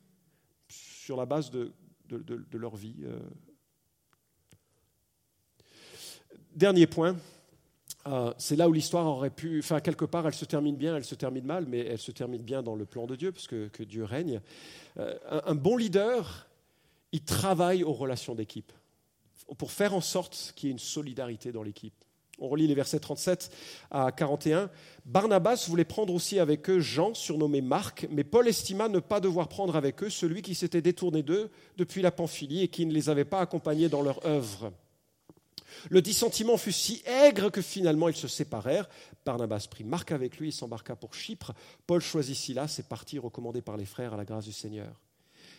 sur 0.68 1.16
la 1.16 1.26
base 1.26 1.50
de, 1.50 1.72
de, 2.08 2.58
leur 2.58 2.76
vie 2.76 2.96
euh, 3.04 3.18
Dernier 6.54 6.86
point, 6.88 7.16
euh, 8.06 8.32
c'est 8.36 8.56
là 8.56 8.68
où 8.68 8.72
l'histoire 8.72 9.06
aurait 9.06 9.30
pu, 9.30 9.60
enfin 9.60 9.80
quelque 9.80 10.04
part, 10.04 10.26
elle 10.26 10.34
se 10.34 10.44
termine 10.44 10.76
bien, 10.76 10.96
elle 10.96 11.04
se 11.04 11.14
termine 11.14 11.44
mal, 11.44 11.66
mais 11.68 11.80
elle 11.86 11.98
se 11.98 12.10
termine 12.10 12.42
bien 12.42 12.64
dans 12.64 12.74
le 12.74 12.84
plan 12.84 13.06
de 13.06 13.14
Dieu, 13.14 13.30
parce 13.30 13.46
que, 13.46 13.82
Dieu 13.84 14.02
règne. 14.02 14.40
Euh, 14.98 15.14
un, 15.30 15.54
bon 15.54 15.76
leader, 15.76 16.47
il 17.12 17.22
travaille 17.22 17.84
aux 17.84 17.92
relations 17.92 18.34
d'équipe 18.34 18.72
pour 19.56 19.72
faire 19.72 19.94
en 19.94 20.00
sorte 20.00 20.52
qu'il 20.56 20.68
y 20.68 20.70
ait 20.70 20.72
une 20.72 20.78
solidarité 20.78 21.52
dans 21.52 21.62
l'équipe. 21.62 21.94
On 22.40 22.48
relit 22.48 22.68
les 22.68 22.74
versets 22.74 23.00
37 23.00 23.50
à 23.90 24.12
41. 24.12 24.70
Barnabas 25.04 25.66
voulait 25.68 25.84
prendre 25.84 26.14
aussi 26.14 26.38
avec 26.38 26.70
eux 26.70 26.78
Jean, 26.78 27.14
surnommé 27.14 27.60
Marc, 27.60 28.06
mais 28.10 28.22
Paul 28.22 28.46
estima 28.46 28.88
ne 28.88 29.00
pas 29.00 29.20
devoir 29.20 29.48
prendre 29.48 29.74
avec 29.74 30.02
eux 30.04 30.10
celui 30.10 30.42
qui 30.42 30.54
s'était 30.54 30.82
détourné 30.82 31.22
d'eux 31.22 31.50
depuis 31.76 32.00
la 32.00 32.12
Pamphylie 32.12 32.62
et 32.62 32.68
qui 32.68 32.86
ne 32.86 32.92
les 32.92 33.08
avait 33.10 33.24
pas 33.24 33.40
accompagnés 33.40 33.88
dans 33.88 34.02
leur 34.02 34.24
œuvre. 34.24 34.72
Le 35.90 36.00
dissentiment 36.00 36.56
fut 36.56 36.72
si 36.72 37.02
aigre 37.06 37.50
que 37.50 37.62
finalement 37.62 38.08
ils 38.08 38.16
se 38.16 38.28
séparèrent. 38.28 38.88
Barnabas 39.24 39.66
prit 39.70 39.84
Marc 39.84 40.12
avec 40.12 40.38
lui 40.38 40.48
et 40.48 40.52
s'embarqua 40.52 40.96
pour 40.96 41.14
Chypre. 41.14 41.54
Paul 41.86 42.00
choisit 42.00 42.36
Silas 42.36 42.76
et 42.78 42.82
partit 42.82 43.18
recommandé 43.18 43.62
par 43.62 43.76
les 43.76 43.84
frères 43.84 44.14
à 44.14 44.16
la 44.16 44.24
grâce 44.24 44.44
du 44.44 44.52
Seigneur. 44.52 45.00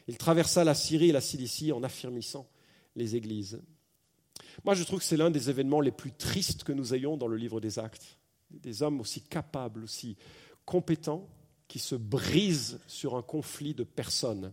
Il 0.10 0.18
traversa 0.18 0.64
la 0.64 0.74
Syrie 0.74 1.10
et 1.10 1.12
la 1.12 1.22
Cilicie 1.22 1.72
en 1.72 1.84
affirmissant 1.84 2.50
les 2.96 3.16
églises. 3.16 3.62
Moi, 4.66 4.74
je 4.74 4.84
trouve 4.84 5.00
que 5.00 5.06
c'est 5.06 5.18
l'un 5.18 5.30
des 5.30 5.52
événements 5.52 5.82
les 5.82 5.92
plus 5.92 6.12
tristes 6.12 6.64
que 6.64 6.72
nous 6.72 6.96
ayons 6.96 7.16
dans 7.16 7.28
le 7.28 7.38
livre 7.38 7.62
des 7.62 7.78
Actes. 7.78 8.18
Des 8.50 8.82
hommes 8.82 9.00
aussi 9.00 9.22
capables, 9.22 9.84
aussi 9.84 10.18
compétents, 10.66 11.30
qui 11.68 11.78
se 11.78 11.94
brisent 11.94 12.80
sur 12.88 13.16
un 13.16 13.22
conflit 13.22 13.76
de 13.76 13.84
personnes. 13.84 14.52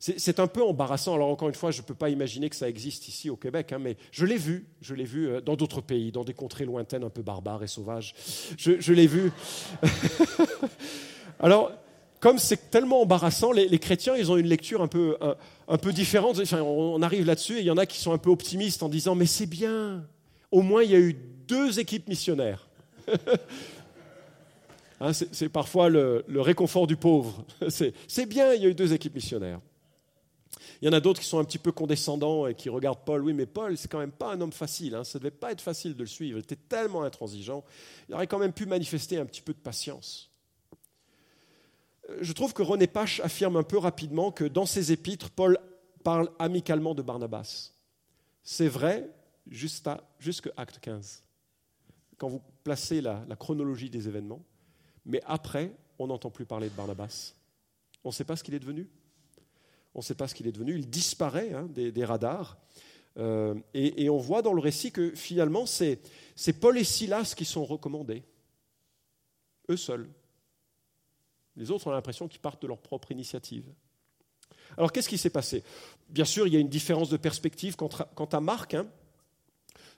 C'est 0.00 0.40
un 0.40 0.48
peu 0.48 0.64
embarrassant. 0.64 1.14
Alors 1.14 1.28
encore 1.28 1.48
une 1.48 1.54
fois, 1.54 1.70
je 1.70 1.82
ne 1.82 1.86
peux 1.86 1.94
pas 1.94 2.10
imaginer 2.10 2.50
que 2.50 2.56
ça 2.56 2.68
existe 2.68 3.06
ici 3.06 3.30
au 3.30 3.36
Québec, 3.36 3.72
hein, 3.72 3.78
mais 3.78 3.98
je 4.10 4.26
l'ai 4.26 4.38
vu. 4.38 4.66
Je 4.80 4.94
l'ai 4.94 5.04
vu 5.04 5.28
euh, 5.28 5.40
dans 5.40 5.54
d'autres 5.54 5.80
pays, 5.80 6.10
dans 6.10 6.24
des 6.24 6.34
contrées 6.34 6.64
lointaines, 6.64 7.04
un 7.04 7.10
peu 7.10 7.22
barbares 7.22 7.62
et 7.62 7.68
sauvages. 7.68 8.14
Je, 8.56 8.92
l'ai 8.92 9.06
vu. 9.06 9.30
Alors, 11.38 11.70
comme 12.20 12.38
c'est 12.38 12.70
tellement 12.70 13.02
embarrassant, 13.02 13.50
les, 13.50 13.78
chrétiens, 13.78 14.14
ils 14.14 14.30
ont 14.30 14.36
une 14.36 14.46
lecture 14.46 14.82
un 14.82 14.88
peu, 14.88 15.16
un, 15.68 15.78
peu 15.78 15.92
différente. 15.92 16.40
on 16.52 17.02
arrive 17.02 17.26
là-dessus 17.26 17.56
et 17.56 17.60
il 17.60 17.66
y 17.66 17.70
en 17.70 17.78
a 17.78 17.86
qui 17.86 17.98
sont 17.98 18.12
un 18.12 18.18
peu 18.18 18.30
optimistes 18.30 18.82
en 18.82 18.88
disant, 18.88 19.14
mais 19.14 19.26
c'est 19.26 19.46
bien. 19.46 20.04
Au 20.50 20.62
moins, 20.62 20.82
il 20.82 20.90
y 20.90 20.94
a 20.94 20.98
eu 20.98 21.14
deux 21.14 21.80
équipes 21.80 22.08
missionnaires. 22.08 22.68
Hein, 25.02 25.14
c'est 25.14 25.48
parfois 25.48 25.88
le, 25.88 26.26
le, 26.28 26.42
réconfort 26.42 26.86
du 26.86 26.94
pauvre. 26.94 27.42
C'est 27.70 28.26
bien, 28.26 28.52
il 28.52 28.62
y 28.62 28.66
a 28.66 28.68
eu 28.68 28.74
deux 28.74 28.92
équipes 28.92 29.14
missionnaires. 29.14 29.58
Il 30.82 30.86
y 30.86 30.88
en 30.90 30.92
a 30.92 31.00
d'autres 31.00 31.20
qui 31.20 31.26
sont 31.26 31.38
un 31.38 31.44
petit 31.44 31.56
peu 31.56 31.72
condescendants 31.72 32.46
et 32.46 32.54
qui 32.54 32.68
regardent 32.68 33.04
Paul. 33.04 33.24
Oui, 33.24 33.32
mais 33.32 33.46
Paul, 33.46 33.78
c'est 33.78 33.90
quand 33.90 33.98
même 33.98 34.12
pas 34.12 34.32
un 34.32 34.40
homme 34.42 34.52
facile. 34.52 34.94
Hein. 34.94 35.04
Ça 35.04 35.18
ne 35.18 35.20
devait 35.20 35.30
pas 35.30 35.52
être 35.52 35.62
facile 35.62 35.94
de 35.94 36.00
le 36.00 36.06
suivre. 36.06 36.38
Il 36.38 36.42
était 36.42 36.54
tellement 36.56 37.02
intransigeant. 37.02 37.64
Il 38.10 38.14
aurait 38.14 38.26
quand 38.26 38.38
même 38.38 38.52
pu 38.52 38.66
manifester 38.66 39.16
un 39.16 39.24
petit 39.24 39.40
peu 39.40 39.54
de 39.54 39.58
patience. 39.58 40.29
Je 42.20 42.32
trouve 42.32 42.52
que 42.52 42.62
René 42.62 42.86
Pache 42.86 43.20
affirme 43.20 43.56
un 43.56 43.62
peu 43.62 43.78
rapidement 43.78 44.32
que 44.32 44.44
dans 44.44 44.66
ses 44.66 44.92
épîtres, 44.92 45.30
Paul 45.30 45.58
parle 46.02 46.30
amicalement 46.38 46.94
de 46.94 47.02
Barnabas. 47.02 47.72
C'est 48.42 48.68
vrai 48.68 49.08
jusqu'à 49.48 50.00
acte 50.56 50.78
15, 50.80 51.22
quand 52.16 52.28
vous 52.28 52.42
placez 52.64 53.00
la, 53.00 53.24
la 53.28 53.36
chronologie 53.36 53.90
des 53.90 54.08
événements. 54.08 54.42
Mais 55.04 55.20
après, 55.26 55.72
on 55.98 56.06
n'entend 56.06 56.30
plus 56.30 56.46
parler 56.46 56.68
de 56.68 56.74
Barnabas. 56.74 57.34
On 58.04 58.08
ne 58.08 58.14
sait 58.14 58.24
pas 58.24 58.36
ce 58.36 58.44
qu'il 58.44 58.54
est 58.54 58.60
devenu. 58.60 58.88
On 59.94 60.00
ne 60.00 60.04
sait 60.04 60.14
pas 60.14 60.28
ce 60.28 60.34
qu'il 60.34 60.46
est 60.46 60.52
devenu. 60.52 60.74
Il 60.74 60.88
disparaît 60.88 61.52
hein, 61.52 61.68
des, 61.68 62.04
radars. 62.04 62.58
Euh, 63.18 63.54
et, 63.74 64.08
on 64.08 64.18
voit 64.18 64.42
dans 64.42 64.52
le 64.52 64.60
récit 64.60 64.92
que 64.92 65.14
finalement, 65.14 65.66
c'est 65.66 66.00
Paul 66.60 66.78
et 66.78 66.84
Silas 66.84 67.34
qui 67.36 67.44
sont 67.44 67.64
recommandés. 67.64 68.22
Eux 69.68 69.76
seuls. 69.76 70.08
Les 71.56 71.70
autres 71.70 71.86
ont 71.86 71.90
l'impression 71.90 72.28
qu'ils 72.28 72.40
partent 72.40 72.62
de 72.62 72.66
leur 72.68 72.78
propre 72.78 73.12
initiative. 73.12 73.64
Alors 74.76 74.92
qu'est-ce 74.92 75.08
qui 75.08 75.18
s'est 75.18 75.30
passé? 75.30 75.64
Bien 76.08 76.24
sûr, 76.24 76.46
il 76.46 76.54
y 76.54 76.56
a 76.56 76.60
une 76.60 76.68
différence 76.68 77.10
de 77.10 77.16
perspective 77.16 77.76
quant 77.76 78.28
à 78.32 78.40
Marc. 78.40 78.74
Hein. 78.74 78.86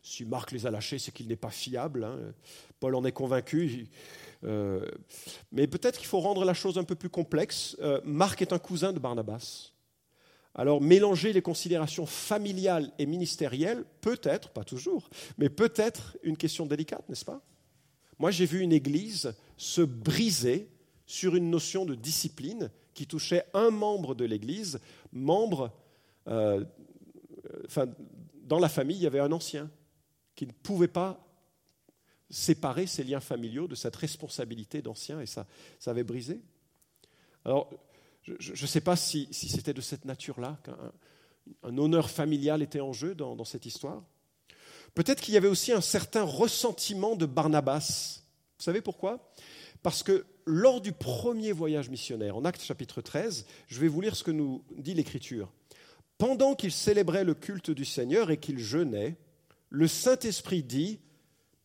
Si 0.03 0.25
Marc 0.25 0.51
les 0.51 0.67
a 0.67 0.71
lâchés, 0.71 0.99
c'est 0.99 1.13
qu'il 1.13 1.29
n'est 1.29 1.37
pas 1.37 1.51
fiable. 1.51 2.05
Hein. 2.05 2.19
Paul 2.81 2.95
en 2.95 3.05
est 3.05 3.13
convaincu. 3.13 3.89
Euh, 4.45 4.85
mais 5.53 5.67
peut-être 5.67 5.99
qu'il 5.99 6.09
faut 6.09 6.21
rendre 6.21 6.45
la 6.45 6.55
chose 6.55 6.79
un 6.79 6.85
peu 6.85 6.97
plus 6.97 7.11
complexe. 7.11 7.77
Euh, 7.81 8.01
Marc 8.05 8.43
est 8.43 8.53
un 8.53 8.59
cousin 8.59 8.93
de 8.93 8.99
Barnabas. 8.99 9.73
Alors 10.55 10.83
mélanger 10.83 11.33
les 11.33 11.41
considérations 11.41 12.05
familiales 12.05 12.93
et 12.99 13.07
ministérielles 13.07 13.85
peut 14.01 14.21
être, 14.23 14.51
pas 14.51 14.65
toujours, 14.65 15.09
mais 15.39 15.49
peut 15.49 15.73
être 15.77 16.17
une 16.23 16.37
question 16.37 16.67
délicate, 16.67 17.09
n'est-ce 17.09 17.25
pas? 17.25 17.41
Moi 18.19 18.31
j'ai 18.31 18.45
vu 18.45 18.61
une 18.61 18.73
église 18.73 19.35
se 19.57 19.81
briser 19.81 20.69
sur 21.13 21.37
une 21.37 21.51
notion 21.51 21.85
de 21.85 21.95
discipline 21.95 22.71
qui 22.95 23.07
touchait 23.07 23.45
un 23.53 23.69
membre 23.69 24.15
de 24.15 24.25
l'église, 24.25 24.81
membre, 25.13 25.71
euh, 26.27 26.65
enfin, 27.67 27.87
dans 28.45 28.59
la 28.59 28.71
famille 28.71 28.97
il 28.97 29.03
y 29.03 29.07
avait 29.07 29.21
un 29.21 29.31
ancien 29.31 29.71
qui 30.35 30.47
ne 30.47 30.53
pouvait 30.53 30.89
pas 30.89 31.23
séparer 32.31 32.87
ses 32.87 33.05
liens 33.05 33.21
familiaux 33.21 33.69
de 33.69 33.75
cette 33.75 33.95
responsabilité 33.95 34.81
d'ancien 34.81 35.21
et 35.21 35.27
ça, 35.27 35.47
ça 35.79 35.91
avait 35.91 36.03
brisé. 36.03 36.41
Alors, 37.45 37.69
je 38.23 38.63
ne 38.63 38.67
sais 38.67 38.81
pas 38.81 38.97
si, 38.97 39.29
c'était 39.33 39.75
de 39.75 39.83
cette 39.83 40.07
nature-là 40.07 40.57
qu'un 40.65 41.77
honneur 41.77 42.09
familial 42.09 42.63
était 42.63 42.81
en 42.81 42.95
jeu 42.95 43.15
dans, 43.15 43.45
cette 43.45 43.67
histoire. 43.67 44.03
Peut-être 44.95 45.21
qu'il 45.21 45.35
y 45.35 45.37
avait 45.37 45.49
aussi 45.49 45.73
un 45.73 45.83
certain 45.83 46.23
ressentiment 46.23 47.17
de 47.17 47.27
Barnabas. 47.27 48.23
Vous 48.59 48.65
savez 48.65 48.81
pourquoi? 48.81 49.31
Parce 49.83 50.03
que 50.03 50.24
lors 50.47 50.80
du 50.80 50.93
premier 50.93 51.53
voyage 51.53 51.91
missionnaire, 51.91 52.37
en 52.37 52.45
Actes 52.45 52.62
chapitre 52.62 53.01
13, 53.01 53.47
je 53.66 53.80
vais 53.80 53.89
vous 53.89 54.01
lire 54.01 54.16
ce 54.16 54.24
que 54.24 54.30
nous 54.30 54.64
dit 54.76 54.95
l'Écriture. 54.95 55.53
Pendant 56.18 56.55
qu'il 56.55 56.72
célébrait 56.72 57.24
le 57.24 57.35
culte 57.35 57.70
du 57.70 57.85
Seigneur 57.85 58.30
et 58.30 58.37
qu'il 58.37 58.59
jeûnait, 58.59 59.16
le 59.70 59.89
Saint-Esprit 59.89 60.62
dit, 60.62 61.01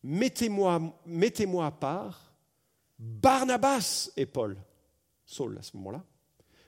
mettez-moi 0.02 0.94
mettez 1.06 1.46
à 1.60 1.70
part 1.70 2.32
Barnabas 2.98 4.10
et 4.16 4.26
Paul, 4.26 4.56
Saul 5.24 5.56
à 5.58 5.62
ce 5.62 5.76
moment-là, 5.76 6.02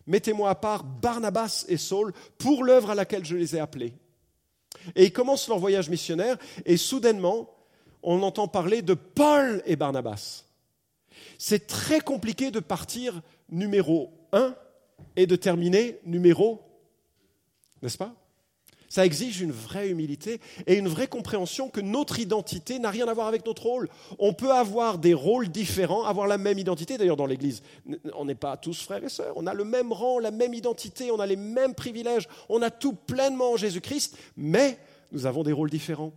mettez-moi 0.06 0.50
à 0.50 0.54
part 0.54 0.84
Barnabas 0.84 1.64
et 1.68 1.76
Saul 1.76 2.12
pour 2.38 2.62
l'œuvre 2.62 2.90
à 2.90 2.94
laquelle 2.94 3.24
je 3.24 3.36
les 3.36 3.56
ai 3.56 3.58
appelés. 3.58 3.94
Et 4.94 5.06
ils 5.06 5.12
commencent 5.12 5.48
leur 5.48 5.58
voyage 5.58 5.90
missionnaire 5.90 6.36
et 6.64 6.76
soudainement, 6.76 7.52
on 8.02 8.22
entend 8.22 8.46
parler 8.46 8.82
de 8.82 8.94
Paul 8.94 9.62
et 9.66 9.76
Barnabas. 9.76 10.44
C'est 11.42 11.66
très 11.66 12.00
compliqué 12.00 12.50
de 12.50 12.60
partir 12.60 13.22
numéro 13.48 14.12
un 14.30 14.54
et 15.16 15.26
de 15.26 15.36
terminer 15.36 15.98
numéro, 16.04 16.60
n'est-ce 17.80 17.96
pas? 17.96 18.14
Ça 18.90 19.06
exige 19.06 19.40
une 19.40 19.50
vraie 19.50 19.88
humilité 19.88 20.38
et 20.66 20.74
une 20.74 20.88
vraie 20.88 21.06
compréhension 21.06 21.70
que 21.70 21.80
notre 21.80 22.18
identité 22.18 22.78
n'a 22.78 22.90
rien 22.90 23.08
à 23.08 23.14
voir 23.14 23.26
avec 23.26 23.46
notre 23.46 23.62
rôle. 23.62 23.88
On 24.18 24.34
peut 24.34 24.52
avoir 24.52 24.98
des 24.98 25.14
rôles 25.14 25.48
différents, 25.48 26.04
avoir 26.04 26.26
la 26.26 26.36
même 26.36 26.58
identité. 26.58 26.98
D'ailleurs, 26.98 27.16
dans 27.16 27.24
l'Église, 27.24 27.62
on 28.14 28.26
n'est 28.26 28.34
pas 28.34 28.58
tous 28.58 28.82
frères 28.82 29.02
et 29.02 29.08
sœurs. 29.08 29.32
On 29.36 29.46
a 29.46 29.54
le 29.54 29.64
même 29.64 29.94
rang, 29.94 30.18
la 30.18 30.32
même 30.32 30.52
identité, 30.52 31.10
on 31.10 31.20
a 31.20 31.26
les 31.26 31.36
mêmes 31.36 31.74
privilèges, 31.74 32.28
on 32.50 32.60
a 32.60 32.70
tout 32.70 32.92
pleinement 32.92 33.52
en 33.52 33.56
Jésus-Christ, 33.56 34.14
mais 34.36 34.78
nous 35.10 35.24
avons 35.24 35.42
des 35.42 35.52
rôles 35.52 35.70
différents. 35.70 36.12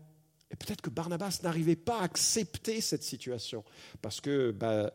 Et 0.53 0.55
peut-être 0.55 0.81
que 0.81 0.91
Barnabas 0.91 1.39
n'arrivait 1.41 1.75
pas 1.75 1.99
à 1.99 2.03
accepter 2.03 2.79
cette 2.79 3.01
situation, 3.01 3.63
parce 4.03 4.21
que 4.21 4.51
bah, 4.51 4.93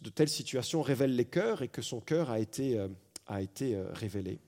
de 0.00 0.08
telles 0.08 0.28
situations 0.28 0.82
révèlent 0.82 1.16
les 1.16 1.24
cœurs 1.24 1.62
et 1.62 1.68
que 1.68 1.82
son 1.82 2.00
cœur 2.00 2.30
a 2.30 2.38
été, 2.38 2.78
euh, 2.78 2.88
euh, 3.28 3.90
révélé. 3.92 4.38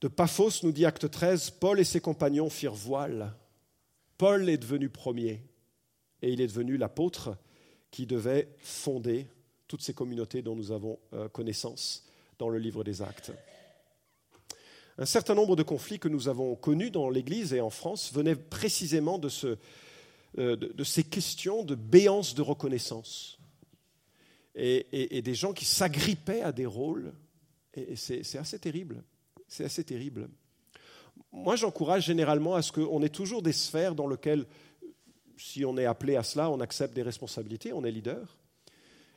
De 0.00 0.08
Paphos, 0.08 0.64
nous 0.64 0.72
dit 0.72 0.84
Acte 0.84 1.08
13, 1.08 1.50
Paul 1.50 1.78
et 1.78 1.84
ses 1.84 2.00
compagnons 2.00 2.50
firent 2.50 2.74
voile. 2.74 3.32
Paul 4.18 4.48
est 4.48 4.58
devenu 4.58 4.88
premier 4.88 5.40
et 6.20 6.32
il 6.32 6.40
est 6.40 6.48
devenu 6.48 6.76
l'apôtre 6.76 7.36
qui 7.92 8.06
devait 8.06 8.48
fonder 8.58 9.28
toutes 9.68 9.82
ces 9.82 9.94
communautés 9.94 10.42
dont 10.42 10.56
nous 10.56 10.72
avons 10.72 10.98
euh, 11.12 11.28
connaissance 11.28 12.04
dans 12.40 12.48
le 12.48 12.58
livre 12.58 12.82
des 12.82 13.02
Actes. 13.02 13.30
Un 14.98 15.06
certain 15.06 15.34
nombre 15.34 15.56
de 15.56 15.62
conflits 15.62 15.98
que 15.98 16.08
nous 16.08 16.28
avons 16.28 16.54
connus 16.54 16.90
dans 16.90 17.08
l'Église 17.08 17.52
et 17.54 17.60
en 17.60 17.70
France 17.70 18.12
venaient 18.12 18.36
précisément 18.36 19.18
de, 19.18 19.30
euh, 20.38 20.56
ces 20.84 21.04
questions 21.04 21.64
de 21.64 21.74
béance 21.74 22.34
de 22.34 22.42
reconnaissance 22.42 23.38
et, 24.54 25.22
des 25.22 25.34
gens 25.34 25.54
qui 25.54 25.64
s'agrippaient 25.64 26.42
à 26.42 26.52
des 26.52 26.66
rôles. 26.66 27.12
et 27.74 27.96
c'est 27.96 28.36
assez 28.36 28.58
terrible. 28.58 29.02
C'est 29.48 29.64
assez 29.64 29.84
terrible. 29.84 30.28
Moi, 31.32 31.56
j'encourage 31.56 32.06
généralement 32.06 32.54
à 32.54 32.62
ce 32.62 32.72
qu'on 32.72 33.02
ait 33.02 33.08
toujours 33.08 33.42
des 33.42 33.52
sphères 33.52 33.94
dans 33.94 34.06
lesquelles, 34.06 34.46
si 35.36 35.64
on 35.64 35.76
est 35.76 35.86
appelé 35.86 36.16
à 36.16 36.22
cela, 36.22 36.50
on 36.50 36.60
accepte 36.60 36.94
des 36.94 37.02
responsabilités, 37.02 37.72
on 37.72 37.84
est 37.84 37.90
leader. 37.90 38.38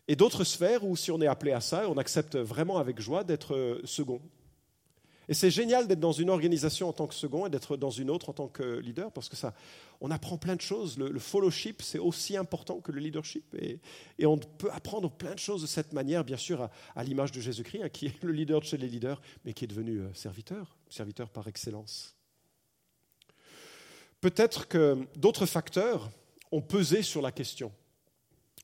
Et 0.08 0.16
d'autres 0.16 0.44
sphères 0.44 0.84
où, 0.86 0.96
si 0.96 1.12
on 1.12 1.22
est 1.22 1.28
appelé 1.28 1.52
à 1.52 1.62
ça, 1.62 1.90
on 1.90 1.98
accepte 1.98 2.38
vraiment 2.38 2.78
avec 2.78 3.00
joie 3.00 3.24
d'être 3.24 3.56
euh, 3.56 3.82
second. 3.86 4.22
Et 5.28 5.34
c'est 5.34 5.50
génial 5.50 5.88
d'être 5.88 6.00
dans 6.00 6.12
une 6.12 6.30
organisation 6.30 6.90
en 6.90 6.94
tant 6.94 7.08
que 7.08 7.14
second 7.14 7.46
et 7.48 7.50
d'être 7.50 7.78
dans 7.78 7.90
une 7.90 8.10
autre 8.10 8.30
en 8.30 8.34
tant 8.34 8.48
que 8.48 8.80
leader 8.80 9.12
parce 9.12 9.28
que 9.30 9.36
ça, 9.36 9.54
on 10.02 10.12
apprend 10.12 10.38
plein 10.38 10.56
de 10.56 10.62
choses. 10.62 10.98
Le, 10.98 11.20
fellowship, 11.20 11.82
c'est 11.82 12.00
aussi 12.00 12.38
important 12.38 12.80
que 12.80 12.92
le 12.92 13.00
leadership. 13.00 13.56
Et, 13.56 13.80
on 14.26 14.38
peut 14.38 14.70
apprendre 14.72 15.10
plein 15.10 15.34
de 15.34 15.40
choses 15.40 15.62
de 15.62 15.68
cette 15.68 15.94
manière, 15.94 16.24
bien 16.24 16.38
sûr, 16.38 16.70
à, 16.96 17.04
l'image 17.04 17.32
de 17.32 17.42
Jésus-Christ, 17.42 17.84
hein, 17.84 17.90
qui 17.90 18.08
est 18.08 18.24
le 18.24 18.32
leader 18.32 18.60
de 18.60 18.66
chez 18.66 18.78
les 18.78 18.88
leaders, 18.88 19.22
mais 19.46 19.54
qui 19.54 19.66
est 19.66 19.68
devenu 19.68 20.00
euh, 20.00 20.14
serviteur, 20.14 20.78
serviteur 20.90 21.30
par 21.30 21.48
excellence. 21.48 22.16
Peut-être 24.22 24.68
que 24.68 24.98
d'autres 25.16 25.46
facteurs 25.46 26.10
ont 26.52 26.62
pesé 26.62 27.02
sur 27.02 27.22
la 27.22 27.32
question. 27.32 27.72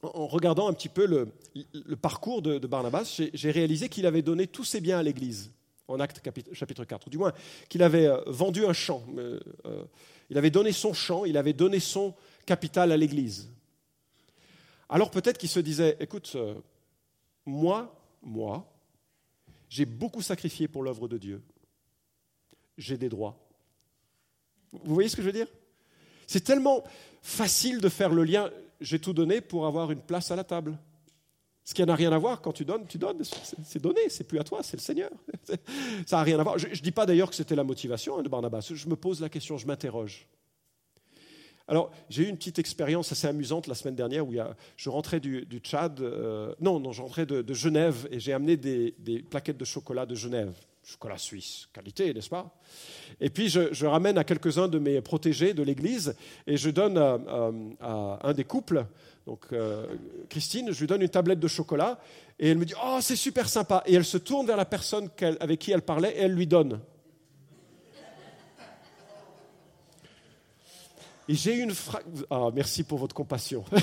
En 0.01 0.25
regardant 0.25 0.67
un 0.67 0.73
petit 0.73 0.89
peu 0.89 1.05
le, 1.05 1.95
parcours 1.95 2.41
de 2.41 2.57
Barnabas, 2.65 3.21
j'ai 3.33 3.51
réalisé 3.51 3.87
qu'il 3.87 4.07
avait 4.07 4.23
donné 4.23 4.47
tous 4.47 4.63
ses 4.63 4.81
biens 4.81 4.97
à 4.97 5.03
l'Église 5.03 5.51
en 5.91 5.99
Acte 5.99 6.21
chapitre 6.53 6.85
4, 6.85 7.07
ou 7.07 7.09
du 7.09 7.17
moins 7.17 7.33
qu'il 7.69 7.83
avait 7.83 8.07
euh, 8.07 8.21
vendu 8.27 8.65
un 8.65 8.73
champ, 8.73 9.03
euh, 9.17 9.39
il 10.29 10.37
avait 10.37 10.49
donné 10.49 10.71
son 10.71 10.93
champ, 10.93 11.25
il 11.25 11.37
avait 11.37 11.53
donné 11.53 11.79
son 11.79 12.13
capital 12.45 12.91
à 12.91 12.97
l'Église. 12.97 13.49
Alors 14.89 15.11
peut-être 15.11 15.37
qu'il 15.37 15.49
se 15.49 15.59
disait, 15.59 15.97
écoute, 15.99 16.31
euh, 16.35 16.55
moi, 17.45 17.93
moi, 18.21 18.65
j'ai 19.69 19.85
beaucoup 19.85 20.21
sacrifié 20.21 20.67
pour 20.67 20.83
l'œuvre 20.83 21.07
de 21.07 21.17
Dieu, 21.17 21.41
j'ai 22.77 22.97
des 22.97 23.09
droits. 23.09 23.37
Vous 24.71 24.93
voyez 24.93 25.09
ce 25.09 25.15
que 25.15 25.21
je 25.21 25.27
veux 25.27 25.33
dire? 25.33 25.47
C'est 26.27 26.43
tellement 26.43 26.83
facile 27.21 27.79
de 27.79 27.89
faire 27.89 28.09
le 28.09 28.23
lien, 28.23 28.49
j'ai 28.79 28.99
tout 28.99 29.13
donné 29.13 29.41
pour 29.41 29.65
avoir 29.65 29.91
une 29.91 30.01
place 30.01 30.31
à 30.31 30.35
la 30.35 30.43
table. 30.43 30.77
Ce 31.63 31.73
qui 31.73 31.85
n'a 31.85 31.95
rien 31.95 32.11
à 32.11 32.17
voir, 32.17 32.41
quand 32.41 32.53
tu 32.53 32.65
donnes, 32.65 32.87
tu 32.87 32.97
donnes, 32.97 33.21
c'est 33.23 33.81
donné, 33.81 34.09
c'est 34.09 34.23
plus 34.23 34.39
à 34.39 34.43
toi, 34.43 34.63
c'est 34.63 34.77
le 34.77 34.81
Seigneur. 34.81 35.11
Ça 36.07 36.17
n'a 36.17 36.23
rien 36.23 36.39
à 36.39 36.43
voir. 36.43 36.57
Je 36.57 36.67
ne 36.67 36.73
dis 36.73 36.91
pas 36.91 37.05
d'ailleurs 37.05 37.29
que 37.29 37.35
c'était 37.35 37.55
la 37.55 37.63
motivation 37.63 38.17
hein, 38.17 38.23
de 38.23 38.29
Barnabas, 38.29 38.71
je 38.73 38.87
me 38.87 38.95
pose 38.95 39.21
la 39.21 39.29
question, 39.29 39.57
je 39.57 39.67
m'interroge. 39.67 40.27
Alors, 41.67 41.91
j'ai 42.09 42.23
eu 42.23 42.27
une 42.27 42.37
petite 42.37 42.59
expérience 42.59 43.11
assez 43.11 43.27
amusante 43.27 43.67
la 43.67 43.75
semaine 43.75 43.95
dernière 43.95 44.27
où 44.27 44.33
je 44.75 44.89
rentrais 44.89 45.19
du, 45.19 45.45
Tchad, 45.59 46.01
euh, 46.01 46.53
non, 46.59 46.79
non, 46.79 46.91
je 46.91 47.01
rentrais 47.01 47.25
de, 47.25 47.53
Genève 47.53 48.07
et 48.11 48.19
j'ai 48.19 48.33
amené 48.33 48.57
des, 48.57 49.23
plaquettes 49.29 49.57
de 49.57 49.63
chocolat 49.63 50.05
de 50.05 50.15
Genève, 50.15 50.53
chocolat 50.83 51.17
suisse, 51.17 51.69
qualité, 51.71 52.13
n'est-ce 52.13 52.29
pas? 52.29 52.59
Et 53.21 53.29
puis, 53.29 53.47
je, 53.47 53.85
ramène 53.85 54.17
à 54.17 54.23
quelques-uns 54.23 54.67
de 54.67 54.79
mes 54.79 54.99
protégés 54.99 55.53
de 55.53 55.63
l'Église 55.63 56.15
et 56.47 56.57
je 56.57 56.69
donne 56.71 56.97
à 56.97 58.19
un 58.21 58.33
des 58.33 58.43
couples 58.43 58.85
donc 59.25 59.45
euh, 59.53 59.85
Christine, 60.29 60.71
je 60.71 60.79
lui 60.79 60.87
donne 60.87 61.01
une 61.01 61.09
tablette 61.09 61.39
de 61.39 61.47
chocolat 61.47 61.99
et 62.39 62.49
elle 62.49 62.57
me 62.57 62.65
dit 62.65 62.73
Oh, 62.83 62.97
c'est 63.01 63.15
super 63.15 63.47
sympa. 63.47 63.83
Et 63.85 63.93
elle 63.93 64.05
se 64.05 64.17
tourne 64.17 64.47
vers 64.47 64.57
la 64.57 64.65
personne 64.65 65.09
avec 65.39 65.59
qui 65.59 65.71
elle 65.71 65.83
parlait 65.83 66.11
et 66.17 66.21
elle 66.21 66.33
lui 66.33 66.47
donne. 66.47 66.79
Et 71.27 71.35
j'ai 71.35 71.55
une 71.55 71.71
phrase. 71.71 72.03
Ah, 72.29 72.49
merci 72.53 72.83
pour 72.83 72.97
votre 72.97 73.15
compassion. 73.15 73.63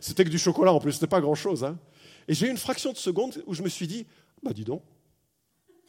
c'était 0.00 0.24
que 0.24 0.30
du 0.30 0.38
chocolat 0.38 0.72
en 0.72 0.80
plus, 0.80 0.92
c'était 0.92 1.06
pas 1.06 1.20
grand-chose. 1.20 1.64
Hein. 1.64 1.76
Et 2.28 2.34
j'ai 2.34 2.46
eu 2.46 2.50
une 2.50 2.56
fraction 2.56 2.92
de 2.92 2.96
seconde 2.96 3.42
où 3.46 3.54
je 3.54 3.62
me 3.62 3.68
suis 3.68 3.88
dit 3.88 4.06
Bah, 4.42 4.52
dis 4.52 4.64
donc. 4.64 4.82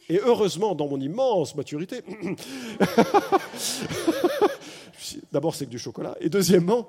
Et 0.08 0.18
heureusement, 0.18 0.74
dans 0.74 0.88
mon 0.88 1.00
immense 1.00 1.54
maturité, 1.54 2.02
D'abord, 5.32 5.54
c'est 5.54 5.66
que 5.66 5.70
du 5.70 5.78
chocolat. 5.78 6.16
Et 6.20 6.28
deuxièmement, 6.28 6.88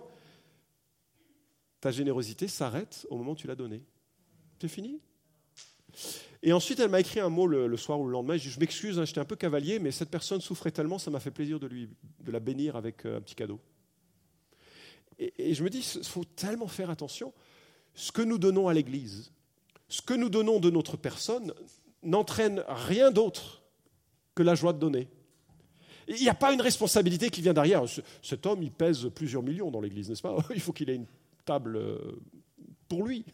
ta 1.82 1.92
générosité 1.92 2.48
s'arrête 2.48 3.06
au 3.10 3.18
moment 3.18 3.32
où 3.32 3.36
tu 3.36 3.48
l'as 3.48 3.56
donné. 3.56 3.84
C'est 4.62 4.68
fini. 4.68 5.00
Et 6.42 6.54
ensuite, 6.54 6.80
elle 6.80 6.90
m'a 6.90 7.00
écrit 7.00 7.20
un 7.20 7.30
mot 7.30 7.48
le, 7.48 7.76
soir 7.78 8.00
ou 8.00 8.06
le 8.06 8.12
lendemain. 8.12 8.38
Je, 8.38 8.50
je 8.50 8.60
m'excuse, 8.60 9.00
hein, 9.00 9.06
j'étais 9.06 9.20
un 9.20 9.26
peu 9.26 9.36
cavalier, 9.36 9.80
mais 9.80 9.92
cette 9.92 10.10
personne 10.10 10.42
souffrait 10.42 10.72
tellement, 10.72 10.98
ça 10.98 11.12
m'a 11.12 11.20
fait 11.20 11.32
plaisir 11.32 11.60
de, 11.60 11.68
lui, 11.68 11.90
de 12.20 12.32
la 12.32 12.40
bénir 12.40 12.76
avec 12.76 13.06
euh, 13.06 13.18
un 13.18 13.22
petit 13.22 13.36
cadeau. 13.36 13.60
Et, 15.20 15.54
je 15.54 15.64
me 15.64 15.70
dis, 15.70 15.86
il 15.96 16.04
faut 16.04 16.24
tellement 16.24 16.68
faire 16.68 16.90
attention. 16.90 17.34
Ce 17.94 18.12
que 18.12 18.22
nous 18.22 18.38
donnons 18.38 18.68
à 18.68 18.74
l'Église, 18.74 19.32
ce 19.88 20.02
que 20.02 20.14
nous 20.14 20.30
donnons 20.30 20.60
de 20.60 20.70
notre 20.70 20.98
personne, 20.98 21.54
n'entraîne 22.04 22.64
rien 22.68 23.12
d'autre 23.12 23.64
que 24.36 24.44
la 24.44 24.56
joie 24.56 24.74
de 24.74 24.80
donner. 24.80 25.08
Il 26.08 26.16
n'y 26.16 26.30
a 26.30 26.34
pas 26.34 26.54
une 26.54 26.62
responsabilité 26.62 27.30
qui 27.30 27.42
vient 27.42 27.54
derrière. 27.54 27.84
Cet 28.22 28.46
homme, 28.46 28.62
il 28.62 28.72
pèse 28.72 29.10
plusieurs 29.14 29.44
millions 29.44 29.72
dans 29.72 29.82
l'Église, 29.82 30.10
n'est-ce 30.10 30.22
pas? 30.22 30.36
Il 30.54 30.60
faut 30.60 30.74
qu'il 30.74 30.90
ait 30.90 30.96
une 30.96 31.08
table 31.46 31.78
euh, 31.78 31.98
pour 32.90 33.04
lui. 33.04 33.26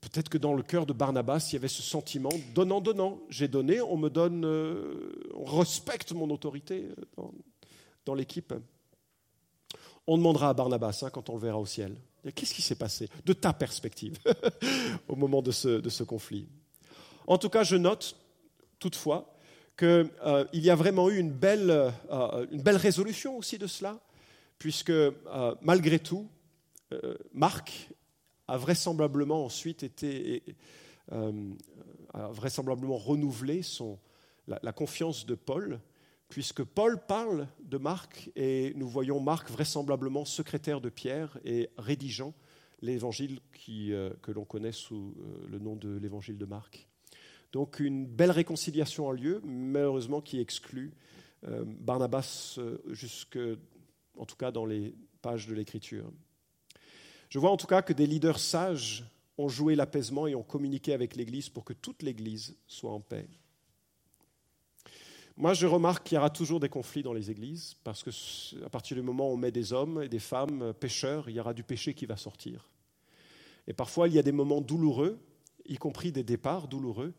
Peut-être 0.00 0.28
que 0.28 0.38
dans 0.38 0.54
le 0.54 0.62
cœur 0.62 0.84
de 0.84 0.92
Barnabas, 0.92 1.48
il 1.50 1.54
y 1.54 1.56
avait 1.56 1.66
ce 1.66 1.82
sentiment 1.82 2.30
donnant, 2.54 2.80
donnant. 2.80 3.20
J'ai 3.30 3.48
donné, 3.48 3.80
on 3.80 3.96
me 3.96 4.10
donne, 4.10 4.44
euh, 4.44 5.12
on 5.34 5.44
respecte 5.44 6.12
mon 6.12 6.28
autorité 6.30 6.88
euh, 7.18 7.22
dans, 8.04 8.14
l'équipe. 8.14 8.52
On 10.06 10.18
demandera 10.18 10.50
à 10.50 10.54
Barnabas 10.54 11.02
hein, 11.02 11.10
quand 11.10 11.30
on 11.30 11.34
le 11.34 11.40
verra 11.40 11.58
au 11.58 11.66
ciel. 11.66 11.96
Qu'est-ce 12.32 12.54
qui 12.54 12.62
s'est 12.62 12.74
passé 12.74 13.08
de 13.24 13.32
ta 13.32 13.52
perspective 13.52 14.18
au 15.08 15.16
moment 15.16 15.42
de 15.42 15.50
ce, 15.50 16.02
conflit? 16.02 16.48
En 17.26 17.38
tout 17.38 17.50
cas, 17.50 17.64
je 17.64 17.76
note 17.76 18.16
toutefois 18.78 19.34
qu'il 19.76 20.10
euh, 20.24 20.44
y 20.52 20.70
a 20.70 20.74
vraiment 20.74 21.10
eu 21.10 21.18
une 21.18 21.32
belle, 21.32 21.92
euh, 22.10 22.46
une 22.50 22.62
belle 22.62 22.76
résolution 22.76 23.36
aussi 23.36 23.58
de 23.58 23.66
cela, 23.66 24.00
puisque 24.58 24.90
euh, 24.90 25.54
malgré 25.60 25.98
tout, 25.98 26.28
Marc 27.32 27.90
a 28.46 28.56
vraisemblablement 28.56 29.44
ensuite 29.44 29.82
été, 29.82 30.44
vraisemblablement 32.12 32.96
renouvelé 32.96 33.62
la, 34.46 34.72
confiance 34.72 35.26
de 35.26 35.34
Paul, 35.34 35.80
puisque 36.34 36.64
Paul 36.64 36.98
parle 36.98 37.46
de 37.60 37.78
Marc 37.78 38.28
et 38.34 38.72
nous 38.74 38.88
voyons 38.88 39.20
Marc 39.20 39.52
vraisemblablement 39.52 40.24
secrétaire 40.24 40.80
de 40.80 40.88
Pierre 40.88 41.38
et 41.44 41.70
rédigeant 41.78 42.34
l'évangile 42.82 43.38
que 43.52 44.32
l'on 44.32 44.44
connaît 44.44 44.72
sous 44.72 45.14
le 45.48 45.60
nom 45.60 45.76
de 45.76 45.96
l'évangile 45.96 46.36
de 46.36 46.44
Marc. 46.44 46.88
Donc 47.52 47.78
une 47.78 48.04
belle 48.04 48.32
réconciliation 48.32 49.08
a 49.08 49.12
lieu, 49.12 49.42
malheureusement 49.44 50.20
qui 50.20 50.40
exclut 50.40 50.92
euh, 51.46 51.62
Barnabas 51.64 52.56
euh, 52.58 52.78
jusque, 52.88 53.38
en 54.18 54.26
tout 54.26 54.34
cas 54.34 54.50
dans 54.50 54.66
les 54.66 54.92
pages 55.22 55.46
de 55.46 55.54
l'Écriture. 55.54 56.10
Je 57.28 57.38
vois 57.38 57.52
en 57.52 57.56
tout 57.56 57.68
cas 57.68 57.82
que 57.82 57.92
des 57.92 58.08
leaders 58.08 58.40
sages 58.40 59.04
ont 59.38 59.48
joué 59.48 59.76
l'apaisement 59.76 60.26
et 60.26 60.34
ont 60.34 60.42
communiqué 60.42 60.94
avec 60.94 61.14
l'Église 61.14 61.48
pour 61.48 61.64
que 61.64 61.74
toute 61.74 62.02
l'Église 62.02 62.56
soit 62.66 62.90
en 62.90 63.00
paix. 63.00 63.28
Moi, 65.36 65.52
je 65.52 65.66
remarque 65.66 66.06
qu'il 66.06 66.14
y 66.14 66.18
aura 66.18 66.30
toujours 66.30 66.60
des 66.60 66.68
conflits 66.68 67.02
dans 67.02 67.12
les 67.12 67.30
églises, 67.30 67.74
parce 67.82 68.04
que 68.04 68.10
à 68.64 68.68
partir 68.70 68.96
du 68.96 69.02
moment 69.02 69.28
où 69.28 69.32
on 69.32 69.36
met 69.36 69.50
des 69.50 69.72
hommes 69.72 70.02
et 70.02 70.08
des 70.08 70.20
femmes 70.20 70.62
euh, 70.62 70.72
pécheurs, 70.72 71.28
il 71.28 71.34
y 71.34 71.40
aura 71.40 71.54
du 71.54 71.64
péché 71.64 71.92
qui 71.92 72.06
va 72.06 72.16
sortir. 72.16 72.68
Et 73.66 73.72
parfois, 73.72 74.06
il 74.06 74.14
y 74.14 74.18
a 74.18 74.22
des 74.22 74.32
moments 74.32 74.60
douloureux, 74.60 75.18
y 75.66 75.76
compris 75.76 76.12
des 76.12 76.22
départs 76.22 76.68
douloureux, 76.68 77.14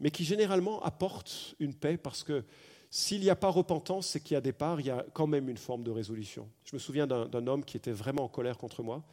mais 0.00 0.10
qui 0.10 0.24
généralement 0.24 0.82
apporte 0.82 1.54
une 1.60 1.74
paix 1.74 1.96
parce 1.96 2.24
que 2.24 2.44
s'il 2.88 3.20
n'y 3.20 3.30
a 3.30 3.36
pas 3.36 3.50
repentance, 3.50 4.08
c'est 4.08 4.20
qu'il 4.20 4.34
y 4.34 4.36
a 4.36 4.40
départ, 4.40 4.80
il 4.80 4.86
y 4.86 4.90
a 4.90 5.06
quand 5.12 5.28
même 5.28 5.48
une 5.48 5.58
forme 5.58 5.84
de 5.84 5.92
résolution. 5.92 6.48
Je 6.64 6.74
me 6.74 6.80
souviens 6.80 7.06
d'un 7.06 7.46
homme 7.46 7.64
qui 7.64 7.76
était 7.76 7.92
vraiment 7.92 8.24
en 8.24 8.28
colère 8.28 8.58
contre 8.58 8.82
moi, 8.82 9.04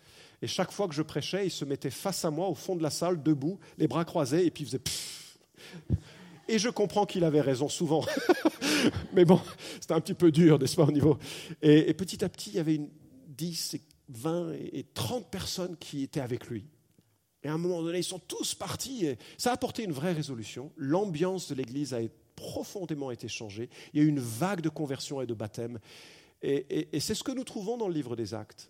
et 0.42 0.48
chaque 0.48 0.72
fois 0.72 0.88
que 0.88 0.96
je 0.96 1.04
prêchais, 1.04 1.46
il 1.46 1.52
se 1.52 1.64
mettait 1.64 1.92
face 1.92 2.26
à 2.26 2.32
moi 2.32 2.48
au 2.48 2.56
fond 2.56 2.76
de 2.76 2.82
la 2.82 2.90
salle, 2.90 3.22
debout, 3.22 3.60
les 3.78 3.88
bras 3.88 4.04
croisés, 4.04 4.48
et 4.48 4.50
puis 4.50 4.64
il 4.64 4.68
faisait 4.68 4.82
Et 6.48 6.60
je 6.60 6.70
comprends 6.70 7.06
qu'il 7.06 7.24
avait 7.24 7.42
raison 7.42 7.68
souvent. 7.70 8.06
Mais 9.14 9.26
bon, 9.26 9.42
c'était 9.80 9.94
un 9.94 10.02
petit 10.02 10.14
peu 10.14 10.32
dur, 10.32 10.60
n'est-ce 10.60 10.76
pas, 10.76 10.86
au 10.86 10.92
niveau. 10.92 11.18
Et, 11.62 11.94
petit 11.94 12.24
à 12.24 12.30
petit, 12.30 12.52
il 12.52 12.56
y 12.56 12.60
avait 12.60 12.76
une 12.76 12.90
10, 13.28 13.78
20 14.10 14.54
et 14.54 14.86
30 14.94 15.30
personnes 15.30 15.76
qui 15.78 16.04
étaient 16.04 16.22
avec 16.22 16.48
lui. 16.48 16.66
Et 17.44 17.50
à 17.50 17.54
un 17.54 17.58
moment 17.58 17.82
donné, 17.82 18.00
ils 18.00 18.04
sont 18.04 18.20
tous 18.20 18.56
partis. 18.56 19.06
Et 19.06 19.18
ça 19.38 19.52
a 19.52 19.54
apporté 19.54 19.84
une 19.84 19.92
vraie 19.92 20.14
résolution. 20.14 20.72
L'ambiance 20.78 21.50
de 21.50 21.56
l'Église 21.56 21.94
a 21.94 22.00
profondément 22.36 23.12
été 23.12 23.28
changée. 23.28 23.70
Il 23.94 24.00
y 24.00 24.04
a 24.04 24.06
eu 24.06 24.10
une 24.10 24.20
vague 24.20 24.62
de 24.62 24.70
conversion 24.70 25.22
et 25.22 25.26
de 25.26 25.34
baptême. 25.34 25.80
Et, 26.42 27.00
c'est 27.00 27.16
ce 27.16 27.24
que 27.24 27.32
nous 27.32 27.44
trouvons 27.44 27.78
dans 27.78 27.88
le 27.88 27.94
livre 27.94 28.16
des 28.16 28.34
actes. 28.34 28.70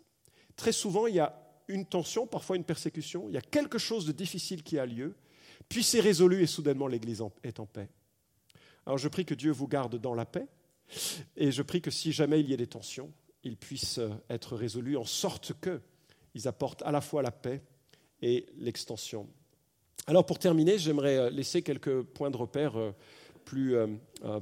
Très 0.55 0.71
souvent, 0.71 1.05
il 1.07 1.15
y 1.15 1.19
a 1.19 1.35
une 1.67 1.85
tension, 1.85 2.25
parfois 2.25 2.55
une 2.55 2.63
persécution. 2.63 3.25
Il 3.27 3.33
y 3.33 3.37
a 3.37 3.41
quelque 3.41 3.77
chose 3.77 4.05
de 4.05 4.11
difficile 4.11 4.63
qui 4.63 4.79
a 4.79 4.85
lieu. 4.85 5.15
Puis 5.69 5.83
c'est 5.83 5.99
résolu 5.99 6.41
et 6.41 6.47
soudainement 6.47 6.87
l'Église 6.87 7.23
est 7.43 7.59
en 7.59 7.65
paix. 7.65 7.89
Alors 8.85 8.97
je 8.97 9.07
prie 9.07 9.25
que 9.25 9.33
Dieu 9.33 9.51
vous 9.51 9.67
garde 9.67 9.99
dans 9.99 10.13
la 10.13 10.25
paix. 10.25 10.47
Et 11.35 11.51
je 11.51 11.61
prie 11.61 11.81
que 11.81 11.91
si 11.91 12.13
jamais 12.13 12.39
il 12.39 12.49
y 12.49 12.53
a 12.53 12.57
des 12.57 12.67
tensions, 12.67 13.11
ils 13.43 13.57
puissent 13.57 13.99
être 14.29 14.55
résolus 14.55 14.95
en 14.95 15.03
sorte 15.03 15.51
qu'ils 15.61 16.47
apportent 16.47 16.81
à 16.83 16.91
la 16.91 17.01
fois 17.01 17.21
la 17.21 17.31
paix 17.31 17.61
et 18.21 18.45
l'extension. 18.57 19.27
Alors 20.09 20.25
pour 20.25 20.39
terminer, 20.39 20.77
j'aimerais 20.77 21.17
euh, 21.17 21.29
laisser 21.29 21.61
quelques 21.61 22.01
points 22.01 22.31
de 22.31 22.37
repère 22.37 22.77
euh, 22.77 22.93
plus, 23.43 23.75
euh, 23.75 23.87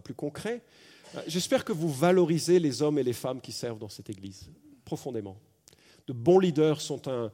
plus 0.03 0.13
concrets. 0.13 0.61
J'espère 1.27 1.63
que 1.63 1.71
vous 1.71 1.91
valorisez 1.91 2.59
les 2.59 2.81
hommes 2.81 2.99
et 2.99 3.03
les 3.03 3.13
femmes 3.13 3.41
qui 3.41 3.51
servent 3.51 3.79
dans 3.79 3.89
cette 3.89 4.09
Église, 4.09 4.49
profondément. 4.83 5.37
De 6.07 6.13
bons 6.13 6.39
leaders 6.39 6.81
sont 6.81 7.07
un, 7.07 7.31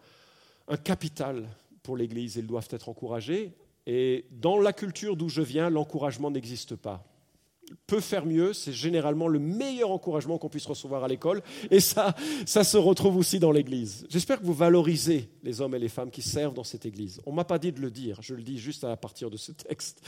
un 0.68 0.78
capital 0.78 1.48
pour 1.82 1.98
l'Église, 1.98 2.36
ils 2.36 2.46
doivent 2.46 2.68
être 2.72 2.89
encouragés. 2.89 3.54
Et 3.88 4.26
dans 4.32 4.60
la 4.60 4.74
culture 4.74 5.16
d'où 5.16 5.30
je 5.30 5.42
viens, 5.42 5.70
l'encouragement 5.70 6.32
n'existe 6.32 6.76
pas 6.76 7.04
peut 7.88 8.00
faire 8.00 8.26
mieux, 8.26 8.54
c'est 8.54 8.74
généralement 8.74 9.28
le 9.28 9.40
meilleur 9.40 9.92
encouragement 9.92 10.38
qu'on 10.38 10.50
puisse 10.50 10.66
recevoir 10.66 11.04
à 11.04 11.08
l'école. 11.08 11.42
Et 11.70 11.80
ça, 11.80 12.16
ça 12.46 12.64
se 12.64 12.78
retrouve 12.78 13.18
aussi 13.18 13.40
dans 13.40 13.52
l'Église. 13.52 14.06
J'espère 14.10 14.40
que 14.40 14.46
vous 14.46 14.54
valorisez 14.54 15.30
les 15.44 15.62
hommes 15.62 15.76
et 15.76 15.80
les 15.80 15.90
femmes 15.90 16.12
qui 16.12 16.22
servent 16.22 16.54
dans 16.54 16.64
cette 16.64 16.86
Église. 16.86 17.22
On 17.26 17.32
ne 17.32 17.36
m'a 17.36 17.44
pas 17.44 17.60
dit 17.60 17.72
de 17.72 17.80
le 17.80 17.92
dire, 17.92 18.22
je 18.22 18.36
le 18.36 18.44
dis 18.44 18.58
juste 18.58 18.84
à 18.84 18.96
partir 18.98 19.30
de 19.30 19.38
ce 19.38 19.52
texte. 19.52 20.02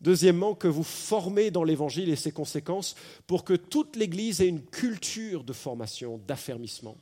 Deuxièmement, 0.00 0.54
que 0.54 0.66
vous 0.66 0.82
formez 0.82 1.52
dans 1.52 1.62
l'Évangile 1.62 2.08
et 2.08 2.16
ses 2.16 2.32
conséquences 2.32 2.96
pour 3.28 3.44
que 3.44 3.54
toute 3.54 3.94
l'Église 3.94 4.40
ait 4.40 4.48
une 4.48 4.62
culture 4.62 5.44
de 5.44 5.52
formation, 5.52 6.20
d'affermissement 6.26 6.96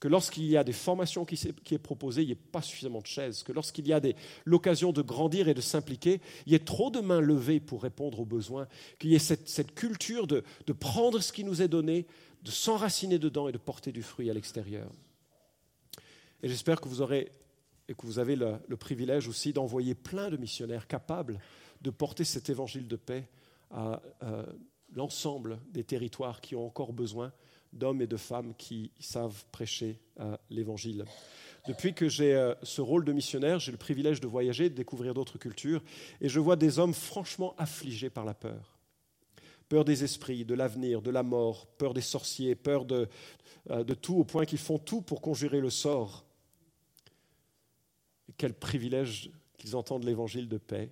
que 0.00 0.08
lorsqu'il 0.08 0.46
y 0.46 0.56
a 0.56 0.64
des 0.64 0.72
formations 0.72 1.26
qui, 1.26 1.34
est 1.36 1.78
proposées, 1.78 2.22
il 2.22 2.26
n'y 2.26 2.32
ait 2.32 2.34
pas 2.34 2.62
suffisamment 2.62 3.00
de 3.00 3.06
chaises, 3.06 3.42
que 3.42 3.52
lorsqu'il 3.52 3.86
y 3.86 3.92
a 3.92 4.00
l'occasion 4.46 4.92
de 4.92 5.02
grandir 5.02 5.46
et 5.48 5.54
de 5.54 5.60
s'impliquer, 5.60 6.22
il 6.46 6.52
y 6.52 6.54
ait 6.54 6.64
trop 6.64 6.90
de 6.90 7.00
mains 7.00 7.20
levées 7.20 7.60
pour 7.60 7.82
répondre 7.82 8.18
aux 8.18 8.24
besoins, 8.24 8.66
qu'il 8.98 9.10
y 9.10 9.14
ait 9.14 9.18
cette, 9.18 9.74
culture 9.74 10.26
de, 10.26 10.42
prendre 10.72 11.20
ce 11.20 11.32
qui 11.32 11.44
nous 11.44 11.60
est 11.60 11.68
donné, 11.68 12.06
de 12.42 12.50
s'enraciner 12.50 13.18
dedans 13.18 13.48
et 13.48 13.52
de 13.52 13.58
porter 13.58 13.92
du 13.92 14.02
fruit 14.02 14.30
à 14.30 14.34
l'extérieur. 14.34 14.90
Et 16.42 16.48
j'espère 16.48 16.80
que 16.80 16.88
vous 16.88 17.02
aurez 17.02 17.30
et 17.86 17.94
que 17.94 18.06
vous 18.06 18.18
avez 18.18 18.36
le, 18.36 18.76
privilège 18.78 19.28
aussi 19.28 19.52
d'envoyer 19.52 19.94
plein 19.94 20.30
de 20.30 20.38
missionnaires 20.38 20.86
capables 20.86 21.38
de 21.82 21.90
porter 21.90 22.24
cet 22.24 22.48
évangile 22.48 22.88
de 22.88 22.96
paix 22.96 23.28
à 23.70 24.00
l'ensemble 24.94 25.58
des 25.72 25.84
territoires 25.84 26.40
qui 26.40 26.56
ont 26.56 26.66
encore 26.66 26.94
besoin 26.94 27.32
d'hommes 27.72 28.02
et 28.02 28.06
de 28.06 28.16
femmes 28.16 28.54
qui 28.56 28.90
savent 28.98 29.44
prêcher 29.52 30.00
euh, 30.20 30.36
l'Évangile. 30.50 31.04
Depuis 31.68 31.94
que 31.94 32.08
j'ai 32.08 32.34
euh, 32.34 32.54
ce 32.62 32.80
rôle 32.80 33.04
de 33.04 33.12
missionnaire, 33.12 33.58
j'ai 33.58 33.72
le 33.72 33.78
privilège 33.78 34.20
de 34.20 34.26
voyager, 34.26 34.70
de 34.70 34.74
découvrir 34.74 35.14
d'autres 35.14 35.38
cultures, 35.38 35.82
et 36.20 36.28
je 36.28 36.40
vois 36.40 36.56
des 36.56 36.78
hommes 36.78 36.94
franchement 36.94 37.54
affligés 37.58 38.10
par 38.10 38.24
la 38.24 38.34
peur. 38.34 38.78
Peur 39.68 39.84
des 39.84 40.02
esprits, 40.02 40.44
de 40.44 40.54
l'avenir, 40.54 41.00
de 41.02 41.10
la 41.10 41.22
mort, 41.22 41.66
peur 41.66 41.94
des 41.94 42.00
sorciers, 42.00 42.54
peur 42.54 42.84
de, 42.84 43.08
euh, 43.70 43.84
de 43.84 43.94
tout, 43.94 44.16
au 44.16 44.24
point 44.24 44.46
qu'ils 44.46 44.58
font 44.58 44.78
tout 44.78 45.02
pour 45.02 45.20
conjurer 45.20 45.60
le 45.60 45.70
sort. 45.70 46.24
quel 48.36 48.54
privilège 48.54 49.30
qu'ils 49.58 49.76
entendent 49.76 50.04
l'évangile 50.04 50.48
de 50.48 50.56
paix 50.56 50.90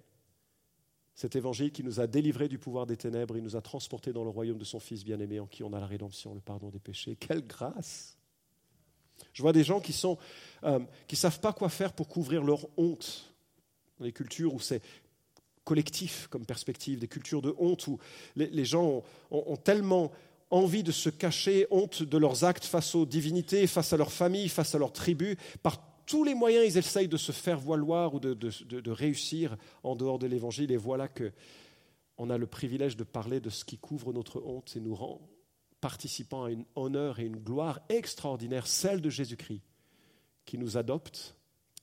cet 1.18 1.34
évangile 1.34 1.72
qui 1.72 1.82
nous 1.82 1.98
a 1.98 2.06
délivrés 2.06 2.46
du 2.46 2.58
pouvoir 2.58 2.86
des 2.86 2.96
ténèbres, 2.96 3.36
il 3.36 3.42
nous 3.42 3.56
a 3.56 3.60
transportés 3.60 4.12
dans 4.12 4.22
le 4.22 4.30
royaume 4.30 4.56
de 4.56 4.64
son 4.64 4.78
Fils 4.78 5.02
bien-aimé 5.04 5.40
en 5.40 5.48
qui 5.48 5.64
on 5.64 5.72
a 5.72 5.80
la 5.80 5.86
rédemption, 5.86 6.32
le 6.32 6.40
pardon 6.40 6.68
des 6.68 6.78
péchés. 6.78 7.16
Quelle 7.16 7.44
grâce 7.44 8.16
Je 9.32 9.42
vois 9.42 9.52
des 9.52 9.64
gens 9.64 9.80
qui 9.80 9.90
ne 10.06 10.14
euh, 10.68 10.78
savent 11.14 11.40
pas 11.40 11.52
quoi 11.52 11.70
faire 11.70 11.92
pour 11.92 12.06
couvrir 12.06 12.44
leur 12.44 12.68
honte 12.76 13.34
dans 13.98 14.04
les 14.04 14.12
cultures 14.12 14.54
où 14.54 14.60
c'est 14.60 14.80
collectif 15.64 16.28
comme 16.28 16.46
perspective, 16.46 17.00
des 17.00 17.08
cultures 17.08 17.42
de 17.42 17.52
honte 17.58 17.88
où 17.88 17.98
les, 18.36 18.64
gens 18.64 19.02
ont, 19.32 19.56
tellement 19.56 20.12
envie 20.50 20.84
de 20.84 20.92
se 20.92 21.10
cacher, 21.10 21.66
honte 21.72 22.04
de 22.04 22.16
leurs 22.16 22.44
actes 22.44 22.64
face 22.64 22.94
aux 22.94 23.06
divinités, 23.06 23.66
face 23.66 23.92
à 23.92 23.96
leur 23.96 24.12
famille, 24.12 24.48
face 24.48 24.76
à 24.76 24.78
leur 24.78 24.92
tribu, 24.92 25.36
par 25.64 25.82
tous 26.08 26.24
les 26.24 26.34
moyens, 26.34 26.64
ils 26.66 26.78
essayent 26.78 27.06
de 27.06 27.18
se 27.18 27.32
faire 27.32 27.60
valoir 27.60 28.14
ou 28.14 28.18
de, 28.18 28.90
réussir 28.90 29.56
en 29.82 29.94
dehors 29.94 30.18
de 30.18 30.26
l'évangile. 30.26 30.72
Et 30.72 30.78
voilà 30.78 31.06
que 31.06 31.30
on 32.16 32.30
a 32.30 32.38
le 32.38 32.46
privilège 32.46 32.96
de 32.96 33.04
parler 33.04 33.40
de 33.40 33.50
ce 33.50 33.64
qui 33.64 33.76
couvre 33.78 34.12
notre 34.12 34.42
honte 34.42 34.74
et 34.74 34.80
nous 34.80 34.94
rend 34.94 35.20
participants 35.80 36.44
à 36.44 36.50
une 36.50 36.64
honneur 36.74 37.20
et 37.20 37.26
une 37.26 37.36
gloire 37.36 37.80
extraordinaire, 37.90 38.66
celle 38.66 39.02
de 39.02 39.10
Jésus-Christ, 39.10 39.62
qui 40.46 40.58
nous 40.58 40.78
adopte 40.78 41.36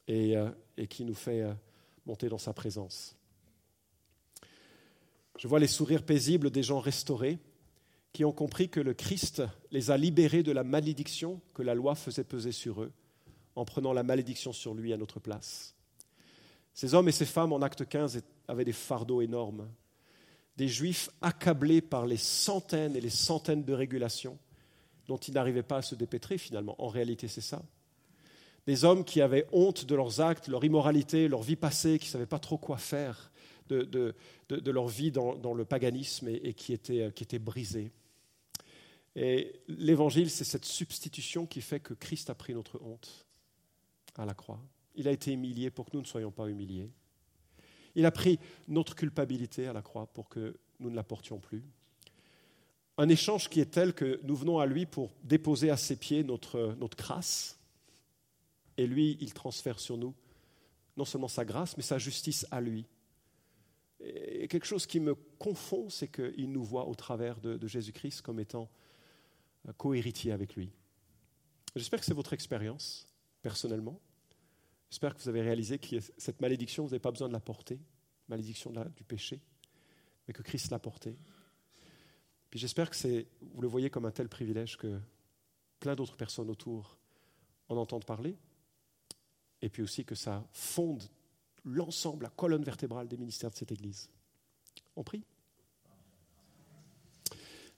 et, 0.07 0.35
euh, 0.35 0.49
qui 0.89 1.05
nous 1.05 1.13
fait 1.13 1.43
euh, 1.43 1.53
monter 2.05 2.27
dans 2.27 2.39
sa 2.39 2.51
présence. 2.51 3.15
Je 5.37 5.47
vois 5.47 5.59
les 5.59 5.67
sourires 5.67 6.03
paisibles 6.03 6.49
des 6.49 6.63
gens 6.63 6.79
restaurés, 6.79 7.37
qui 8.11 8.25
ont 8.25 8.31
compris 8.31 8.69
que 8.69 8.79
le 8.79 8.93
Christ 8.93 9.43
les 9.71 9.91
a 9.91 9.97
libérés 9.97 10.41
de 10.41 10.51
la 10.51 10.63
malédiction 10.63 11.41
que 11.53 11.61
la 11.61 11.75
loi 11.75 11.95
faisait 11.95 12.23
peser 12.23 12.51
sur 12.51 12.81
eux, 12.81 12.91
en 13.55 13.65
prenant 13.65 13.93
la 13.93 14.03
malédiction 14.03 14.53
sur 14.53 14.73
lui 14.73 14.93
à 14.93 14.97
notre 14.97 15.19
place. 15.19 15.75
Ces 16.73 16.93
hommes 16.93 17.07
et 17.07 17.13
ces 17.13 17.25
femmes, 17.25 17.53
en 17.53 17.61
acte 17.61 17.87
15, 17.87 18.21
avaient 18.47 18.65
des 18.65 18.73
fardeaux 18.73 19.21
énormes, 19.21 19.69
des 20.57 20.67
juifs 20.67 21.09
accablés 21.21 21.81
par 21.81 22.05
les 22.05 22.17
centaines 22.17 22.95
et 22.95 23.01
les 23.01 23.09
centaines 23.09 23.63
de 23.63 23.73
régulations 23.73 24.37
dont 25.07 25.17
ils 25.17 25.33
n'arrivaient 25.33 25.63
pas 25.63 25.77
à 25.77 25.81
se 25.81 25.95
dépêtrer 25.95 26.37
finalement. 26.37 26.75
En 26.79 26.87
réalité, 26.87 27.27
c'est 27.27 27.41
ça. 27.41 27.61
Des 28.65 28.83
hommes 28.83 29.05
qui 29.05 29.21
avaient 29.21 29.47
honte 29.51 29.85
de 29.85 29.95
leurs 29.95 30.21
actes, 30.21 30.47
leur 30.47 30.65
immoralité, 30.65 31.27
leur 31.27 31.43
vie 31.43 31.55
passée, 31.55 31.99
qui 31.99 32.07
ne 32.07 32.11
savaient 32.11 32.25
pas 32.25 32.39
trop 32.39 32.57
quoi 32.57 32.77
faire 32.77 33.31
de, 33.69 33.83
de, 34.49 34.71
leur 34.71 34.87
vie 34.87 35.11
dans, 35.11 35.53
le 35.53 35.65
paganisme 35.65 36.27
et, 36.27 36.35
et 36.43 36.53
qui, 36.53 36.73
étaient, 36.73 37.11
qui 37.15 37.23
étaient 37.23 37.39
brisés. 37.39 37.91
Et 39.15 39.53
l'évangile, 39.67 40.29
c'est 40.29 40.43
cette 40.43 40.65
substitution 40.65 41.45
qui 41.45 41.61
fait 41.61 41.79
que 41.79 41.93
Christ 41.93 42.29
a 42.29 42.35
pris 42.35 42.53
notre 42.53 42.81
honte 42.81 43.25
à 44.15 44.25
la 44.25 44.33
croix. 44.33 44.61
Il 44.95 45.07
a 45.07 45.11
été 45.11 45.31
humilié 45.33 45.69
pour 45.69 45.85
que 45.85 45.91
nous 45.93 46.01
ne 46.01 46.07
soyons 46.07 46.31
pas 46.31 46.47
humiliés. 46.47 46.89
Il 47.95 48.05
a 48.05 48.11
pris 48.11 48.39
notre 48.67 48.95
culpabilité 48.95 49.67
à 49.67 49.73
la 49.73 49.81
croix 49.81 50.07
pour 50.07 50.29
que 50.29 50.57
nous 50.79 50.89
ne 50.89 50.95
la 50.95 51.03
portions 51.03 51.39
plus. 51.39 51.63
Un 52.97 53.09
échange 53.09 53.49
qui 53.49 53.59
est 53.59 53.71
tel 53.71 53.93
que 53.93 54.19
nous 54.23 54.35
venons 54.35 54.59
à 54.59 54.65
lui 54.65 54.85
pour 54.85 55.11
déposer 55.23 55.69
à 55.69 55.77
ses 55.77 55.95
pieds 55.97 56.23
notre, 56.23 56.75
notre 56.79 56.97
grâce. 56.97 57.59
Et 58.77 58.87
lui, 58.87 59.17
il 59.19 59.33
transfère 59.33 59.79
sur 59.79 59.97
nous 59.97 60.13
non 60.97 61.05
seulement 61.05 61.27
sa 61.27 61.43
grâce, 61.43 61.75
mais 61.75 61.83
sa 61.83 61.97
justice 61.97 62.47
à 62.51 62.61
lui. 62.61 62.85
Et 63.99 64.47
quelque 64.47 64.65
chose 64.65 64.85
qui 64.85 64.99
me 64.99 65.15
confond, 65.15 65.89
c'est 65.89 66.07
qu'il 66.07 66.51
nous 66.51 66.63
voit 66.63 66.87
au 66.87 66.95
travers 66.95 67.39
de, 67.39 67.57
de 67.57 67.67
Jésus-Christ 67.67 68.21
comme 68.21 68.39
étant 68.39 68.69
co-héritier 69.77 70.31
avec 70.31 70.55
lui. 70.55 70.71
J'espère 71.75 71.99
que 71.99 72.05
c'est 72.05 72.13
votre 72.13 72.33
expérience, 72.33 73.07
personnellement. 73.41 73.99
J'espère 74.89 75.15
que 75.15 75.21
vous 75.21 75.29
avez 75.29 75.41
réalisé 75.41 75.79
que 75.79 75.99
cette 76.17 76.41
malédiction, 76.41 76.83
vous 76.83 76.89
n'avez 76.89 76.99
pas 76.99 77.11
besoin 77.11 77.27
de 77.27 77.33
la 77.33 77.39
porter, 77.39 77.79
malédiction 78.27 78.71
du 78.95 79.03
péché, 79.03 79.41
mais 80.27 80.33
que 80.33 80.41
Christ 80.41 80.71
l'a 80.71 80.79
portée. 80.79 81.17
Puis 82.49 82.59
j'espère 82.59 82.89
que 82.89 83.25
vous 83.41 83.61
le 83.61 83.67
voyez 83.67 83.89
comme 83.89 84.05
un 84.05 84.11
tel 84.11 84.29
privilège 84.29 84.77
que 84.77 84.99
plein 85.79 85.95
d'autres 85.95 86.15
personnes 86.15 86.49
autour 86.49 86.97
en 87.67 87.77
entendent 87.77 88.05
parler, 88.05 88.37
et 89.61 89.69
puis 89.69 89.81
aussi 89.81 90.05
que 90.05 90.15
ça 90.15 90.47
fonde 90.53 91.03
l'ensemble, 91.63 92.23
la 92.23 92.29
colonne 92.29 92.63
vertébrale 92.63 93.07
des 93.07 93.17
ministères 93.17 93.49
de 93.49 93.55
cette 93.55 93.71
Église. 93.71 94.09
On 94.95 95.03
prie 95.03 95.23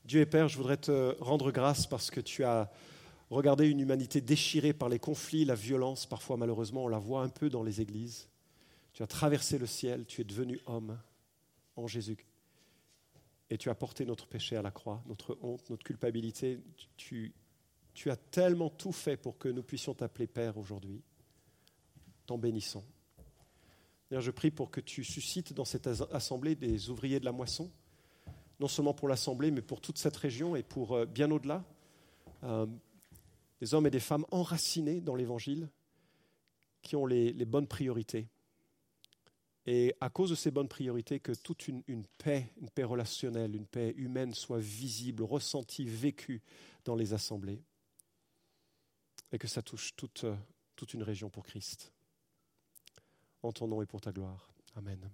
Dieu 0.04 0.22
et 0.22 0.26
Père, 0.26 0.48
je 0.48 0.56
voudrais 0.56 0.78
te 0.78 1.22
rendre 1.22 1.52
grâce 1.52 1.86
parce 1.86 2.10
que 2.10 2.22
tu 2.22 2.44
as 2.44 2.72
regardé 3.30 3.68
une 3.68 3.80
humanité 3.80 4.22
déchirée 4.22 4.74
par 4.74 4.90
les 4.90 5.00
conflits, 5.00 5.46
la 5.46 5.56
violence, 5.56 6.06
parfois 6.06 6.38
malheureusement 6.38 6.86
on 6.86 6.88
la 6.88 7.00
voit 7.00 7.24
un 7.24 7.30
peu 7.30 7.50
dans 7.50 7.64
les 7.64 7.82
églises. 7.82 8.30
Tu 8.94 9.04
as 9.04 9.08
traversé 9.08 9.58
le 9.58 9.68
ciel, 9.68 10.06
tu 10.06 10.22
es 10.22 10.24
devenu 10.24 10.60
homme 10.66 10.98
en 11.76 11.88
Jésus. 11.88 12.26
Et 13.50 13.58
tu 13.58 13.70
as 13.70 13.76
porté 13.76 14.06
notre 14.06 14.28
péché 14.28 14.58
à 14.58 14.62
la 14.62 14.72
croix, 14.72 15.02
notre 15.08 15.38
honte, 15.42 15.70
notre 15.70 15.84
culpabilité. 15.84 16.60
Tu, 16.98 17.34
as 18.08 18.16
tellement 18.16 18.70
tout 18.70 18.92
fait 18.92 19.18
pour 19.18 19.38
que 19.38 19.48
nous 19.50 19.64
puissions 19.64 19.94
t'appeler 19.94 20.28
Père 20.28 20.58
aujourd'hui. 20.58 21.02
T'en 22.26 22.38
bénissons. 22.38 22.84
je 24.12 24.32
prie 24.32 24.52
pour 24.52 24.70
que 24.70 24.82
tu 24.82 25.04
suscites 25.04 25.54
dans 25.54 25.64
cette 25.64 25.88
assemblée 25.88 26.56
des 26.56 26.90
ouvriers 26.90 27.20
de 27.20 27.26
la 27.26 27.32
moisson 27.32 27.72
non 28.60 28.68
seulement 28.68 28.94
pour 28.94 29.08
l'Assemblée, 29.08 29.52
mais 29.52 29.62
pour 29.62 29.82
toute 29.82 29.98
cette 29.98 30.18
région 30.18 30.56
et 30.56 30.64
pour 30.64 30.96
euh, 30.96 31.06
bien 31.06 31.30
au-delà. 31.32 31.64
Des 33.60 33.74
hommes 33.74 33.88
et 33.88 33.92
des 33.92 34.00
femmes 34.00 34.26
enracinés 34.32 35.02
dans 35.02 35.16
l'Évangile, 35.16 35.70
qui 36.82 36.96
ont 36.96 37.06
les, 37.06 37.34
bonnes 37.46 37.68
priorités. 37.68 38.28
Et 39.66 39.94
à 40.00 40.10
cause 40.10 40.30
de 40.30 40.36
ces 40.36 40.52
bonnes 40.52 40.70
priorités, 40.70 41.20
que 41.20 41.34
toute 41.34 41.68
une, 41.68 41.84
paix, 42.18 42.54
une 42.62 42.70
paix 42.70 42.84
relationnelle, 42.84 43.56
une 43.56 43.66
paix 43.66 43.94
humaine 43.98 44.34
soit 44.34 44.60
visible, 44.60 45.24
ressentie, 45.24 45.86
vécue 45.86 46.42
dans 46.86 46.96
les 46.96 47.14
assemblées. 47.14 47.62
Et 49.34 49.38
que 49.38 49.48
ça 49.48 49.62
touche 49.62 49.94
toute, 49.96 50.26
toute 50.76 50.94
une 50.94 51.04
région 51.04 51.30
pour 51.30 51.46
Christ. 51.46 51.92
En 53.44 53.52
ton 53.52 53.68
nom 53.68 53.82
et 53.82 53.86
pour 53.86 54.00
ta 54.00 54.14
gloire. 54.14 54.50
Amen. 54.76 55.10